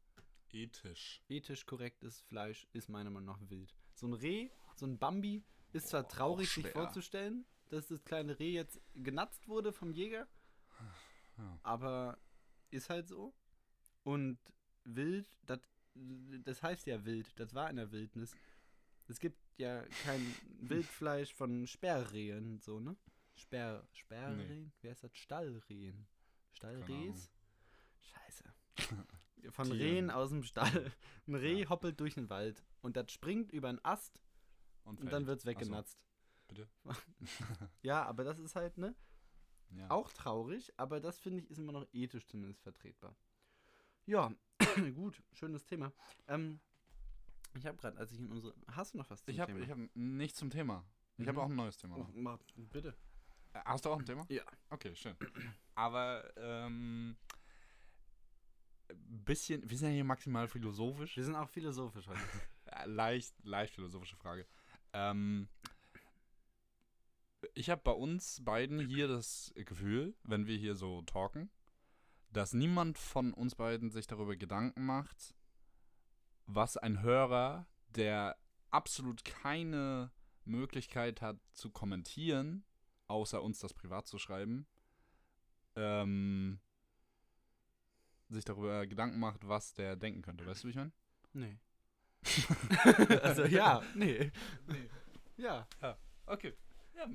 Ethisch. 0.52 1.22
Ethisch 1.28 1.66
korrektes 1.66 2.20
Fleisch 2.22 2.66
ist 2.72 2.88
meiner 2.88 3.10
Meinung 3.10 3.26
nach 3.36 3.50
wild. 3.50 3.74
So 3.94 4.06
ein 4.06 4.12
Reh, 4.14 4.50
so 4.76 4.86
ein 4.86 4.98
Bambi, 4.98 5.42
ist 5.72 5.88
zwar 5.88 6.04
auch 6.04 6.08
traurig, 6.08 6.50
sich 6.50 6.62
schwer. 6.64 6.72
vorzustellen, 6.72 7.44
dass 7.70 7.88
das 7.88 8.04
kleine 8.04 8.38
Reh 8.38 8.52
jetzt 8.52 8.80
genatzt 8.94 9.48
wurde 9.48 9.72
vom 9.72 9.92
Jäger, 9.92 10.28
Ja. 11.38 11.58
aber 11.62 12.18
ist 12.70 12.90
halt 12.90 13.08
so. 13.08 13.34
Und 14.04 14.38
wild, 14.84 15.26
das, 15.46 15.60
das 15.94 16.62
heißt 16.62 16.86
ja 16.86 17.04
wild, 17.04 17.32
das 17.38 17.54
war 17.54 17.70
in 17.70 17.76
der 17.76 17.90
Wildnis. 17.92 18.34
Es 19.08 19.18
gibt 19.20 19.38
ja 19.58 19.82
kein 20.04 20.20
Wildfleisch 20.60 21.32
von 21.32 21.66
Sperrrehen, 21.66 22.58
so, 22.60 22.80
ne? 22.80 22.96
Sperr, 23.34 23.86
Sperrrehen? 23.92 24.72
Wie 24.82 24.90
heißt 24.90 25.04
das? 25.04 25.16
Stallrehen. 25.16 26.06
Stallrehs? 26.52 27.30
Scheiße. 28.00 28.44
Von 29.50 29.66
Tieren. 29.66 29.78
Rehen 29.80 30.10
aus 30.10 30.30
dem 30.30 30.42
Stall. 30.42 30.92
Ein 31.26 31.34
Reh 31.34 31.62
Ja. 31.62 31.68
hoppelt 31.68 31.98
durch 32.00 32.14
den 32.14 32.30
Wald 32.30 32.62
und 32.80 32.96
das 32.96 33.10
springt 33.12 33.50
über 33.52 33.68
einen 33.68 33.84
Ast 33.84 34.20
und 34.84 35.00
dann 35.00 35.08
fällt. 35.10 35.26
wird's 35.26 35.42
Ach 35.42 35.44
so, 35.44 35.50
weggenatzt. 35.50 35.98
bitte? 36.48 36.68
Ja, 37.82 38.04
aber 38.04 38.24
das 38.24 38.38
ist 38.38 38.54
halt, 38.56 38.78
ne? 38.78 38.94
Ja. 39.70 39.90
Auch 39.90 40.12
traurig, 40.12 40.72
aber 40.76 41.00
das 41.00 41.18
finde 41.18 41.42
ich 41.42 41.50
ist 41.50 41.58
immer 41.58 41.72
noch 41.72 41.86
ethisch 41.92 42.26
zumindest 42.26 42.60
vertretbar. 42.62 43.16
Ja, 44.06 44.32
gut, 44.94 45.22
schönes 45.32 45.64
Thema. 45.64 45.92
Ähm, 46.28 46.60
ich 47.54 47.66
habe 47.66 47.76
gerade, 47.78 47.96
als 47.98 48.12
ich 48.12 48.18
in 48.18 48.30
unsere. 48.30 48.54
Hast 48.68 48.94
du 48.94 48.98
noch 48.98 49.08
was 49.10 49.22
zum 49.24 49.32
Ich 49.32 49.40
habe 49.40 49.52
Thema? 49.52 49.64
ich 49.64 49.70
hab 49.70 49.78
nichts 49.94 50.38
zum 50.38 50.50
Thema. 50.50 50.84
Ich 51.18 51.26
habe 51.26 51.38
Mhm. 51.38 51.44
auch 51.44 51.48
ein 51.50 51.56
neues 51.56 51.76
Thema. 51.76 51.96
Oh, 51.96 52.06
noch. 52.14 52.38
bitte. 52.70 52.94
Äh, 53.54 53.60
Hast 53.64 53.84
du 53.84 53.90
auch 53.90 53.98
ein 53.98 54.06
Thema? 54.06 54.24
Ja. 54.28 54.42
Okay, 54.70 54.94
schön. 54.94 55.14
Aber, 55.74 56.30
ähm, 56.36 57.16
bisschen, 58.94 59.68
wir 59.68 59.76
sind 59.76 59.88
ja 59.88 59.94
hier 59.94 60.04
maximal 60.04 60.48
philosophisch. 60.48 61.16
Wir 61.16 61.24
sind 61.24 61.36
auch 61.36 61.48
philosophisch 61.48 62.06
heute. 62.06 62.20
Äh, 62.64 62.86
leicht, 62.86 63.34
leicht 63.42 63.74
philosophische 63.74 64.16
Frage. 64.16 64.46
Ähm, 64.94 65.46
ich 67.54 67.68
habe 67.68 67.82
bei 67.84 67.92
uns 67.92 68.42
beiden 68.42 68.80
hier 68.80 69.08
das 69.08 69.52
Gefühl, 69.54 70.14
wenn 70.22 70.46
wir 70.46 70.56
hier 70.56 70.74
so 70.74 71.02
talken, 71.02 71.50
dass 72.30 72.54
niemand 72.54 72.96
von 72.96 73.34
uns 73.34 73.54
beiden 73.54 73.90
sich 73.90 74.06
darüber 74.06 74.36
Gedanken 74.36 74.86
macht, 74.86 75.34
was 76.46 76.76
ein 76.78 77.02
Hörer, 77.02 77.66
der 77.88 78.38
absolut 78.70 79.24
keine 79.24 80.10
Möglichkeit 80.44 81.20
hat 81.20 81.38
zu 81.52 81.70
kommentieren, 81.70 82.64
außer 83.08 83.42
uns 83.42 83.58
das 83.58 83.74
privat 83.74 84.06
zu 84.06 84.18
schreiben, 84.18 84.66
ähm, 85.76 86.60
sich 88.32 88.44
darüber 88.44 88.86
Gedanken 88.86 89.18
macht, 89.18 89.46
was 89.46 89.74
der 89.74 89.96
denken 89.96 90.22
könnte. 90.22 90.46
Weißt 90.46 90.62
du, 90.62 90.68
wie 90.68 90.70
ich 90.70 90.76
meine? 90.76 90.92
Nee. 91.32 91.58
also 93.22 93.44
ja, 93.44 93.82
nee. 93.94 94.30
Nee. 94.66 94.88
Ja. 95.36 95.66
Okay. 96.26 96.54
Ja, 96.94 97.06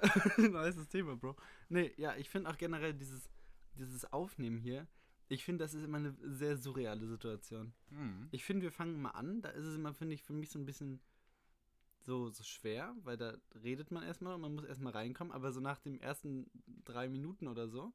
Nices 0.36 0.88
Thema, 0.88 1.16
Bro. 1.16 1.36
Nee, 1.68 1.92
ja, 1.96 2.16
ich 2.16 2.28
finde 2.28 2.50
auch 2.50 2.56
generell 2.56 2.94
dieses, 2.94 3.30
dieses 3.74 4.10
Aufnehmen 4.12 4.58
hier, 4.58 4.86
ich 5.28 5.44
finde, 5.44 5.64
das 5.64 5.74
ist 5.74 5.84
immer 5.84 5.98
eine 5.98 6.14
sehr 6.22 6.56
surreale 6.56 7.06
Situation. 7.06 7.72
hm. 7.88 8.28
Ich 8.30 8.44
finde, 8.44 8.62
wir 8.62 8.72
fangen 8.72 9.00
mal 9.00 9.10
an, 9.10 9.42
da 9.42 9.50
ist 9.50 9.64
es 9.64 9.74
immer, 9.74 9.92
finde 9.92 10.14
ich, 10.14 10.22
für 10.22 10.32
mich 10.32 10.50
so 10.50 10.58
ein 10.58 10.66
bisschen 10.66 11.00
so, 11.98 12.30
so 12.30 12.44
schwer, 12.44 12.94
weil 13.02 13.16
da 13.16 13.36
redet 13.62 13.90
man 13.90 14.04
erstmal 14.04 14.34
und 14.34 14.40
man 14.40 14.54
muss 14.54 14.64
erstmal 14.64 14.92
reinkommen, 14.92 15.32
aber 15.32 15.50
so 15.50 15.60
nach 15.60 15.80
den 15.80 16.00
ersten 16.00 16.48
drei 16.84 17.08
Minuten 17.08 17.48
oder 17.48 17.68
so, 17.68 17.92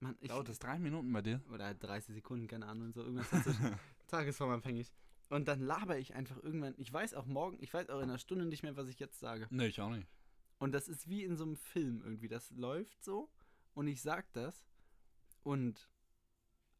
man, 0.00 0.16
ich, 0.20 0.28
Dauert 0.28 0.48
das 0.48 0.58
drei 0.58 0.78
Minuten 0.78 1.12
bei 1.12 1.22
dir? 1.22 1.40
oder 1.52 1.74
30 1.74 2.14
Sekunden, 2.14 2.46
keine 2.46 2.66
Ahnung, 2.66 2.92
so 2.92 3.02
irgendwas 3.02 3.30
dazwischen. 3.30 3.74
Tagesformabhängig. 4.08 4.90
Und 5.28 5.46
dann 5.46 5.60
laber 5.60 5.98
ich 5.98 6.14
einfach 6.14 6.42
irgendwann, 6.42 6.74
ich 6.76 6.92
weiß 6.92 7.14
auch 7.14 7.26
morgen, 7.26 7.58
ich 7.60 7.72
weiß 7.72 7.88
auch 7.90 7.98
in 7.98 8.04
einer 8.04 8.18
Stunde 8.18 8.46
nicht 8.46 8.62
mehr, 8.62 8.76
was 8.76 8.88
ich 8.88 8.98
jetzt 8.98 9.20
sage. 9.20 9.46
Nee, 9.50 9.66
ich 9.66 9.80
auch 9.80 9.90
nicht. 9.90 10.08
Und 10.58 10.72
das 10.72 10.88
ist 10.88 11.08
wie 11.08 11.24
in 11.24 11.36
so 11.36 11.44
einem 11.44 11.56
Film 11.56 12.02
irgendwie. 12.04 12.28
Das 12.28 12.50
läuft 12.50 13.02
so 13.04 13.30
und 13.74 13.86
ich 13.86 14.02
sag 14.02 14.32
das 14.32 14.66
und 15.42 15.88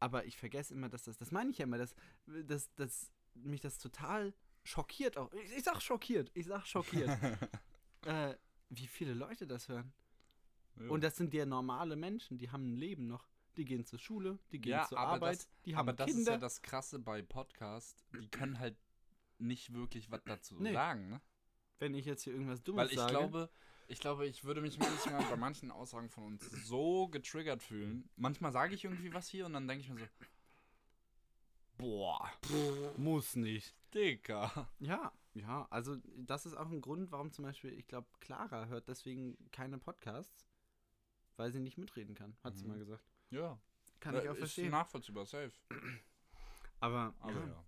aber 0.01 0.25
ich 0.25 0.37
vergesse 0.37 0.75
immer, 0.75 0.89
dass 0.89 1.05
das, 1.05 1.19
das 1.19 1.31
meine 1.31 1.51
ich 1.51 1.59
ja 1.59 1.65
immer, 1.65 1.79
dass, 1.79 1.95
dass, 2.27 2.75
dass 2.75 3.13
mich 3.35 3.61
das 3.61 3.79
total 3.79 4.35
schockiert 4.65 5.17
auch. 5.17 5.33
Ich, 5.33 5.59
ich 5.59 5.63
sag 5.63 5.81
schockiert, 5.81 6.31
ich 6.35 6.47
sag 6.47 6.67
schockiert, 6.67 7.11
äh, 8.07 8.35
wie 8.71 8.87
viele 8.87 9.15
Leute 9.15 9.47
das 9.47 9.69
hören. 9.69 9.93
Und 10.89 11.03
das 11.05 11.17
sind 11.17 11.35
ja 11.35 11.45
normale 11.47 11.97
Menschen, 11.97 12.39
die 12.39 12.51
haben 12.51 12.73
ein 12.73 12.77
Leben 12.77 13.07
noch. 13.07 13.27
Die 13.57 13.65
gehen 13.65 13.85
zur 13.85 13.99
Schule, 13.99 14.39
die 14.53 14.61
gehen 14.61 14.71
Ja, 14.73 14.87
zur 14.89 14.99
aber 14.99 15.13
Arbeit, 15.15 15.39
das- 15.41 15.49
die 15.65 15.75
haben 15.77 15.89
Aber 15.89 15.93
das 15.93 16.07
Kinder. 16.07 16.21
ist 16.23 16.29
ja 16.29 16.39
das 16.39 16.63
Krasse 16.63 16.99
bei 16.99 17.21
Podcasts. 17.21 18.07
Die 18.21 18.29
können 18.29 18.59
halt 18.59 18.77
nicht 19.39 19.73
wirklich 19.75 20.11
was 20.11 20.23
dazu 20.25 20.55
Nee. 20.59 20.73
sagen, 20.73 21.09
ne? 21.11 21.21
wenn 21.79 21.95
ich 21.95 22.05
jetzt 22.05 22.25
hier 22.25 22.35
irgendwas 22.35 22.63
Dummes 22.63 22.83
Weil 22.85 22.91
ich 22.91 22.99
sage. 22.99 23.11
glaube, 23.13 23.51
ich 23.89 24.01
glaube, 24.01 24.27
ich 24.27 24.45
würde 24.45 24.61
mich 24.61 24.79
manchmal 24.79 25.25
bei 25.25 25.37
manchen 25.37 25.71
Aussagen 25.71 26.11
von 26.11 26.25
uns 26.25 26.45
so 26.67 27.09
getriggert 27.09 27.63
fühlen. 27.63 28.09
Manchmal 28.17 28.53
sage 28.53 28.75
ich 28.75 28.85
irgendwie 28.85 29.13
was 29.15 29.29
hier 29.29 29.47
und 29.47 29.55
dann 29.55 29.67
denke 29.67 29.83
ich 29.85 29.89
mir 29.91 29.99
so, 29.99 30.07
boah, 31.79 32.31
muss 32.97 33.35
nicht. 33.37 33.75
Digga. 33.95 34.69
Ja, 34.79 35.13
ja, 35.35 35.67
also 35.71 35.97
das 36.17 36.45
ist 36.47 36.55
auch 36.55 36.71
ein 36.71 36.81
Grund, 36.81 37.11
warum 37.13 37.33
zum 37.33 37.45
Beispiel, 37.45 37.73
ich 37.73 37.87
glaube, 37.89 38.07
Clara 38.21 38.67
hört 38.67 38.89
deswegen 38.89 39.37
keine 39.53 39.79
Podcasts, 39.79 40.47
weil 41.41 41.51
sie 41.53 41.61
nicht 41.61 41.79
mitreden 41.79 42.15
kann, 42.15 42.37
hat 42.45 42.55
sie 42.59 42.65
Mhm. 42.65 42.69
mal 42.71 42.79
gesagt. 42.79 43.03
Ja. 43.31 43.59
Kann 43.99 44.15
Äh, 44.15 44.23
ich 44.23 44.29
auch 44.29 44.33
ist 44.35 44.39
verstehen. 44.41 44.71
nachvollziehbar, 44.73 45.25
safe. 45.25 45.53
Aber, 46.81 47.15
Aber 47.21 47.41
ja. 47.41 47.47
ja. 47.47 47.65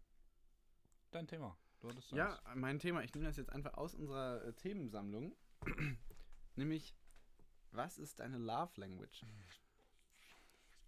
Dein 1.11 1.27
Thema. 1.27 1.57
Du 1.81 1.89
hattest 1.89 2.13
ja, 2.13 2.39
mein 2.55 2.79
Thema, 2.79 3.03
ich 3.03 3.13
nehme 3.15 3.27
das 3.27 3.37
jetzt 3.39 3.51
einfach 3.51 3.75
aus 3.75 3.95
unserer 3.95 4.45
äh, 4.45 4.53
Themensammlung, 4.53 5.35
nämlich, 6.57 6.95
was 7.71 7.99
ist 7.99 8.21
deine 8.21 8.37
Love 8.39 8.79
Language? 8.79 9.25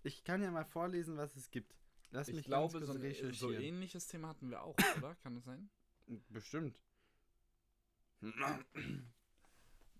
Ich 0.02 0.22
kann 0.22 0.42
ja 0.42 0.50
mal 0.50 0.64
vorlesen, 0.66 1.16
was 1.16 1.34
es 1.36 1.50
gibt. 1.50 1.74
Lass 2.10 2.28
Ich 2.28 2.36
mich 2.36 2.44
glaube, 2.44 2.70
so 2.72 2.78
ein 2.78 2.84
so 2.84 2.92
recherchieren. 2.92 3.62
ähnliches 3.62 4.06
Thema 4.08 4.28
hatten 4.28 4.50
wir 4.50 4.62
auch, 4.62 4.76
oder? 4.98 5.14
Kann 5.22 5.34
das 5.34 5.44
sein? 5.44 5.70
Bestimmt. 6.28 6.78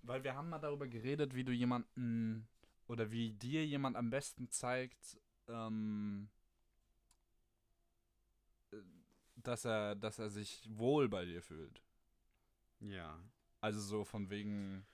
Weil 0.02 0.22
wir 0.22 0.34
haben 0.34 0.50
mal 0.50 0.58
darüber 0.58 0.86
geredet, 0.86 1.34
wie 1.34 1.44
du 1.44 1.52
jemanden 1.52 2.46
oder 2.86 3.10
wie 3.10 3.32
dir 3.32 3.66
jemand 3.66 3.96
am 3.96 4.10
besten 4.10 4.50
zeigt, 4.50 5.18
ähm, 5.48 6.28
äh, 8.72 8.76
dass 9.36 9.64
er, 9.64 9.94
dass 9.94 10.18
er 10.18 10.30
sich 10.30 10.68
wohl 10.70 11.08
bei 11.08 11.24
dir 11.24 11.42
fühlt. 11.42 11.82
Ja. 12.80 13.18
Also 13.60 13.80
so 13.80 14.04
von 14.04 14.30
wegen 14.30 14.86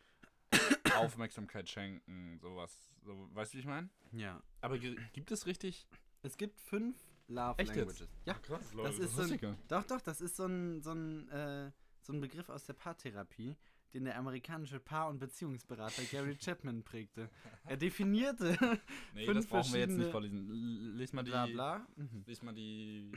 Aufmerksamkeit 0.95 1.69
schenken, 1.69 2.39
sowas. 2.39 2.93
So, 3.03 3.29
weißt 3.35 3.53
du, 3.53 3.57
wie 3.57 3.61
ich 3.61 3.67
meine? 3.67 3.89
Ja. 4.13 4.43
Aber 4.61 4.79
gibt 4.79 5.31
es 5.31 5.47
richtig? 5.47 5.89
Es 6.23 6.37
gibt 6.37 6.61
fünf 6.61 6.97
Love 7.29 7.59
Echt 7.59 7.75
jetzt? 7.75 7.79
Languages. 7.79 8.09
Ja. 8.27 8.35
krass, 8.35 8.71
Das 8.77 8.99
ist 8.99 9.15
so 9.15 9.23
ein, 9.23 9.57
doch, 9.69 9.85
doch, 9.85 10.01
das 10.01 10.21
ist 10.21 10.37
so 10.37 10.47
ein, 10.47 10.83
so 10.83 10.93
ein, 10.93 11.29
äh, 11.29 11.71
so 12.03 12.13
ein 12.13 12.21
Begriff 12.21 12.49
aus 12.49 12.65
der 12.65 12.75
Paartherapie, 12.75 13.57
den 13.95 14.05
der 14.05 14.17
amerikanische 14.19 14.79
Paar- 14.81 15.09
und 15.09 15.19
Beziehungsberater 15.19 16.03
Gary 16.05 16.37
Chapman 16.37 16.83
prägte. 16.83 17.29
Er 17.65 17.77
definierte 17.77 18.57
Nee, 19.15 19.25
fünf 19.27 19.39
das 19.39 19.47
brauchen 19.47 19.73
wir 19.73 19.81
jetzt 19.81 19.97
nicht 19.97 20.11
vorlesen. 20.11 20.49
Lies 20.97 21.13
mal 21.13 21.23
die, 21.25 21.31
bla 21.31 21.47
bla, 21.47 21.87
mhm. 21.97 22.25
lies 22.27 22.43
mal 22.43 22.55
die 22.55 23.13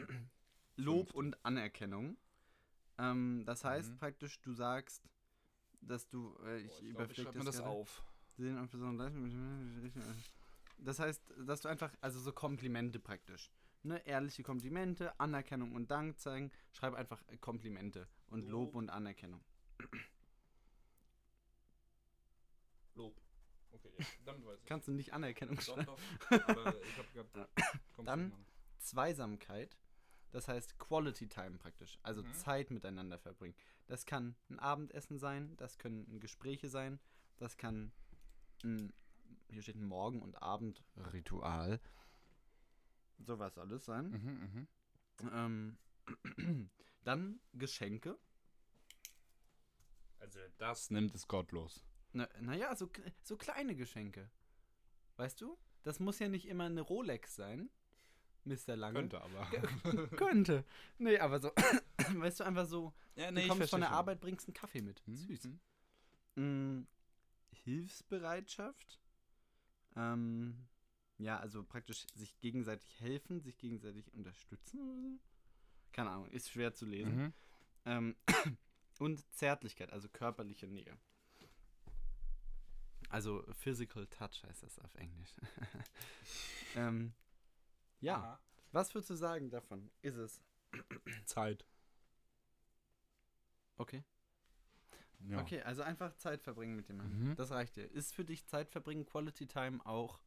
Lob 0.78 1.08
Fünfte. 1.08 1.18
und 1.18 1.46
Anerkennung. 1.46 2.18
Ähm, 2.98 3.44
das 3.46 3.64
heißt 3.64 3.92
Mhm. 3.94 3.98
praktisch, 3.98 4.40
du 4.42 4.54
sagst, 4.54 5.08
dass 5.82 6.08
du, 6.10 6.36
äh, 6.46 6.60
ich, 6.62 6.68
Boah, 6.68 6.74
ich, 6.74 6.80
glaub, 6.80 6.82
ich 6.82 6.90
überflieg 6.90 7.26
schreib 7.26 7.36
mir 7.36 7.44
das 7.44 7.58
gerade. 7.58 7.70
auf. 7.70 8.04
Das 10.80 11.00
heißt, 11.00 11.34
dass 11.46 11.62
du 11.62 11.70
einfach, 11.70 11.94
also 12.02 12.20
so 12.20 12.32
Komplimente 12.32 13.00
praktisch. 13.00 13.52
Ne, 13.84 13.98
ehrliche 14.08 14.44
Komplimente, 14.44 15.20
Anerkennung 15.20 15.74
und 15.74 15.92
Dank 15.92 16.18
zeigen. 16.20 16.52
Schreib 16.72 16.94
einfach 16.94 17.22
äh, 17.28 17.38
Komplimente 17.38 18.08
und 18.28 18.48
Lob. 18.50 18.76
und 18.76 18.90
Anerkennung. 18.90 19.42
Lob. 22.96 23.20
Okay, 23.72 23.90
ja, 23.98 24.06
damit 24.26 24.46
weiß 24.46 24.60
ich. 24.60 24.66
Kannst 24.66 24.88
du 24.88 24.92
nicht 24.92 25.14
Anerkennung 25.14 25.56
doch, 25.56 25.64
schreiben? 25.64 25.86
doch. 25.86 26.00
Aber 26.48 26.82
ich 26.84 26.98
hab 27.18 27.34
grad. 27.34 27.50
Komm, 27.94 28.06
Dann- 28.06 28.30
Mann. 28.30 28.46
Zweisamkeit, 28.80 29.78
das 30.32 30.48
heißt 30.50 30.78
Quality 30.78 31.28
Time 31.30 31.58
praktisch, 31.58 31.98
also 32.04 32.22
Mhm. 32.22 32.34
Zeit 32.34 32.70
miteinander 32.70 33.18
verbringen. 33.18 33.56
Das 33.88 34.06
kann 34.06 34.36
ein 34.50 34.60
Abendessen 34.60 35.18
sein, 35.18 35.56
das 35.56 35.78
können 35.78 36.20
Gespräche 36.20 36.68
sein, 36.68 37.00
das 37.38 37.56
kann 37.58 37.94
ein, 38.64 38.92
hier 39.50 39.62
steht 39.62 39.78
ein 39.78 39.86
Morgen- 39.86 40.22
und 40.22 40.42
Abendritual. 40.42 41.80
Sowas 43.20 43.58
alles 43.58 43.86
sein. 43.86 44.10
Mhm, 44.12 44.68
mhm. 45.32 45.78
Ähm, 46.38 46.70
dann 47.06 47.40
Geschenke. 47.54 48.18
Also 50.20 50.40
das 50.58 50.90
nimmt 50.92 51.16
es 51.16 51.28
gottlos. 51.28 51.86
Na, 52.14 52.30
naja, 52.40 52.76
so, 52.76 52.90
so 53.24 53.38
kleine 53.38 53.76
Geschenke. 53.76 54.30
Weißt 55.18 55.42
du? 55.42 55.58
Das 55.82 56.00
muss 56.00 56.20
ja 56.20 56.30
nicht 56.30 56.48
immer 56.48 56.66
eine 56.66 56.82
Rolex 56.82 57.36
sein, 57.36 57.70
Mr. 58.46 58.76
Lange. 58.76 59.00
Könnte 59.00 59.22
aber. 59.22 60.08
Könnte. 60.16 60.64
Nee, 60.98 61.20
aber 61.20 61.40
so, 61.40 61.52
weißt 62.16 62.40
du, 62.40 62.44
einfach 62.46 62.66
so, 62.66 62.94
ja, 63.16 63.32
du 63.32 63.48
kommst 63.48 63.70
von 63.70 63.82
der 63.82 63.92
Arbeit, 63.92 64.22
bringst 64.22 64.48
einen 64.48 64.54
Kaffee 64.54 64.82
mit. 64.82 65.06
Mhm. 65.08 65.16
Süß. 65.16 65.50
Mm, 66.36 66.82
Hilfsbereitschaft. 67.52 69.00
Ähm, 69.96 70.68
ja, 71.18 71.40
also 71.40 71.64
praktisch 71.64 72.06
sich 72.16 72.40
gegenseitig 72.40 73.00
helfen, 73.00 73.42
sich 73.42 73.58
gegenseitig 73.58 74.12
unterstützen. 74.14 75.20
Keine 75.92 76.10
Ahnung, 76.12 76.30
ist 76.30 76.50
schwer 76.50 76.74
zu 76.74 76.86
lesen. 76.86 77.16
Mhm. 77.16 77.34
Ähm, 77.86 78.16
und 79.00 79.24
Zärtlichkeit, 79.34 79.92
also 79.92 80.10
körperliche 80.10 80.68
Nähe. 80.68 80.98
Also 83.14 83.44
Physical 83.54 84.08
Touch 84.08 84.44
heißt 84.44 84.64
das 84.64 84.80
auf 84.80 84.96
Englisch. 84.96 85.30
ähm, 86.76 87.14
ja, 88.00 88.16
Aha. 88.16 88.40
was 88.72 88.92
würdest 88.96 89.12
du 89.12 89.16
sagen 89.16 89.52
davon? 89.52 89.92
Ist 90.02 90.16
es? 90.16 90.42
Zeit. 91.26 91.64
Okay. 93.78 94.04
Ja. 95.30 95.40
Okay, 95.42 95.62
also 95.62 95.84
einfach 95.84 96.16
Zeit 96.16 96.42
verbringen 96.42 96.76
mit 96.76 96.88
jemandem. 96.88 97.30
Mhm. 97.30 97.36
Das 97.36 97.52
reicht 97.52 97.76
dir. 97.76 97.86
Ist 97.92 98.16
für 98.16 98.26
dich 98.26 98.48
Zeit 98.48 98.72
verbringen, 98.72 99.06
Quality 99.06 99.46
Time 99.46 99.86
auch 99.86 100.20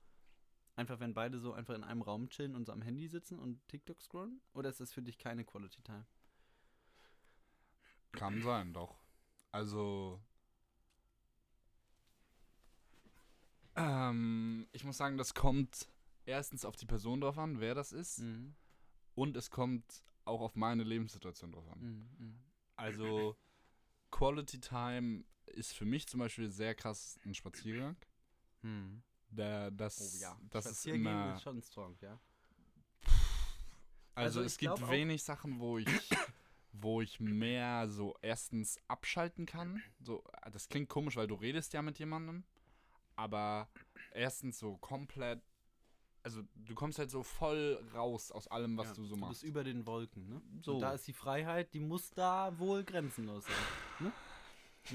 einfach, 0.77 1.01
wenn 1.01 1.13
beide 1.13 1.41
so 1.41 1.55
einfach 1.55 1.75
in 1.75 1.83
einem 1.83 2.03
Raum 2.03 2.29
chillen 2.29 2.55
und 2.55 2.67
so 2.67 2.73
am 2.73 2.83
Handy 2.83 3.09
sitzen 3.09 3.41
und 3.41 3.67
TikTok 3.67 4.01
scrollen? 4.01 4.41
Oder 4.53 4.69
ist 4.69 4.79
das 4.79 4.93
für 4.93 5.03
dich 5.03 5.19
keine 5.19 5.45
Quality 5.45 5.83
Time? 5.83 6.07
Kann 8.13 8.41
sein, 8.43 8.73
doch. 8.73 8.97
Also. 9.51 10.23
Ähm, 13.77 14.67
ich 14.73 14.85
muss 14.85 14.97
sagen, 14.97 15.19
das 15.19 15.35
kommt 15.35 15.89
erstens 16.25 16.65
auf 16.65 16.77
die 16.77 16.87
Person 16.87 17.21
drauf 17.21 17.39
an, 17.39 17.61
wer 17.61 17.75
das 17.75 17.93
ist. 17.93 18.21
Mhm. 18.21 18.55
Und 19.15 19.37
es 19.37 19.51
kommt 19.51 20.03
auch 20.25 20.41
auf 20.41 20.57
meine 20.57 20.83
Lebenssituation 20.83 21.53
drauf 21.53 21.69
an. 21.69 21.79
Mhm. 21.81 22.09
mhm. 22.19 22.39
Also, 22.79 23.37
Quality 24.11 24.61
Time 24.61 25.25
ist 25.47 25.73
für 25.73 25.87
mich 25.87 26.07
zum 26.07 26.21
Beispiel 26.21 26.51
sehr 26.51 26.75
krass 26.75 27.19
ein 27.25 27.35
Spaziergang. 27.35 27.97
Mhm. 28.63 29.03
Der, 29.29 29.71
das, 29.71 30.21
das 30.51 30.67
ist 30.67 30.87
immer. 30.87 31.35
ist 31.35 31.43
schon 31.43 31.63
strong, 31.63 31.97
ja. 32.01 32.21
Also, 34.15 34.41
Also 34.41 34.43
es 34.43 34.57
gibt 34.57 34.89
wenig 34.89 35.23
Sachen, 35.23 35.59
wo 35.59 35.79
ich, 35.79 35.87
wo 36.73 37.01
ich 37.01 37.21
mehr 37.21 37.89
so 37.89 38.15
erstens 38.23 38.79
abschalten 38.89 39.47
kann. 39.47 39.83
So, 40.01 40.25
das 40.53 40.69
klingt 40.69 40.89
komisch, 40.89 41.17
weil 41.17 41.27
du 41.27 41.35
redest 41.35 41.73
ja 41.73 41.83
mit 41.83 41.99
jemandem, 41.99 42.45
aber 43.17 43.69
erstens 44.13 44.59
so 44.59 44.77
komplett, 44.79 45.43
also 46.23 46.43
du 46.55 46.75
kommst 46.75 46.99
halt 46.99 47.11
so 47.11 47.23
voll 47.23 47.83
raus 47.95 48.31
aus 48.31 48.47
allem, 48.49 48.77
was 48.77 48.89
Ja, 48.89 48.95
du 48.95 49.05
so 49.05 49.15
Du 49.15 49.21
machst. 49.21 49.41
bist 49.41 49.45
über 49.45 49.65
den 49.65 49.87
Wolken, 49.87 50.29
ne? 50.29 50.43
So. 50.63 50.75
Und 50.75 50.81
da 50.81 50.93
ist 50.93 51.07
die 51.07 51.13
Freiheit, 51.13 51.73
die 51.75 51.81
muss 51.81 52.11
da 52.11 52.59
wohl 52.59 52.85
grenzenlos 52.85 53.45
sein. 53.45 54.07
Ne? 54.07 54.13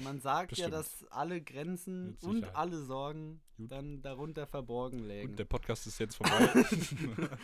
Man 0.04 0.20
sagt 0.20 0.56
ja, 0.56 0.68
Bestimmt. 0.68 0.72
dass 0.72 1.10
alle 1.12 1.42
Grenzen 1.42 2.16
und 2.22 2.44
alle 2.56 2.82
Sorgen 2.82 3.42
Gut. 3.58 3.70
dann 3.72 4.00
darunter 4.00 4.46
verborgen 4.46 5.00
lägen. 5.00 5.30
Und 5.32 5.38
der 5.38 5.44
Podcast 5.44 5.86
ist 5.86 5.98
jetzt 5.98 6.14
vorbei. 6.16 6.64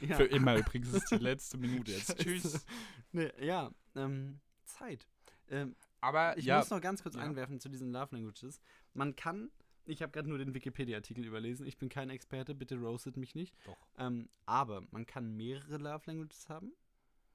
ja. 0.00 0.16
Für 0.16 0.24
immer 0.24 0.56
übrigens 0.56 0.92
ist 0.92 1.10
die 1.12 1.16
letzte 1.18 1.56
Minute 1.58 1.92
jetzt. 1.92 2.08
Scheiße. 2.08 2.16
Tschüss. 2.24 2.66
Nee, 3.12 3.30
ja, 3.40 3.70
ähm, 3.94 4.40
Zeit. 4.64 5.06
Ähm, 5.48 5.76
Aber 6.00 6.36
ich 6.36 6.44
ja, 6.44 6.58
muss 6.58 6.70
noch 6.70 6.80
ganz 6.80 7.02
kurz 7.04 7.14
Ja. 7.14 7.22
einwerfen 7.22 7.60
zu 7.60 7.68
diesen 7.68 7.92
Love 7.92 8.16
Languages. 8.16 8.60
Man 8.94 9.14
kann, 9.14 9.50
ich 9.86 10.02
habe 10.02 10.12
gerade 10.12 10.28
nur 10.28 10.38
den 10.38 10.54
Wikipedia-Artikel 10.54 11.24
überlesen, 11.24 11.66
ich 11.66 11.78
bin 11.78 11.88
kein 11.88 12.10
Experte, 12.10 12.54
bitte 12.54 12.76
roastet 12.76 13.16
mich 13.16 13.34
nicht. 13.34 13.54
Doch. 13.64 13.76
Ähm, 13.98 14.28
aber 14.44 14.82
man 14.90 15.06
kann 15.06 15.36
mehrere 15.36 15.78
Love 15.78 16.02
Languages 16.06 16.48
haben 16.48 16.72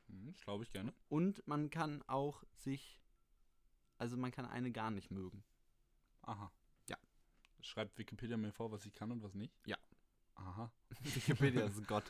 Hm, 0.08 0.32
das 0.34 0.42
glaube 0.42 0.64
ich 0.64 0.72
gerne. 0.72 0.94
und 1.10 1.46
man 1.48 1.70
kann 1.70 2.02
auch 2.08 2.44
sich, 2.56 3.02
also 3.98 4.18
man 4.18 4.32
kann 4.32 4.46
eine 4.46 4.72
gar 4.72 4.92
nicht 4.92 5.12
mögen. 5.12 5.44
Aha. 6.24 6.52
Ja. 6.90 6.98
Schreibt 7.62 7.98
Wikipedia 7.98 8.38
mir 8.38 8.52
vor, 8.52 8.72
was 8.72 8.86
ich 8.86 8.94
kann 8.94 9.12
und 9.12 9.24
was 9.24 9.34
nicht? 9.34 9.54
Ja. 9.66 9.78
Aha. 10.36 10.72
Wikipedia 11.04 11.66
ist 11.66 11.88
Gott. 11.88 12.04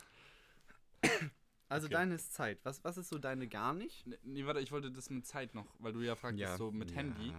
Also 1.68 1.86
Okay. 1.86 1.94
deine 1.94 2.16
ist 2.16 2.34
Zeit. 2.34 2.62
Was, 2.64 2.84
was 2.84 2.98
ist 2.98 3.08
so 3.08 3.18
deine 3.18 3.48
gar 3.48 3.72
nicht? 3.72 4.06
Nee, 4.06 4.18
nee, 4.24 4.44
warte, 4.44 4.60
ich 4.60 4.72
wollte 4.72 4.92
das 4.92 5.08
mit 5.08 5.26
Zeit 5.26 5.54
noch, 5.54 5.74
weil 5.78 5.94
du 5.94 6.00
ja 6.00 6.14
fragtest, 6.16 6.58
so 6.58 6.70
mit 6.70 6.94
Handy 6.94 7.32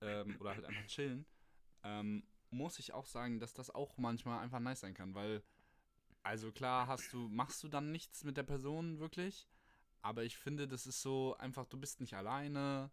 ähm, 0.00 0.36
oder 0.38 0.50
halt 0.54 0.64
einfach 0.64 0.86
chillen, 0.86 1.26
ähm, 1.82 2.22
muss 2.52 2.78
ich 2.78 2.92
auch 2.92 3.06
sagen, 3.06 3.40
dass 3.40 3.54
das 3.54 3.70
auch 3.70 3.96
manchmal 3.98 4.40
einfach 4.40 4.60
nice 4.60 4.80
sein 4.80 4.94
kann, 4.94 5.14
weil, 5.14 5.42
also 6.22 6.52
klar 6.52 6.86
hast 6.86 7.12
du, 7.12 7.28
machst 7.28 7.62
du 7.64 7.68
dann 7.68 7.92
nichts 7.92 8.24
mit 8.24 8.36
der 8.36 8.44
Person 8.44 8.98
wirklich, 9.00 9.48
aber 10.02 10.24
ich 10.24 10.36
finde, 10.38 10.68
das 10.68 10.86
ist 10.86 11.02
so 11.02 11.36
einfach, 11.38 11.66
du 11.66 11.78
bist 11.78 12.00
nicht 12.00 12.14
alleine. 12.14 12.90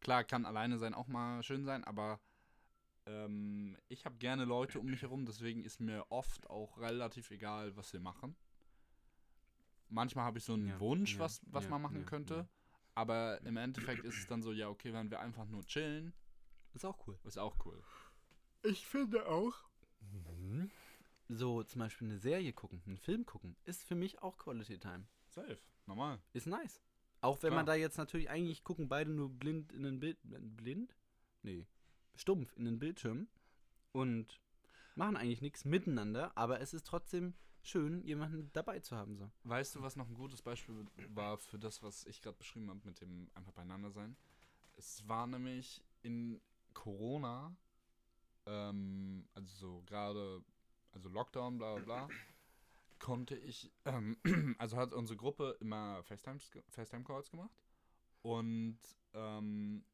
Klar, 0.00 0.24
kann 0.24 0.46
alleine 0.46 0.78
sein 0.78 0.94
auch 0.94 1.08
mal 1.08 1.42
schön 1.42 1.64
sein, 1.64 1.84
aber 1.84 2.20
ähm, 3.06 3.76
ich 3.88 4.04
habe 4.04 4.16
gerne 4.18 4.44
Leute 4.44 4.80
um 4.80 4.86
mich 4.86 5.02
herum, 5.02 5.26
deswegen 5.26 5.64
ist 5.64 5.80
mir 5.80 6.06
oft 6.10 6.48
auch 6.50 6.78
relativ 6.78 7.30
egal, 7.30 7.76
was 7.76 7.92
wir 7.92 8.00
machen. 8.00 8.36
Manchmal 9.88 10.24
habe 10.24 10.38
ich 10.38 10.44
so 10.44 10.54
einen 10.54 10.68
Ja, 10.68 10.80
Wunsch, 10.80 11.14
ja, 11.14 11.20
was, 11.20 11.40
was 11.46 11.64
ja, 11.64 11.70
man 11.70 11.82
machen 11.82 12.04
könnte. 12.04 12.48
Aber 12.94 13.40
im 13.42 13.56
Endeffekt 13.56 14.04
ist 14.04 14.18
es 14.18 14.26
dann 14.26 14.42
so, 14.42 14.52
ja, 14.52 14.68
okay, 14.68 14.92
wenn 14.92 15.10
wir 15.10 15.20
einfach 15.20 15.46
nur 15.46 15.64
chillen, 15.66 16.14
Ist 16.74 16.84
auch 16.84 17.06
cool. 17.06 17.18
ist 17.24 17.38
auch 17.38 17.56
cool. 17.66 17.82
Ich 18.68 18.86
finde 18.86 19.26
auch. 19.28 19.54
So 21.28 21.62
zum 21.62 21.80
Beispiel 21.80 22.08
eine 22.08 22.18
Serie 22.18 22.52
gucken, 22.52 22.82
einen 22.86 22.98
Film 22.98 23.26
gucken, 23.26 23.56
ist 23.64 23.82
für 23.84 23.94
mich 23.94 24.22
auch 24.22 24.36
Quality 24.38 24.78
Time. 24.78 25.06
Safe, 25.28 25.58
normal. 25.86 26.20
Ist 26.32 26.46
nice. 26.46 26.82
Auch 27.20 27.42
wenn 27.42 27.50
Klar. 27.50 27.60
man 27.60 27.66
da 27.66 27.74
jetzt 27.74 27.98
natürlich 27.98 28.30
eigentlich 28.30 28.62
gucken 28.62 28.88
beide 28.88 29.10
nur 29.10 29.28
blind 29.28 29.72
in 29.72 29.82
den 29.82 29.98
Bild. 29.98 30.18
Blind? 30.22 30.96
Nee. 31.42 31.66
Stumpf 32.14 32.56
in 32.56 32.64
den 32.64 32.78
Bildschirm. 32.78 33.28
Und 33.92 34.40
machen 34.94 35.16
eigentlich 35.16 35.42
nichts 35.42 35.64
miteinander, 35.64 36.32
aber 36.36 36.60
es 36.60 36.74
ist 36.74 36.86
trotzdem 36.86 37.34
schön, 37.62 38.02
jemanden 38.04 38.50
dabei 38.52 38.80
zu 38.80 38.96
haben. 38.96 39.16
So. 39.16 39.30
Weißt 39.44 39.74
du, 39.74 39.82
was 39.82 39.96
noch 39.96 40.08
ein 40.08 40.14
gutes 40.14 40.42
Beispiel 40.42 40.86
war 41.08 41.38
für 41.38 41.58
das, 41.58 41.82
was 41.82 42.06
ich 42.06 42.22
gerade 42.22 42.36
beschrieben 42.36 42.70
habe 42.70 42.80
mit 42.84 43.00
dem 43.00 43.30
einfach 43.34 43.52
beieinander 43.52 43.90
sein? 43.90 44.16
Es 44.76 45.06
war 45.08 45.26
nämlich 45.26 45.82
in 46.02 46.40
Corona, 46.74 47.56
ähm, 48.46 49.28
also 49.34 49.54
so 49.54 49.82
gerade, 49.82 50.42
also 50.92 51.08
Lockdown, 51.08 51.58
bla 51.58 51.76
bla 51.76 51.84
bla, 52.06 52.08
konnte 52.98 53.36
ich, 53.36 53.72
ähm, 53.84 54.16
also 54.58 54.76
hat 54.76 54.92
unsere 54.92 55.16
Gruppe 55.16 55.56
immer 55.60 56.02
FaceTime-Calls 56.04 57.30
gemacht 57.30 57.54
und 58.22 58.78
ähm, 59.12 59.84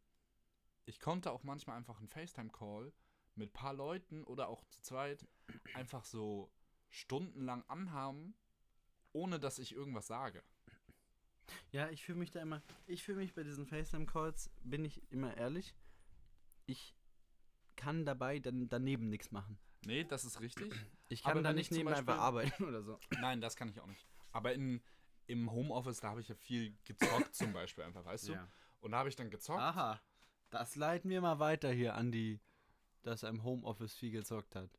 ich 0.85 1.01
konnte 1.01 1.31
auch 1.31 1.43
manchmal 1.43 1.77
einfach 1.77 1.99
einen 1.99 2.09
FaceTime-Call 2.09 2.93
mit 3.35 3.51
ein 3.51 3.53
paar 3.53 3.75
Leuten 3.75 4.25
oder 4.25 4.49
auch 4.49 4.65
zu 4.67 4.83
zweit 4.83 5.27
einfach 5.75 6.05
so 6.05 6.51
stundenlang 6.91 7.65
anhaben, 7.69 8.35
ohne 9.13 9.41
dass 9.41 9.59
ich 9.59 9.73
irgendwas 9.75 10.07
sage. 10.07 10.43
Ja, 11.71 11.89
ich 11.89 12.05
fühle 12.05 12.19
mich 12.19 12.31
da 12.31 12.41
immer. 12.41 12.63
Ich 12.87 13.03
fühle 13.03 13.19
mich 13.19 13.35
bei 13.35 13.43
diesen 13.43 13.67
FaceTime-Calls, 13.67 14.51
bin 14.63 14.85
ich 14.85 15.03
immer 15.11 15.37
ehrlich, 15.37 15.75
ich 16.67 16.95
kann 17.77 18.05
dabei 18.05 18.39
dann 18.39 18.69
daneben 18.69 19.09
nichts 19.09 19.31
machen. 19.31 19.59
Nee, 19.85 20.05
das 20.05 20.25
ist 20.25 20.41
richtig. 20.41 20.73
Ich 21.09 21.23
kann 21.23 21.43
da 21.43 21.53
nicht 21.53 21.71
nebenbei 21.73 21.93
Beispiel- 21.93 22.07
bearbeiten 22.15 22.65
oder 22.69 22.83
so. 22.83 22.99
Nein, 23.21 23.41
das 23.41 23.57
kann 23.57 23.69
ich 23.69 23.81
auch 23.81 23.87
nicht. 23.87 24.07
Aber 24.31 24.53
in, 24.55 24.81
im 25.27 25.51
Homeoffice, 25.51 26.01
da 26.01 26.11
habe 26.11 26.21
ich 26.21 26.29
ja 26.29 26.35
viel 26.35 26.77
gezockt 26.85 27.35
zum 27.35 27.53
Beispiel 27.53 27.85
einfach, 27.85 28.05
weißt 28.05 28.29
du? 28.29 28.49
Und 28.81 28.93
da 28.93 28.99
habe 28.99 29.09
ich 29.09 29.17
dann 29.17 29.31
gezockt. 29.31 29.61
Aha. 29.61 30.01
Das 30.51 30.77
leiten 30.77 31.11
wir 31.11 31.21
mal 31.21 31.39
weiter 31.39 31.73
hier 31.73 31.95
an 31.95 32.13
die, 32.13 32.41
dass 33.03 33.23
er 33.23 33.31
im 33.31 33.43
Homeoffice 33.43 33.95
viel 33.95 34.11
gezockt 34.11 34.55
hat. 34.55 34.71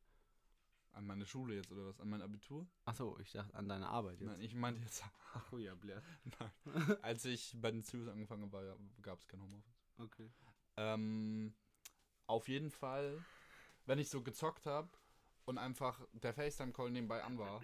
An 0.92 1.06
meine 1.06 1.26
Schule 1.26 1.56
jetzt 1.56 1.72
oder 1.72 1.86
was? 1.86 1.98
An 2.00 2.08
mein 2.08 2.22
Abitur? 2.22 2.68
Achso, 2.84 3.18
ich 3.18 3.32
dachte 3.32 3.52
an 3.54 3.68
deine 3.68 3.88
Arbeit 3.88 4.20
jetzt. 4.20 4.30
Nein, 4.30 4.40
ich 4.40 4.54
meinte 4.54 4.80
jetzt, 4.80 5.02
Ach 5.34 5.52
oh 5.52 5.58
ja, 5.58 5.74
Blair. 5.74 6.00
nein. 6.38 6.96
als 7.02 7.24
ich 7.24 7.56
bei 7.60 7.72
den 7.72 7.82
Zügen 7.82 8.08
angefangen 8.08 8.52
war, 8.52 8.78
gab 9.02 9.18
es 9.18 9.26
kein 9.26 9.42
Homeoffice. 9.42 9.74
Okay. 9.98 10.30
Ähm, 10.76 11.54
auf 12.26 12.48
jeden 12.48 12.70
Fall, 12.70 13.22
wenn 13.86 13.98
ich 13.98 14.08
so 14.10 14.22
gezockt 14.22 14.66
habe 14.66 14.88
und 15.44 15.58
einfach 15.58 16.00
der 16.12 16.32
FaceTime-Call 16.34 16.90
nebenbei 16.90 17.22
an 17.22 17.38
war 17.38 17.62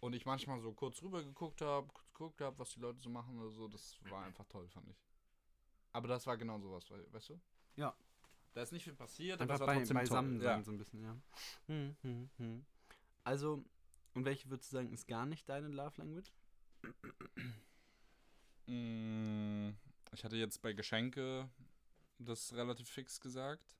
und 0.00 0.14
ich 0.14 0.26
manchmal 0.26 0.60
so 0.60 0.72
kurz 0.72 1.02
rüber 1.02 1.22
geguckt 1.22 1.60
habe, 1.60 1.88
kurz 1.92 2.12
geguckt 2.12 2.40
habe, 2.40 2.58
was 2.58 2.70
die 2.70 2.80
Leute 2.80 3.00
so 3.00 3.08
machen 3.08 3.38
oder 3.40 3.50
so, 3.50 3.68
das 3.68 3.96
war 4.10 4.24
einfach 4.24 4.44
toll, 4.46 4.68
fand 4.68 4.88
ich. 4.90 4.96
Aber 5.92 6.08
das 6.08 6.26
war 6.26 6.36
genau 6.36 6.58
sowas, 6.58 6.88
we- 6.90 7.06
weißt 7.12 7.30
du? 7.30 7.40
Ja. 7.76 7.94
Da 8.54 8.62
ist 8.62 8.72
nicht 8.72 8.84
viel 8.84 8.94
passiert, 8.94 9.40
Einfach 9.40 9.54
es 9.54 9.60
war 9.60 9.66
bei, 9.66 9.74
trotzdem 9.76 9.96
beisammen 9.96 10.32
toll. 10.38 10.42
sein, 10.42 10.58
Ja. 10.58 10.64
so 10.64 10.70
ein 10.72 10.78
bisschen, 10.78 11.02
ja. 11.02 11.16
Hm, 11.68 11.96
hm, 12.02 12.30
hm. 12.36 12.66
Also, 13.24 13.64
und 14.14 14.24
welche 14.26 14.50
würdest 14.50 14.72
du 14.72 14.76
sagen, 14.76 14.92
ist 14.92 15.06
gar 15.08 15.24
nicht 15.24 15.48
deine 15.48 15.68
Love 15.68 15.94
Language? 16.02 16.32
Mm, 18.66 19.70
Ich 20.12 20.24
hatte 20.24 20.36
jetzt 20.36 20.60
bei 20.60 20.72
Geschenke 20.72 21.48
das 22.18 22.52
relativ 22.54 22.88
fix 22.88 23.20
gesagt. 23.20 23.76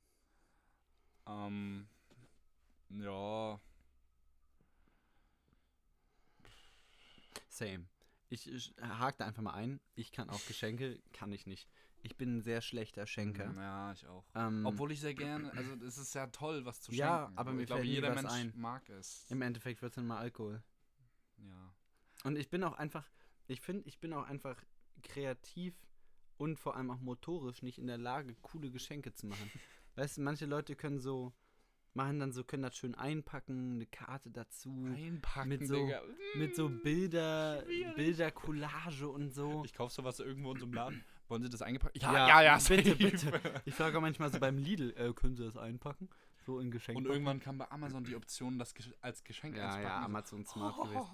Ähm, 1.27 1.87
ja, 2.91 3.61
Same. 7.49 7.85
Ich, 8.31 8.51
ich 8.51 8.75
hake 8.81 9.19
da 9.19 9.27
einfach 9.27 9.43
mal 9.43 9.53
ein. 9.53 9.79
Ich 9.95 10.11
kann 10.11 10.31
auch 10.31 10.45
Geschenke, 10.47 11.01
kann 11.13 11.33
ich 11.33 11.47
nicht. 11.47 11.69
Ich 12.03 12.17
bin 12.17 12.39
ein 12.39 12.43
sehr 12.43 12.63
schlechter 12.63 13.07
Schenker. 13.07 13.53
Ja, 13.55 13.93
ich 13.93 14.07
auch. 14.07 14.25
Ähm, 14.35 14.65
Obwohl 14.67 14.91
ich 14.91 15.01
sehr 15.01 15.15
gerne, 15.15 15.53
also 15.53 15.75
es 15.85 15.99
ist 15.99 16.15
ja 16.15 16.27
toll, 16.29 16.65
was 16.65 16.81
zu 16.81 16.93
Ja, 16.93 17.27
schenken. 17.27 17.39
aber 17.39 17.51
So, 17.51 17.55
mir 17.57 17.63
ich 17.63 17.67
glaube, 17.67 17.85
jeder 17.85 18.15
Mensch 18.15 18.31
ein. 18.33 18.53
mag 18.57 18.89
es. 18.89 19.31
Im 19.31 19.43
Endeffekt 19.43 19.83
wird 19.83 19.93
es 19.93 19.97
dann 19.97 20.07
mal 20.07 20.19
Alkohol. 20.19 20.63
Ja. 21.39 21.75
Und 22.25 22.37
ich 22.37 22.49
bin 22.49 22.65
auch 22.65 22.73
einfach, 22.73 23.09
ich 23.47 23.61
finde, 23.61 23.87
ich 23.87 24.01
bin 24.01 24.13
auch 24.15 24.25
einfach 24.25 24.57
kreativ 25.03 25.75
und 26.39 26.59
vor 26.59 26.77
allem 26.77 26.91
auch 26.91 27.01
motorisch 27.01 27.63
nicht 27.63 27.79
in 27.79 27.87
der 27.87 27.99
Lage, 27.99 28.35
coole 28.43 28.71
Geschenke 28.71 29.13
zu 29.13 29.27
machen. 29.27 29.51
weißt 29.97 30.17
du, 30.19 30.23
manche 30.23 30.47
Leute 30.47 30.75
können 30.77 30.99
so, 30.99 31.33
machen 31.95 32.19
dann 32.21 32.33
so, 32.33 32.43
können 32.45 32.63
das 32.63 32.77
schön 32.77 32.95
einpacken, 32.95 33.75
eine 33.75 33.87
Karte 33.87 34.31
dazu, 34.31 34.71
Einpacken, 34.95 35.49
mit 35.49 35.67
so- 35.67 35.75
Digga. 35.75 36.03
mit 36.37 36.57
so 36.57 36.69
Bilder, 36.69 37.63
Schwierig. 37.65 37.95
Bildercollage 37.97 39.09
und 39.09 39.31
so. 39.35 39.63
Ich 39.65 39.75
kaufe 39.75 39.93
sowas 39.95 40.19
irgendwo 40.21 40.53
in 40.53 40.59
so 40.59 40.65
einem 40.67 40.75
Laden. 40.75 41.05
Wollen 41.29 41.43
Sie 41.43 41.49
das 41.51 41.63
eingepackt? 41.63 41.97
Ja, 42.03 42.57
bitte, 42.59 42.91
safe. 42.91 42.97
bitte. 42.97 43.41
Ich 43.65 43.75
frage 43.75 43.97
auch 43.97 44.03
manchmal 44.03 44.31
so 44.31 44.39
beim 44.39 44.59
Lidl, 44.59 44.91
äh, 44.99 45.13
können 45.15 45.35
Sie 45.37 45.45
das 45.45 45.57
einpacken? 45.57 46.09
So 46.45 46.59
in 46.59 46.71
Geschenk. 46.71 46.99
Und 46.99 47.07
irgendwann 47.07 47.39
kam 47.41 47.57
bei 47.59 47.71
Amazon 47.71 48.05
die 48.05 48.17
Option, 48.17 48.59
das 48.59 48.75
als 49.01 49.23
Geschenk 49.25 49.57
Ja, 49.57 49.67
einzupacken. 49.67 49.89
ja, 49.89 50.05
Amazon 50.05 50.45
Smart 50.45 50.77
gewesen. 50.77 51.07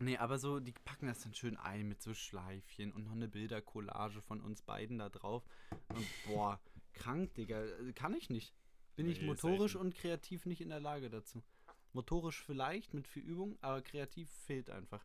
Nee, 0.00 0.16
aber 0.16 0.38
so, 0.38 0.60
die 0.60 0.72
packen 0.72 1.06
das 1.06 1.20
dann 1.20 1.34
schön 1.34 1.56
ein 1.58 1.86
mit 1.88 2.00
so 2.02 2.14
Schleifchen 2.14 2.90
und 2.92 3.04
noch 3.04 3.12
eine 3.12 3.28
Bildercollage 3.28 4.22
von 4.22 4.40
uns 4.40 4.62
beiden 4.62 4.98
da 4.98 5.08
drauf. 5.10 5.44
Und 5.94 6.06
boah, 6.26 6.58
krank, 6.94 7.34
Digga. 7.34 7.62
äh, 7.64 7.92
Kann 7.92 8.14
ich 8.14 8.30
nicht. 8.30 8.54
Bin 8.96 9.06
ich 9.08 9.20
Nee, 9.20 9.26
motorisch 9.26 9.72
selten. 9.72 9.86
und 9.88 9.94
kreativ 9.94 10.46
nicht 10.46 10.60
in 10.62 10.70
der 10.70 10.80
Lage 10.80 11.10
dazu. 11.10 11.42
Motorisch 11.92 12.42
vielleicht 12.42 12.94
mit 12.94 13.08
viel 13.08 13.22
Übung, 13.22 13.58
aber 13.60 13.82
kreativ 13.82 14.30
fehlt 14.46 14.70
einfach. 14.70 15.04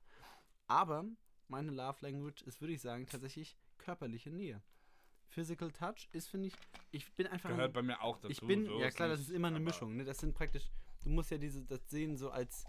Aber 0.67 1.05
meine 1.49 1.71
Love 1.71 1.97
Language 2.01 2.41
ist, 2.43 2.61
würde 2.61 2.73
ich 2.73 2.81
sagen, 2.81 3.05
tatsächlich 3.05 3.57
körperliche 3.77 4.29
Nähe. 4.29 4.61
Physical 5.27 5.71
Touch 5.71 6.07
ist, 6.13 6.29
finde 6.29 6.47
ich, 6.47 6.53
ich 6.91 7.11
bin 7.13 7.27
einfach. 7.27 7.49
ein- 7.49 7.57
Gehört 7.57 7.73
bei 7.73 7.81
mir 7.81 8.01
auch 8.01 8.17
dazu. 8.17 8.29
ich 8.31 8.39
bin, 8.41 8.65
so 8.65 8.79
ja 8.79 8.89
klar, 8.91 9.09
das 9.09 9.19
ist 9.19 9.29
immer 9.31 9.47
eine 9.49 9.59
Mischung. 9.59 9.95
Ne? 9.97 10.05
Das 10.05 10.19
sind 10.19 10.33
praktisch, 10.33 10.69
du 11.03 11.09
musst 11.09 11.31
ja 11.31 11.37
diese, 11.37 11.65
das 11.65 11.81
sehen 11.89 12.15
so 12.15 12.29
als, 12.29 12.65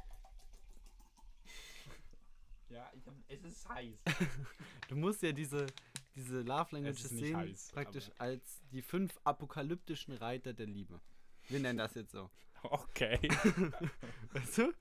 Ja, 2.68 2.90
ich 2.94 3.06
hab, 3.06 3.14
es 3.28 3.44
ist 3.44 3.68
heiß. 3.68 3.98
du 4.88 4.96
musst 4.96 5.22
ja 5.22 5.32
diese, 5.32 5.66
diese 6.14 6.40
Love 6.40 6.76
Languages 6.76 7.02
sehen, 7.02 7.36
heiß, 7.36 7.70
praktisch 7.72 8.10
als 8.18 8.60
die 8.72 8.82
fünf 8.82 9.18
apokalyptischen 9.24 10.14
Reiter 10.14 10.52
der 10.52 10.66
Liebe. 10.66 11.00
Wir 11.48 11.60
nennen 11.60 11.78
das 11.78 11.94
jetzt 11.94 12.12
so. 12.12 12.30
Okay. 12.62 13.20
Weißt 14.32 14.58
du? 14.58 14.72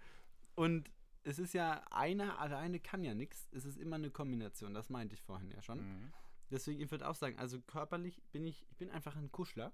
Und 0.56 0.90
es 1.24 1.38
ist 1.38 1.54
ja, 1.54 1.84
einer 1.92 2.40
alleine 2.40 2.80
kann 2.80 3.04
ja 3.04 3.14
nichts. 3.14 3.48
Es 3.52 3.64
ist 3.66 3.78
immer 3.78 3.98
eine 3.98 4.10
Kombination. 4.10 4.74
Das 4.74 4.90
meinte 4.90 5.14
ich 5.14 5.22
vorhin 5.22 5.52
ja 5.52 5.62
schon. 5.62 5.80
Mhm. 5.82 6.14
Deswegen, 6.50 6.82
ich 6.82 6.90
würde 6.90 7.08
auch 7.08 7.16
sagen, 7.16 7.38
also 7.38 7.62
körperlich 7.62 8.24
bin 8.32 8.48
ich, 8.48 8.66
ich 8.72 8.78
bin 8.78 8.90
einfach 8.90 9.16
ein 9.18 9.32
Kuschler. 9.32 9.72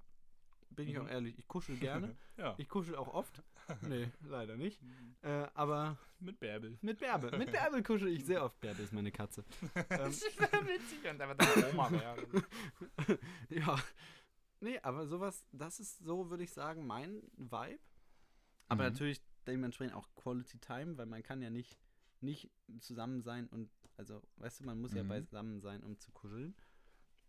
Bin 0.72 0.88
ich 0.88 0.96
Mhm. 0.96 1.02
auch 1.02 1.10
ehrlich. 1.10 1.38
Ich 1.38 1.48
kuschel 1.48 1.76
gerne. 1.80 2.16
ja. 2.38 2.56
Ich 2.58 2.68
kuschel 2.70 2.96
auch 2.96 3.14
oft. 3.14 3.44
Nee, 3.88 4.10
leider 4.24 4.58
nicht. 4.58 4.82
Äh, 5.22 5.48
aber 5.54 5.98
Mit 6.20 6.40
Bärbel. 6.40 6.78
Mit 6.82 7.00
Bärbe. 7.00 7.38
Mit 7.38 7.52
Bärbe 7.54 7.82
kuschel 7.84 8.10
ich 8.10 8.26
sehr 8.26 8.44
oft. 8.44 8.60
Bärbe 8.60 8.82
ist 8.82 8.92
meine 8.92 9.12
Katze. 9.12 9.46
ähm, 9.76 9.86
Das 9.90 10.22
wäre 10.22 10.68
witzig, 10.68 11.00
wenn 11.04 11.22
aber 11.22 11.36
deine 11.36 11.70
Oma 11.72 11.90
wäre. 11.92 12.26
ja. 13.50 13.78
Nee, 14.60 14.80
aber 14.84 15.08
sowas, 15.08 15.46
das 15.52 15.80
ist 15.80 16.00
so, 16.00 16.30
würde 16.30 16.44
ich 16.44 16.52
sagen, 16.52 16.86
mein 16.86 17.22
Vibe. 17.38 17.80
Aber 18.68 18.84
Mhm. 18.84 18.90
natürlich 18.92 19.22
dementsprechend 19.48 19.96
auch 19.96 20.08
Quality 20.16 20.60
Time, 20.60 20.98
weil 20.98 21.06
man 21.06 21.24
kann 21.24 21.42
ja 21.42 21.50
nicht, 21.50 21.78
nicht 22.20 22.50
zusammen 22.80 23.22
sein 23.22 23.48
und, 23.48 23.70
also, 23.98 24.22
weißt 24.38 24.60
du, 24.62 24.66
man 24.66 24.80
muss 24.82 24.94
ja 24.94 25.04
Mhm. 25.04 25.08
beisammen 25.10 25.62
sein, 25.62 25.82
um 25.84 25.98
zu 25.98 26.12
kuscheln. 26.12 26.56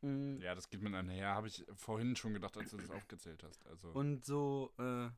Mm, 0.02 0.38
Ja, 0.40 0.54
das 0.54 0.68
geht 0.68 0.82
mit 0.82 0.94
einher. 0.94 1.28
Habe 1.34 1.48
ich 1.48 1.64
vorhin 1.74 2.16
schon 2.16 2.34
gedacht, 2.34 2.56
als 2.56 2.70
du 2.70 2.76
das 2.76 2.90
aufgezählt 2.90 3.42
hast. 3.42 3.66
Also. 3.66 3.88
Und 3.92 4.24
so, 4.24 4.72
äh, 4.78 5.08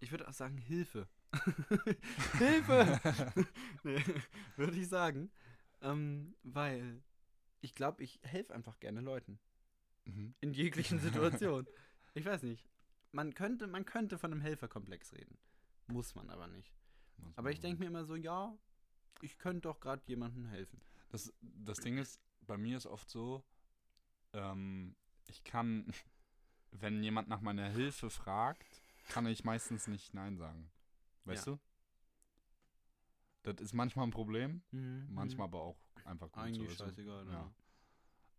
ich 0.00 0.10
würde 0.10 0.28
auch 0.28 0.32
sagen, 0.32 0.58
Hilfe. 0.58 1.08
Hilfe! 2.38 3.00
nee, 3.84 4.02
würde 4.56 4.76
ich 4.78 4.88
sagen. 4.88 5.30
Ähm, 5.82 6.34
weil 6.42 7.02
ich 7.60 7.74
glaube, 7.74 8.02
ich 8.02 8.20
helfe 8.22 8.54
einfach 8.54 8.78
gerne 8.80 9.00
Leuten. 9.00 9.38
Mhm. 10.04 10.34
In 10.40 10.52
jeglichen 10.52 10.98
Situationen. 10.98 11.66
ich 12.14 12.24
weiß 12.24 12.42
nicht. 12.42 12.68
Man 13.12 13.34
könnte, 13.34 13.66
man 13.66 13.84
könnte 13.84 14.18
von 14.18 14.32
einem 14.32 14.40
Helferkomplex 14.40 15.12
reden. 15.14 15.38
Muss 15.88 16.14
man 16.14 16.30
aber 16.30 16.46
nicht. 16.48 16.72
Muss 17.16 17.36
Aber 17.36 17.44
man 17.44 17.52
ich 17.52 17.60
denke 17.60 17.80
mir 17.80 17.86
immer 17.86 18.04
so, 18.04 18.14
ja, 18.14 18.56
ich 19.20 19.38
könnte 19.38 19.62
doch 19.62 19.80
gerade 19.80 20.02
jemandem 20.06 20.46
helfen. 20.46 20.80
Das, 21.10 21.32
das 21.40 21.78
Ding 21.78 21.98
ist, 21.98 22.20
bei 22.46 22.56
mir 22.56 22.76
ist 22.76 22.86
oft 22.86 23.10
so, 23.10 23.44
ähm, 24.32 24.94
ich 25.28 25.44
kann, 25.44 25.86
wenn 26.72 27.02
jemand 27.02 27.28
nach 27.28 27.40
meiner 27.40 27.68
Hilfe 27.68 28.10
fragt, 28.10 28.82
kann 29.08 29.26
ich 29.26 29.44
meistens 29.44 29.86
nicht 29.86 30.14
Nein 30.14 30.36
sagen. 30.36 30.70
Weißt 31.24 31.46
Ja. 31.46 31.52
du? 31.54 31.60
Das 33.42 33.60
ist 33.60 33.72
manchmal 33.72 34.06
ein 34.06 34.10
Problem, 34.10 34.62
Mhm. 34.70 35.08
manchmal 35.10 35.46
aber 35.46 35.60
auch 35.62 35.80
einfach 36.04 36.30
gut 36.30 36.42
Eigentlich 36.42 36.76
so. 36.76 36.84
scheißegal, 36.84 37.26
Ja. 37.26 37.32
ja. 37.32 37.54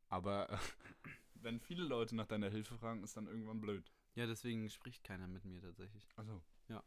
Aber 0.09 0.49
äh, 0.49 0.57
wenn 1.35 1.59
viele 1.59 1.83
Leute 1.83 2.15
nach 2.15 2.27
deiner 2.27 2.49
Hilfe 2.49 2.77
fragen, 2.77 3.03
ist 3.03 3.17
dann 3.17 3.27
irgendwann 3.27 3.59
blöd. 3.61 3.91
Ja, 4.15 4.27
deswegen 4.27 4.69
spricht 4.69 5.03
keiner 5.03 5.27
mit 5.27 5.45
mir 5.45 5.61
tatsächlich. 5.61 6.07
Also. 6.17 6.41
Ja. 6.67 6.83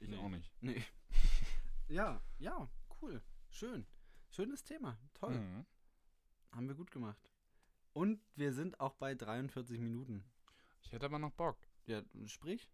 Ich 0.00 0.08
Nee. 0.08 0.16
auch 0.18 0.28
nicht. 0.28 0.50
Nee. 0.62 0.82
ja, 1.88 2.22
ja, 2.38 2.70
cool. 3.02 3.20
Schön. 3.50 3.84
Schönes 4.30 4.62
Thema. 4.62 4.96
Toll. 5.14 5.34
Mhm. 5.38 5.66
Haben 6.52 6.68
wir 6.68 6.74
gut 6.76 6.90
gemacht. 6.90 7.32
Und 7.98 8.20
wir 8.36 8.52
sind 8.52 8.78
auch 8.78 8.94
bei 8.94 9.16
43 9.16 9.80
Minuten. 9.80 10.22
Ich 10.82 10.92
hätte 10.92 11.06
aber 11.06 11.18
noch 11.18 11.32
Bock. 11.32 11.58
Ja, 11.86 12.00
sprich. 12.26 12.70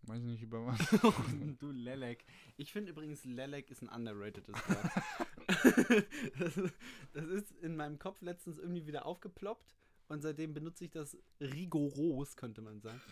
Weiß 0.00 0.22
nicht 0.22 0.40
über 0.40 0.64
was. 0.64 0.78
du 1.58 1.70
Lelek. 1.70 2.24
Ich 2.56 2.72
finde 2.72 2.92
übrigens, 2.92 3.26
Lelek 3.26 3.70
ist 3.70 3.82
ein 3.82 3.90
underratedes 3.90 4.54
Wort. 4.54 4.90
das, 6.38 6.56
ist, 6.56 6.74
das 7.12 7.26
ist 7.26 7.52
in 7.60 7.76
meinem 7.76 7.98
Kopf 7.98 8.22
letztens 8.22 8.56
irgendwie 8.56 8.86
wieder 8.86 9.04
aufgeploppt 9.04 9.74
und 10.08 10.22
seitdem 10.22 10.54
benutze 10.54 10.86
ich 10.86 10.92
das 10.92 11.14
rigoros, 11.42 12.34
könnte 12.34 12.62
man 12.62 12.80
sagen. 12.80 13.02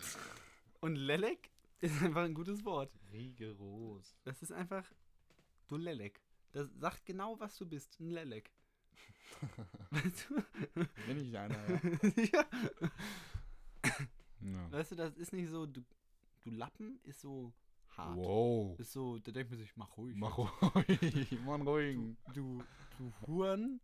Und 0.81 0.97
Lelek 0.97 1.51
ist 1.81 2.03
einfach 2.03 2.23
ein 2.23 2.33
gutes 2.33 2.65
Wort. 2.65 2.97
Rigoros. 3.13 4.17
Das 4.25 4.41
ist 4.41 4.53
einfach, 4.53 4.91
du 5.69 5.77
Lelek. 5.77 6.19
Das 6.53 6.71
sagt 6.79 7.05
genau, 7.05 7.39
was 7.39 7.59
du 7.59 7.67
bist. 7.67 8.01
Ein 8.01 8.09
Lelek. 8.09 8.51
weißt 9.91 10.31
du? 10.31 10.85
Bin 11.07 11.19
ich 11.19 11.37
einer, 11.37 11.57
ja. 11.69 11.81
ja. 12.33 12.45
ja. 14.41 14.73
Weißt 14.73 14.93
du, 14.93 14.97
das 14.97 15.17
ist 15.17 15.33
nicht 15.33 15.49
so, 15.51 15.67
du, 15.67 15.83
du 16.43 16.51
Lappen 16.51 17.01
ist 17.05 17.21
so 17.21 17.53
hart. 17.97 18.17
Wow. 18.17 18.79
Ist 18.79 18.93
so, 18.93 19.19
da 19.19 19.33
denkt 19.33 19.51
man 19.51 19.59
sich, 19.59 19.77
mach 19.77 19.97
ruhig. 19.97 20.17
Mach 20.17 20.39
ruhig, 20.39 21.39
Mann 21.45 21.63
ruhig. 21.63 21.99
Du, 22.35 22.63
du 22.99 23.13
Huren. 23.27 23.81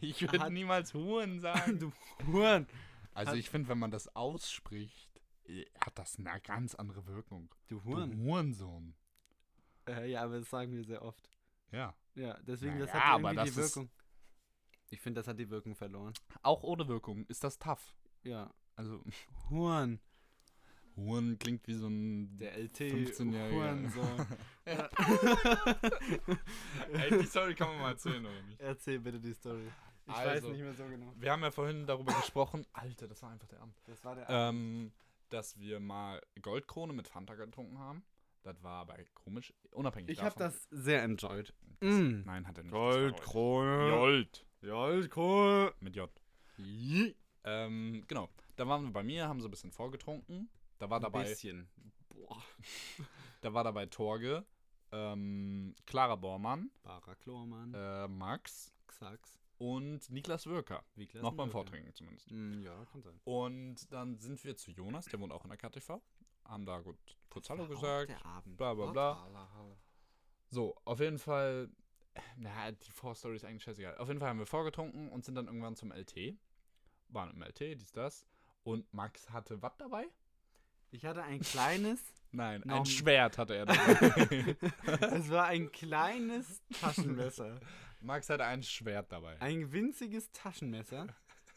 Ich 0.00 0.20
würde 0.22 0.50
niemals 0.52 0.94
Huren 0.94 1.40
sagen. 1.40 1.78
du 1.78 1.92
Huren. 2.26 2.66
Also 3.12 3.32
Hat- 3.32 3.38
ich 3.38 3.50
finde, 3.50 3.68
wenn 3.68 3.78
man 3.78 3.90
das 3.90 4.14
ausspricht, 4.16 5.20
äh, 5.46 5.64
hat 5.84 5.98
das 5.98 6.18
eine 6.18 6.40
ganz 6.40 6.74
andere 6.74 7.06
Wirkung. 7.06 7.52
Du 7.68 7.76
Du 7.78 7.84
Huren. 7.84 8.18
Hurensohn. 8.18 8.94
Äh, 9.86 10.10
ja, 10.10 10.22
aber 10.22 10.38
das 10.40 10.48
sagen 10.50 10.72
wir 10.72 10.84
sehr 10.84 11.02
oft. 11.02 11.28
Ja. 11.70 11.94
Ja, 12.14 12.38
deswegen, 12.42 12.78
das 12.78 12.88
Naja, 12.92 13.00
hat 13.04 13.14
aber 13.14 13.30
irgendwie 13.32 13.50
die 13.50 13.56
das 13.56 13.66
ist- 13.66 13.76
Wirkung. 13.76 13.90
Ich 14.90 15.00
finde, 15.00 15.20
das 15.20 15.28
hat 15.28 15.38
die 15.38 15.50
Wirkung 15.50 15.74
verloren. 15.74 16.12
Auch 16.42 16.62
ohne 16.62 16.86
Wirkung 16.86 17.24
ist 17.26 17.42
das 17.42 17.58
tough. 17.58 17.96
Ja. 18.22 18.52
Also, 18.76 19.02
Huren. 19.50 19.98
Huren 20.96 21.36
klingt 21.38 21.66
wie 21.66 21.74
so 21.74 21.88
ein 21.88 22.36
Der 22.38 22.54
LT 22.56 22.78
15-Jähriger. 22.92 23.50
Hurensohn. 23.52 24.26
Ja. 24.66 24.88
Ey, 26.92 27.18
die 27.18 27.26
Story 27.26 27.54
kann 27.54 27.68
man 27.68 27.78
mal 27.80 27.90
erzählen, 27.90 28.24
oder 28.24 28.42
nicht? 28.42 28.60
Erzähl 28.60 28.98
bitte 29.00 29.20
die 29.20 29.34
Story. 29.34 29.66
Ich 30.06 30.12
weiß 30.14 30.26
Also. 30.28 30.50
nicht 30.50 30.60
mehr 30.60 30.74
so 30.74 30.84
genau. 30.84 31.12
Wir 31.16 31.32
haben 31.32 31.42
ja 31.42 31.50
vorhin 31.50 31.86
darüber 31.86 32.12
gesprochen. 32.14 32.66
Alter, 32.72 33.08
das 33.08 33.22
war 33.22 33.30
einfach 33.30 33.48
der 33.48 33.60
Abend. 33.60 33.74
Das 33.84 34.02
war 34.04 34.14
der 34.14 34.26
Ähm, 34.28 34.92
dass 35.30 35.58
wir 35.58 35.80
mal 35.80 36.20
Goldkrone 36.40 36.92
mit 36.92 37.08
Fanta 37.08 37.34
getrunken 37.34 37.78
haben. 37.78 38.04
Das 38.44 38.62
war 38.62 38.82
aber 38.82 38.96
komisch, 39.14 39.52
unabhängig 39.72 40.10
Ich 40.10 40.20
habe 40.22 40.36
davon. 40.38 40.52
das 40.52 40.68
sehr 40.70 41.02
enjoyed. 41.02 41.48
Das- 41.80 41.90
Mm. 41.92 42.22
Nein, 42.24 42.46
hat 42.46 42.56
er 42.56 42.62
nicht. 42.64 42.72
Goldkrone. 42.72 43.90
Gold. 43.90 44.46
Goldkrone. 44.62 45.74
Mit 45.80 45.96
J. 45.96 46.08
Ähm, 47.44 48.04
genau. 48.06 48.28
Da 48.56 48.66
waren 48.68 48.84
wir 48.84 48.92
bei 48.92 49.02
mir, 49.02 49.26
haben 49.28 49.40
so 49.40 49.48
ein 49.48 49.50
bisschen 49.50 49.72
vorgetrunken. 49.72 50.48
Da 50.78 50.88
war 50.88 50.98
Ein 50.98 51.02
dabei, 51.02 51.24
bisschen. 51.24 51.68
Boah. 52.08 52.42
da 53.40 53.52
war 53.52 53.64
dabei 53.64 53.86
Torge, 53.86 54.44
ähm, 54.92 55.74
Clara 55.86 56.16
Bormann, 56.16 56.70
Baraklormann. 56.82 57.74
äh, 57.74 58.08
Max 58.08 58.72
Xax. 58.86 59.38
und 59.58 60.08
Niklas 60.10 60.46
Würker. 60.46 60.84
Wie 60.94 61.08
Noch 61.14 61.34
beim 61.34 61.50
Vortrinken 61.50 61.92
zumindest. 61.94 62.30
Mm, 62.30 62.62
ja, 62.62 62.84
kann 62.86 63.02
sein. 63.02 63.20
Und 63.24 63.92
dann 63.92 64.18
sind 64.18 64.42
wir 64.44 64.56
zu 64.56 64.70
Jonas, 64.70 65.06
der 65.06 65.20
wohnt 65.20 65.32
auch 65.32 65.44
in 65.44 65.50
der 65.50 65.58
KTV. 65.58 66.00
Haben 66.44 66.66
da 66.66 66.78
gut 66.80 66.96
kurz 67.30 67.50
Hallo 67.50 67.66
gesagt. 67.66 68.14
Bla, 68.56 68.74
bla, 68.74 68.86
bla. 68.92 69.16
Hoppala, 69.18 69.48
hoppala. 69.54 69.76
So, 70.50 70.76
auf 70.84 71.00
jeden 71.00 71.18
Fall. 71.18 71.68
Na, 72.36 72.70
die 72.70 72.90
Vorstory 72.92 73.34
ist 73.36 73.44
eigentlich 73.44 73.64
scheißegal. 73.64 73.96
Auf 73.98 74.06
jeden 74.08 74.20
Fall 74.20 74.28
haben 74.28 74.38
wir 74.38 74.46
vorgetrunken 74.46 75.10
und 75.10 75.24
sind 75.24 75.34
dann 75.34 75.46
irgendwann 75.46 75.74
zum 75.74 75.90
LT. 75.90 76.36
Waren 77.08 77.30
im 77.32 77.42
LT, 77.42 77.60
dies, 77.80 77.90
das. 77.92 78.26
Und 78.62 78.92
Max 78.94 79.30
hatte 79.30 79.60
was 79.62 79.76
dabei? 79.76 80.06
Ich 80.90 81.04
hatte 81.04 81.22
ein 81.24 81.40
kleines, 81.40 82.00
Nein, 82.30 82.62
Nom- 82.64 82.78
ein 82.80 82.86
Schwert 82.86 83.36
hatte 83.36 83.56
er 83.56 83.66
dabei. 83.66 84.56
es 85.12 85.28
war 85.30 85.46
ein 85.46 85.72
kleines 85.72 86.62
Taschenmesser. 86.80 87.58
Max 88.00 88.28
hatte 88.30 88.44
ein 88.44 88.62
Schwert 88.62 89.10
dabei. 89.10 89.40
Ein 89.40 89.72
winziges 89.72 90.30
Taschenmesser. 90.30 91.08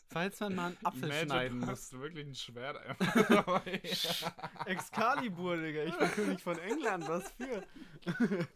Falls 0.09 0.39
man 0.39 0.55
mal 0.55 0.67
einen 0.67 0.85
Apfel 0.85 1.03
Imagine, 1.03 1.25
schneiden 1.25 1.59
du 1.59 1.65
muss. 1.65 1.69
hast 1.69 1.99
wirklich 1.99 2.27
ein 2.27 2.35
Schwert 2.35 2.77
einfach 2.77 3.27
dabei. 3.29 3.81
Excalibur, 4.65 5.57
Digga. 5.57 5.83
Ich 5.83 5.97
bin 5.97 6.11
König 6.11 6.41
von 6.41 6.57
England. 6.59 7.07
Was 7.07 7.29
für? 7.31 7.63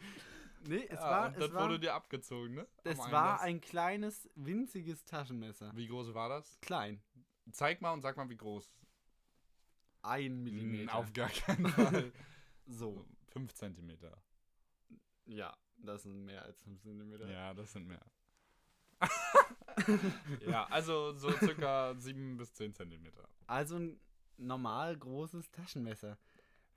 nee, 0.68 0.86
es 0.88 1.00
ja, 1.00 1.02
war, 1.02 1.28
und 1.28 1.38
das 1.38 1.46
es 1.46 1.54
war, 1.54 1.64
wurde 1.64 1.80
dir 1.80 1.94
abgezogen, 1.94 2.56
ne? 2.56 2.68
es 2.86 2.98
war 2.98 3.42
ein 3.42 3.60
kleines, 3.60 4.30
winziges 4.36 5.04
Taschenmesser. 5.04 5.72
Wie 5.76 5.88
groß 5.88 6.14
war 6.14 6.30
das? 6.30 6.58
Klein. 6.62 7.02
Zeig 7.52 7.82
mal 7.82 7.92
und 7.92 8.02
sag 8.02 8.16
mal, 8.16 8.30
wie 8.30 8.38
groß. 8.38 8.72
Ein 10.04 10.44
Millimeter. 10.44 10.96
Auf 10.96 11.12
gar 11.14 11.30
keinen 11.30 11.68
Fall. 11.68 12.12
so. 12.66 13.06
5 13.34 13.54
Zentimeter. 13.54 14.22
Ja, 15.26 15.56
das 15.78 16.04
sind 16.04 16.26
mehr 16.26 16.44
als 16.44 16.62
5 16.64 16.82
Zentimeter. 16.82 17.30
Ja, 17.30 17.54
das 17.54 17.72
sind 17.74 17.88
mehr. 17.88 18.06
ja, 20.48 20.66
also 20.70 21.14
so 21.14 21.32
circa 21.32 21.94
7 21.96 22.38
bis 22.38 22.54
10 22.54 22.74
Zentimeter. 22.74 23.28
Also 23.48 23.76
ein 23.78 24.00
normal 24.38 24.98
großes 24.98 25.52
Taschenmesser. 25.52 26.18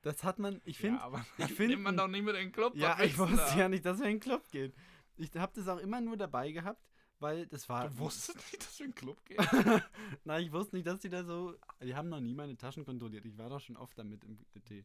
Das 0.02 0.22
hat 0.22 0.38
man, 0.38 0.60
ich 0.64 0.78
finde, 0.78 0.98
ja, 0.98 1.04
aber 1.04 1.24
ich 1.38 1.46
find 1.54 1.70
nimmt 1.70 1.82
man 1.82 1.96
doch 1.96 2.08
nicht 2.08 2.24
mit 2.24 2.34
in 2.34 2.42
den 2.42 2.52
Club. 2.52 2.76
Ja, 2.76 3.00
ich 3.02 3.16
wusste 3.16 3.36
da? 3.36 3.56
ja 3.56 3.68
nicht, 3.68 3.84
dass 3.86 3.98
wir 3.98 4.06
in 4.06 4.16
den 4.16 4.20
Club 4.20 4.48
gehen. 4.50 4.72
Ich 5.16 5.34
habe 5.36 5.52
das 5.54 5.66
auch 5.68 5.78
immer 5.78 6.00
nur 6.00 6.16
dabei 6.16 6.50
gehabt, 6.52 6.82
weil 7.20 7.46
das 7.46 7.68
war. 7.68 7.88
Du 7.88 7.98
wusstest 7.98 8.36
nicht, 8.36 8.58
dass 8.62 8.78
wir 8.78 8.86
in 8.86 8.92
den 8.92 8.96
Club 8.96 9.24
gehen? 9.24 9.38
Nein, 10.24 10.42
ich 10.44 10.52
wusste 10.52 10.76
nicht, 10.76 10.86
dass 10.86 11.00
die 11.00 11.08
da 11.08 11.24
so. 11.24 11.54
Die 11.82 11.94
haben 11.94 12.08
noch 12.10 12.20
nie 12.20 12.34
meine 12.34 12.56
Taschen 12.56 12.84
kontrolliert. 12.84 13.24
Ich 13.24 13.38
war 13.38 13.48
doch 13.48 13.60
schon 13.60 13.76
oft 13.76 13.96
damit 13.96 14.24
im 14.24 14.38
DT. 14.54 14.84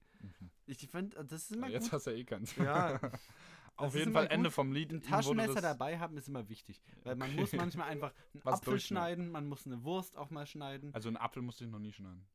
Ich 0.68 0.88
fand, 0.88 1.16
das 1.16 1.44
ist 1.44 1.52
immer 1.52 1.68
Ja, 1.68 1.74
jetzt 1.74 1.86
gut. 1.86 1.94
hast 1.94 2.08
du 2.08 2.12
ja 2.12 2.18
eh 2.18 2.24
keins. 2.24 2.56
Ja, 2.56 3.00
Auf 3.80 3.94
ist 3.96 4.00
jeden 4.00 4.14
Fall 4.14 4.28
Ende 4.28 4.50
gut. 4.50 4.54
vom 4.56 4.72
Lied. 4.72 4.92
ein 4.92 5.02
Taschenmesser 5.02 5.62
dabei 5.62 5.98
haben 6.00 6.18
ist 6.18 6.28
immer 6.28 6.48
wichtig. 6.50 6.82
Weil 7.04 7.16
man 7.16 7.30
Okay. 7.32 7.40
muss 7.40 7.54
manchmal 7.54 7.90
einfach 7.90 8.14
einen 8.34 8.44
Was 8.46 8.60
Apfel 8.60 8.80
schneiden, 8.80 9.32
man 9.32 9.48
muss 9.48 9.66
eine 9.66 9.84
Wurst 9.84 10.18
auch 10.18 10.30
mal 10.30 10.46
schneiden, 10.46 10.94
Also 10.94 11.08
einen 11.10 11.18
Apfel 11.18 11.42
musste 11.42 11.66
ich 11.66 11.70
noch 11.72 11.80
nie 11.80 11.92
schneiden. 11.94 12.26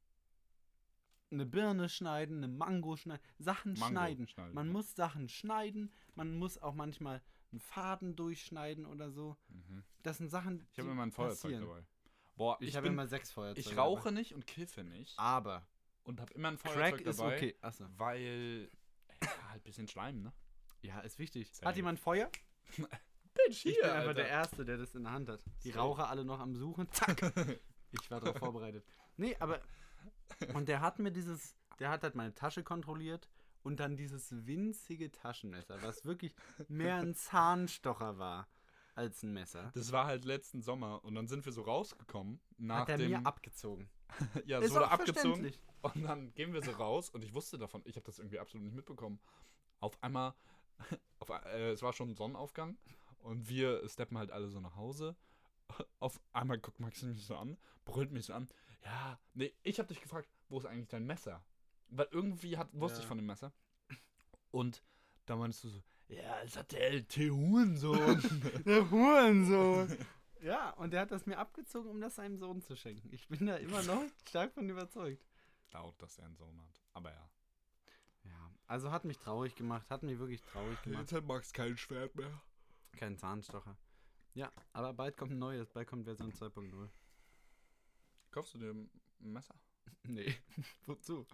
eine 1.30 1.46
Birne 1.46 1.88
schneiden, 1.88 2.38
eine 2.38 2.48
Mango 2.48 2.96
schneiden, 2.96 3.22
Sachen 3.38 3.72
Mango 3.74 3.86
schneiden. 3.88 4.28
schneiden, 4.28 4.54
Man 4.54 4.66
ja. 4.68 4.72
muss 4.72 4.94
Sachen 4.94 5.28
schneiden, 5.28 5.92
man 6.14 6.36
muss 6.36 6.58
auch 6.58 6.74
manchmal 6.74 7.20
einen 7.50 7.60
Faden 7.60 8.14
durchschneiden 8.16 8.86
oder 8.86 9.10
so. 9.10 9.36
Mhm. 9.48 9.82
Das 10.02 10.18
sind 10.18 10.28
Sachen, 10.30 10.66
Ich 10.72 10.78
habe 10.78 10.90
immer 10.90 11.02
ein 11.02 11.12
Feuerzeug 11.12 11.52
passieren. 11.52 11.62
dabei. 11.68 11.84
Boah, 12.36 12.56
Ich, 12.60 12.68
ich, 12.68 12.76
habe 12.76 12.88
immer 12.88 13.06
sechs 13.06 13.30
Feuerzeuge. 13.32 13.60
ich 13.68 13.76
rauche 13.76 14.04
dabei. 14.04 14.10
nicht 14.20 14.34
und 14.34 14.46
kiffe 14.46 14.82
nicht. 14.84 15.18
Aber 15.18 15.66
Und 16.04 16.20
habe 16.20 16.32
immer 16.34 16.48
ein 16.48 16.58
Feuerzeug 16.58 16.96
Crack 16.96 17.00
ist 17.02 17.18
dabei. 17.20 17.36
okay. 17.36 17.54
Achso. 17.60 17.84
Weil, 17.96 18.70
ja, 19.22 19.28
halt 19.50 19.62
ein 19.62 19.64
bisschen 19.64 19.88
Schleim, 19.88 20.22
ne? 20.22 20.32
Ja, 20.84 21.00
ist 21.00 21.18
wichtig. 21.18 21.50
Safe. 21.52 21.66
Hat 21.66 21.76
jemand 21.76 21.98
Feuer? 21.98 22.30
Bitch, 23.34 23.64
ich 23.64 23.80
bin 23.80 23.90
einfach 23.90 24.14
der 24.14 24.28
Erste, 24.28 24.64
der 24.64 24.76
das 24.76 24.94
in 24.94 25.04
der 25.04 25.12
Hand 25.12 25.28
hat. 25.30 25.42
Die 25.64 25.70
Safe. 25.70 25.80
Raucher 25.80 26.08
alle 26.10 26.24
noch 26.24 26.40
am 26.40 26.54
Suchen. 26.54 26.90
Zack. 26.92 27.22
ich 27.90 28.10
war 28.10 28.20
darauf 28.20 28.38
vorbereitet. 28.38 28.84
Nee, 29.16 29.34
aber. 29.40 29.60
Und 30.52 30.68
der 30.68 30.82
hat 30.82 30.98
mir 30.98 31.10
dieses. 31.10 31.56
Der 31.80 31.88
hat 31.88 32.02
halt 32.02 32.14
meine 32.14 32.34
Tasche 32.34 32.62
kontrolliert 32.62 33.28
und 33.62 33.80
dann 33.80 33.96
dieses 33.96 34.46
winzige 34.46 35.10
Taschenmesser, 35.10 35.82
was 35.82 36.04
wirklich 36.04 36.36
mehr 36.68 36.96
ein 36.96 37.14
Zahnstocher 37.14 38.18
war 38.18 38.46
als 38.94 39.22
ein 39.24 39.32
Messer. 39.32 39.72
Das 39.74 39.90
war 39.90 40.06
halt 40.06 40.24
letzten 40.24 40.62
Sommer 40.62 41.02
und 41.02 41.16
dann 41.16 41.26
sind 41.26 41.44
wir 41.44 41.52
so 41.52 41.62
rausgekommen 41.62 42.40
nach 42.58 42.80
Hat 42.80 42.90
er 42.90 42.98
dem 42.98 43.10
mir 43.10 43.26
abgezogen. 43.26 43.90
ja, 44.44 44.58
es 44.58 44.66
Ist 44.66 44.74
wurde 44.74 44.86
auch 44.86 44.92
abgezogen 44.92 45.52
und 45.80 46.02
dann 46.04 46.32
gehen 46.34 46.52
wir 46.52 46.62
so 46.62 46.70
raus 46.72 47.10
und 47.10 47.24
ich 47.24 47.34
wusste 47.34 47.58
davon, 47.58 47.82
ich 47.86 47.96
habe 47.96 48.06
das 48.06 48.18
irgendwie 48.18 48.38
absolut 48.38 48.64
nicht 48.64 48.76
mitbekommen. 48.76 49.18
Auf 49.80 50.00
einmal 50.02 50.34
auf, 51.18 51.28
äh, 51.30 51.70
es 51.70 51.82
war 51.82 51.92
schon 51.92 52.14
Sonnenaufgang 52.14 52.76
und 53.20 53.48
wir 53.48 53.86
steppen 53.88 54.18
halt 54.18 54.30
alle 54.30 54.48
so 54.48 54.60
nach 54.60 54.76
Hause. 54.76 55.16
Auf 55.98 56.20
einmal 56.32 56.58
guckt 56.58 56.80
Max 56.80 57.02
mich 57.02 57.24
so 57.24 57.36
an, 57.36 57.56
brüllt 57.84 58.12
mich 58.12 58.26
so 58.26 58.34
an. 58.34 58.48
Ja, 58.84 59.18
nee, 59.32 59.52
ich 59.62 59.78
habe 59.78 59.88
dich 59.88 60.00
gefragt, 60.00 60.28
wo 60.48 60.58
ist 60.58 60.66
eigentlich 60.66 60.88
dein 60.88 61.06
Messer? 61.06 61.42
Weil 61.88 62.08
irgendwie 62.10 62.56
hat, 62.58 62.68
wusste 62.72 62.98
Ja. 62.98 63.02
ich 63.02 63.08
von 63.08 63.18
dem 63.18 63.26
Messer. 63.26 63.52
Und 64.50 64.82
da 65.26 65.36
meinst 65.36 65.64
du 65.64 65.68
so, 65.70 65.82
ja, 66.08 66.38
es 66.42 66.56
hat 66.56 66.72
der 66.72 66.92
LT 66.92 67.16
Hurensohn. 67.30 68.20
Der 68.66 68.90
Hurensohn. 68.90 69.96
Ja, 70.42 70.70
und 70.72 70.92
der 70.92 71.00
hat 71.00 71.10
das 71.10 71.24
mir 71.24 71.38
abgezogen, 71.38 71.88
um 71.88 72.00
das 72.00 72.16
seinem 72.16 72.36
Sohn 72.36 72.60
zu 72.60 72.76
schenken. 72.76 73.10
Ich 73.14 73.26
bin 73.28 73.46
da 73.46 73.56
immer 73.56 73.82
noch 73.84 74.02
stark 74.28 74.52
von 74.52 74.68
überzeugt. 74.68 75.24
Laut, 75.72 76.00
dass 76.02 76.18
er 76.18 76.26
einen 76.26 76.36
Sohn 76.36 76.60
hat. 76.60 76.82
Aber 76.92 77.10
ja. 77.10 77.30
Also 78.66 78.90
hat 78.90 79.04
mich 79.04 79.18
traurig 79.18 79.54
gemacht, 79.54 79.90
hat 79.90 80.02
mich 80.02 80.18
wirklich 80.18 80.42
traurig 80.42 80.80
gemacht. 80.82 81.12
hat 81.12 81.24
Max 81.24 81.52
kein 81.52 81.76
Schwert 81.76 82.14
mehr. 82.14 82.40
Kein 82.92 83.16
Zahnstocher. 83.18 83.76
Ja, 84.34 84.50
aber 84.72 84.92
bald 84.92 85.16
kommt 85.16 85.32
ein 85.32 85.38
neues, 85.38 85.70
bald 85.70 85.86
kommt 85.86 86.04
Version 86.04 86.32
2.0. 86.32 86.88
Kaufst 88.30 88.54
du 88.54 88.58
dir 88.58 88.70
ein 88.72 88.90
Messer? 89.18 89.54
Nee, 90.06 90.34
wozu? 90.86 91.26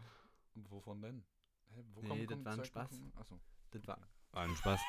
Wovon 0.54 1.02
denn? 1.02 1.24
Hä, 1.70 1.82
wo 1.94 2.02
Nee, 2.02 2.26
das 2.26 2.44
war 2.44 2.52
ein 2.52 2.64
Spaß. 2.64 3.00
Achso. 3.16 3.40
Das 3.72 3.86
war 3.86 3.98
ein 4.32 4.54
Spaß. 4.56 4.80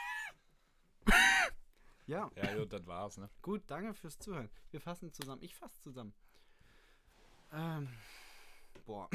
ja, 2.08 2.30
Ja, 2.36 2.56
gut, 2.56 2.74
das 2.74 2.86
war's, 2.88 3.18
ne? 3.18 3.30
gut, 3.42 3.64
danke 3.68 3.94
fürs 3.94 4.18
Zuhören. 4.18 4.50
Wir 4.72 4.82
fassen 4.82 5.12
zusammen. 5.14 5.42
Ich 5.44 5.56
fasse 5.56 5.80
zusammen. 5.82 6.14
Ähm, 7.52 7.88
boah. 8.86 9.10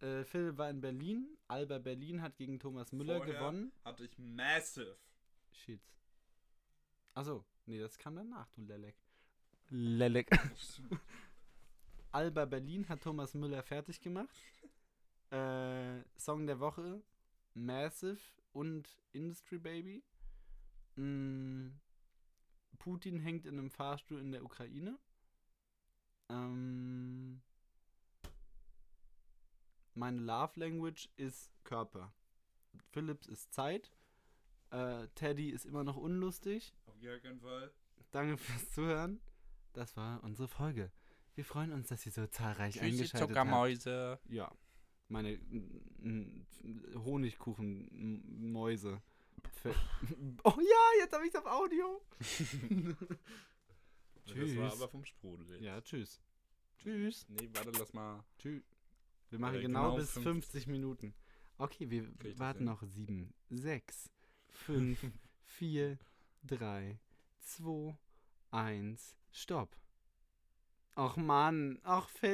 Äh, 0.00 0.24
Phil 0.24 0.56
war 0.58 0.70
in 0.70 0.80
Berlin. 0.80 1.36
Alba 1.48 1.78
Berlin 1.78 2.22
hat 2.22 2.36
gegen 2.36 2.58
Thomas 2.58 2.92
Müller 2.92 3.16
Vorher 3.16 3.34
gewonnen. 3.34 3.72
Hatte 3.84 4.04
ich 4.04 4.18
Massive. 4.18 4.96
Shit. 5.50 5.80
Achso, 7.14 7.44
nee, 7.66 7.78
das 7.78 7.96
kam 7.98 8.16
danach, 8.16 8.48
du 8.50 8.62
Lelek. 8.62 8.96
Lelek. 9.70 10.28
Alba 12.12 12.44
Berlin 12.44 12.88
hat 12.88 13.02
Thomas 13.02 13.34
Müller 13.34 13.62
fertig 13.62 14.00
gemacht. 14.00 14.36
Äh, 15.30 16.02
Song 16.16 16.46
der 16.46 16.60
Woche, 16.60 17.02
Massive 17.54 18.20
und 18.52 18.88
Industry 19.12 19.58
Baby. 19.58 20.02
Mm, 20.96 21.70
Putin 22.78 23.18
hängt 23.18 23.44
in 23.46 23.58
einem 23.58 23.70
Fahrstuhl 23.70 24.20
in 24.20 24.32
der 24.32 24.44
Ukraine. 24.44 24.98
Ähm, 26.28 27.42
meine 29.96 30.20
Love 30.20 30.60
Language 30.60 31.08
ist 31.16 31.50
Körper. 31.64 32.12
Philips 32.92 33.26
ist 33.26 33.52
Zeit. 33.52 33.92
Äh, 34.70 35.08
Teddy 35.14 35.50
ist 35.50 35.64
immer 35.64 35.84
noch 35.84 35.96
unlustig. 35.96 36.74
Auf 36.86 37.00
gar 37.00 37.18
keinen 37.18 37.40
Fall. 37.40 37.72
Danke 38.10 38.36
fürs 38.36 38.70
Zuhören. 38.70 39.20
Das 39.72 39.96
war 39.96 40.22
unsere 40.24 40.48
Folge. 40.48 40.90
Wir 41.34 41.44
freuen 41.44 41.72
uns, 41.72 41.88
dass 41.88 42.04
ihr 42.06 42.12
so 42.12 42.26
zahlreich 42.26 42.74
Tschüssi, 42.74 42.86
eingeschaltet 42.86 43.20
habt. 43.20 43.28
Zuckermäuse. 43.30 44.18
Ja. 44.28 44.50
Meine 45.08 45.38
Honigkuchenmäuse. 47.04 49.02
Oh 50.44 50.54
ja, 50.58 51.00
jetzt 51.02 51.12
habe 51.12 51.26
ich 51.26 51.34
es 51.34 51.40
auf 51.40 51.46
Audio. 51.46 52.00
Das 54.24 54.34
war 54.36 54.44
Tschüss. 54.44 54.58
aber 54.58 54.88
vom 54.88 55.04
Sprudel 55.04 55.48
jetzt. 55.50 55.62
Ja, 55.62 55.80
tschüss. 55.80 56.20
Tschüss. 56.78 57.26
Nee, 57.28 57.48
warte, 57.52 57.70
lass 57.78 57.92
mal. 57.92 58.24
Tschüss. 58.38 58.64
Wir 59.30 59.38
machen 59.38 59.56
Äh, 59.56 59.62
genau, 59.62 59.84
genau 59.84 59.96
bis 59.96 60.10
50. 60.12 60.22
50 60.22 60.66
Minuten. 60.68 61.14
Okay, 61.58 61.90
wir 61.90 62.10
Krieg 62.18 62.38
warten 62.38 62.64
noch 62.64 62.82
7, 62.82 63.32
6, 63.50 64.10
5, 64.50 64.98
4, 65.44 65.98
3, 66.44 66.98
2, 67.40 67.96
1, 68.50 69.16
Stopp. 69.32 69.76
Ach 70.94 71.16
Mann, 71.16 71.78
ach 71.82 72.08
Phil. 72.08 72.30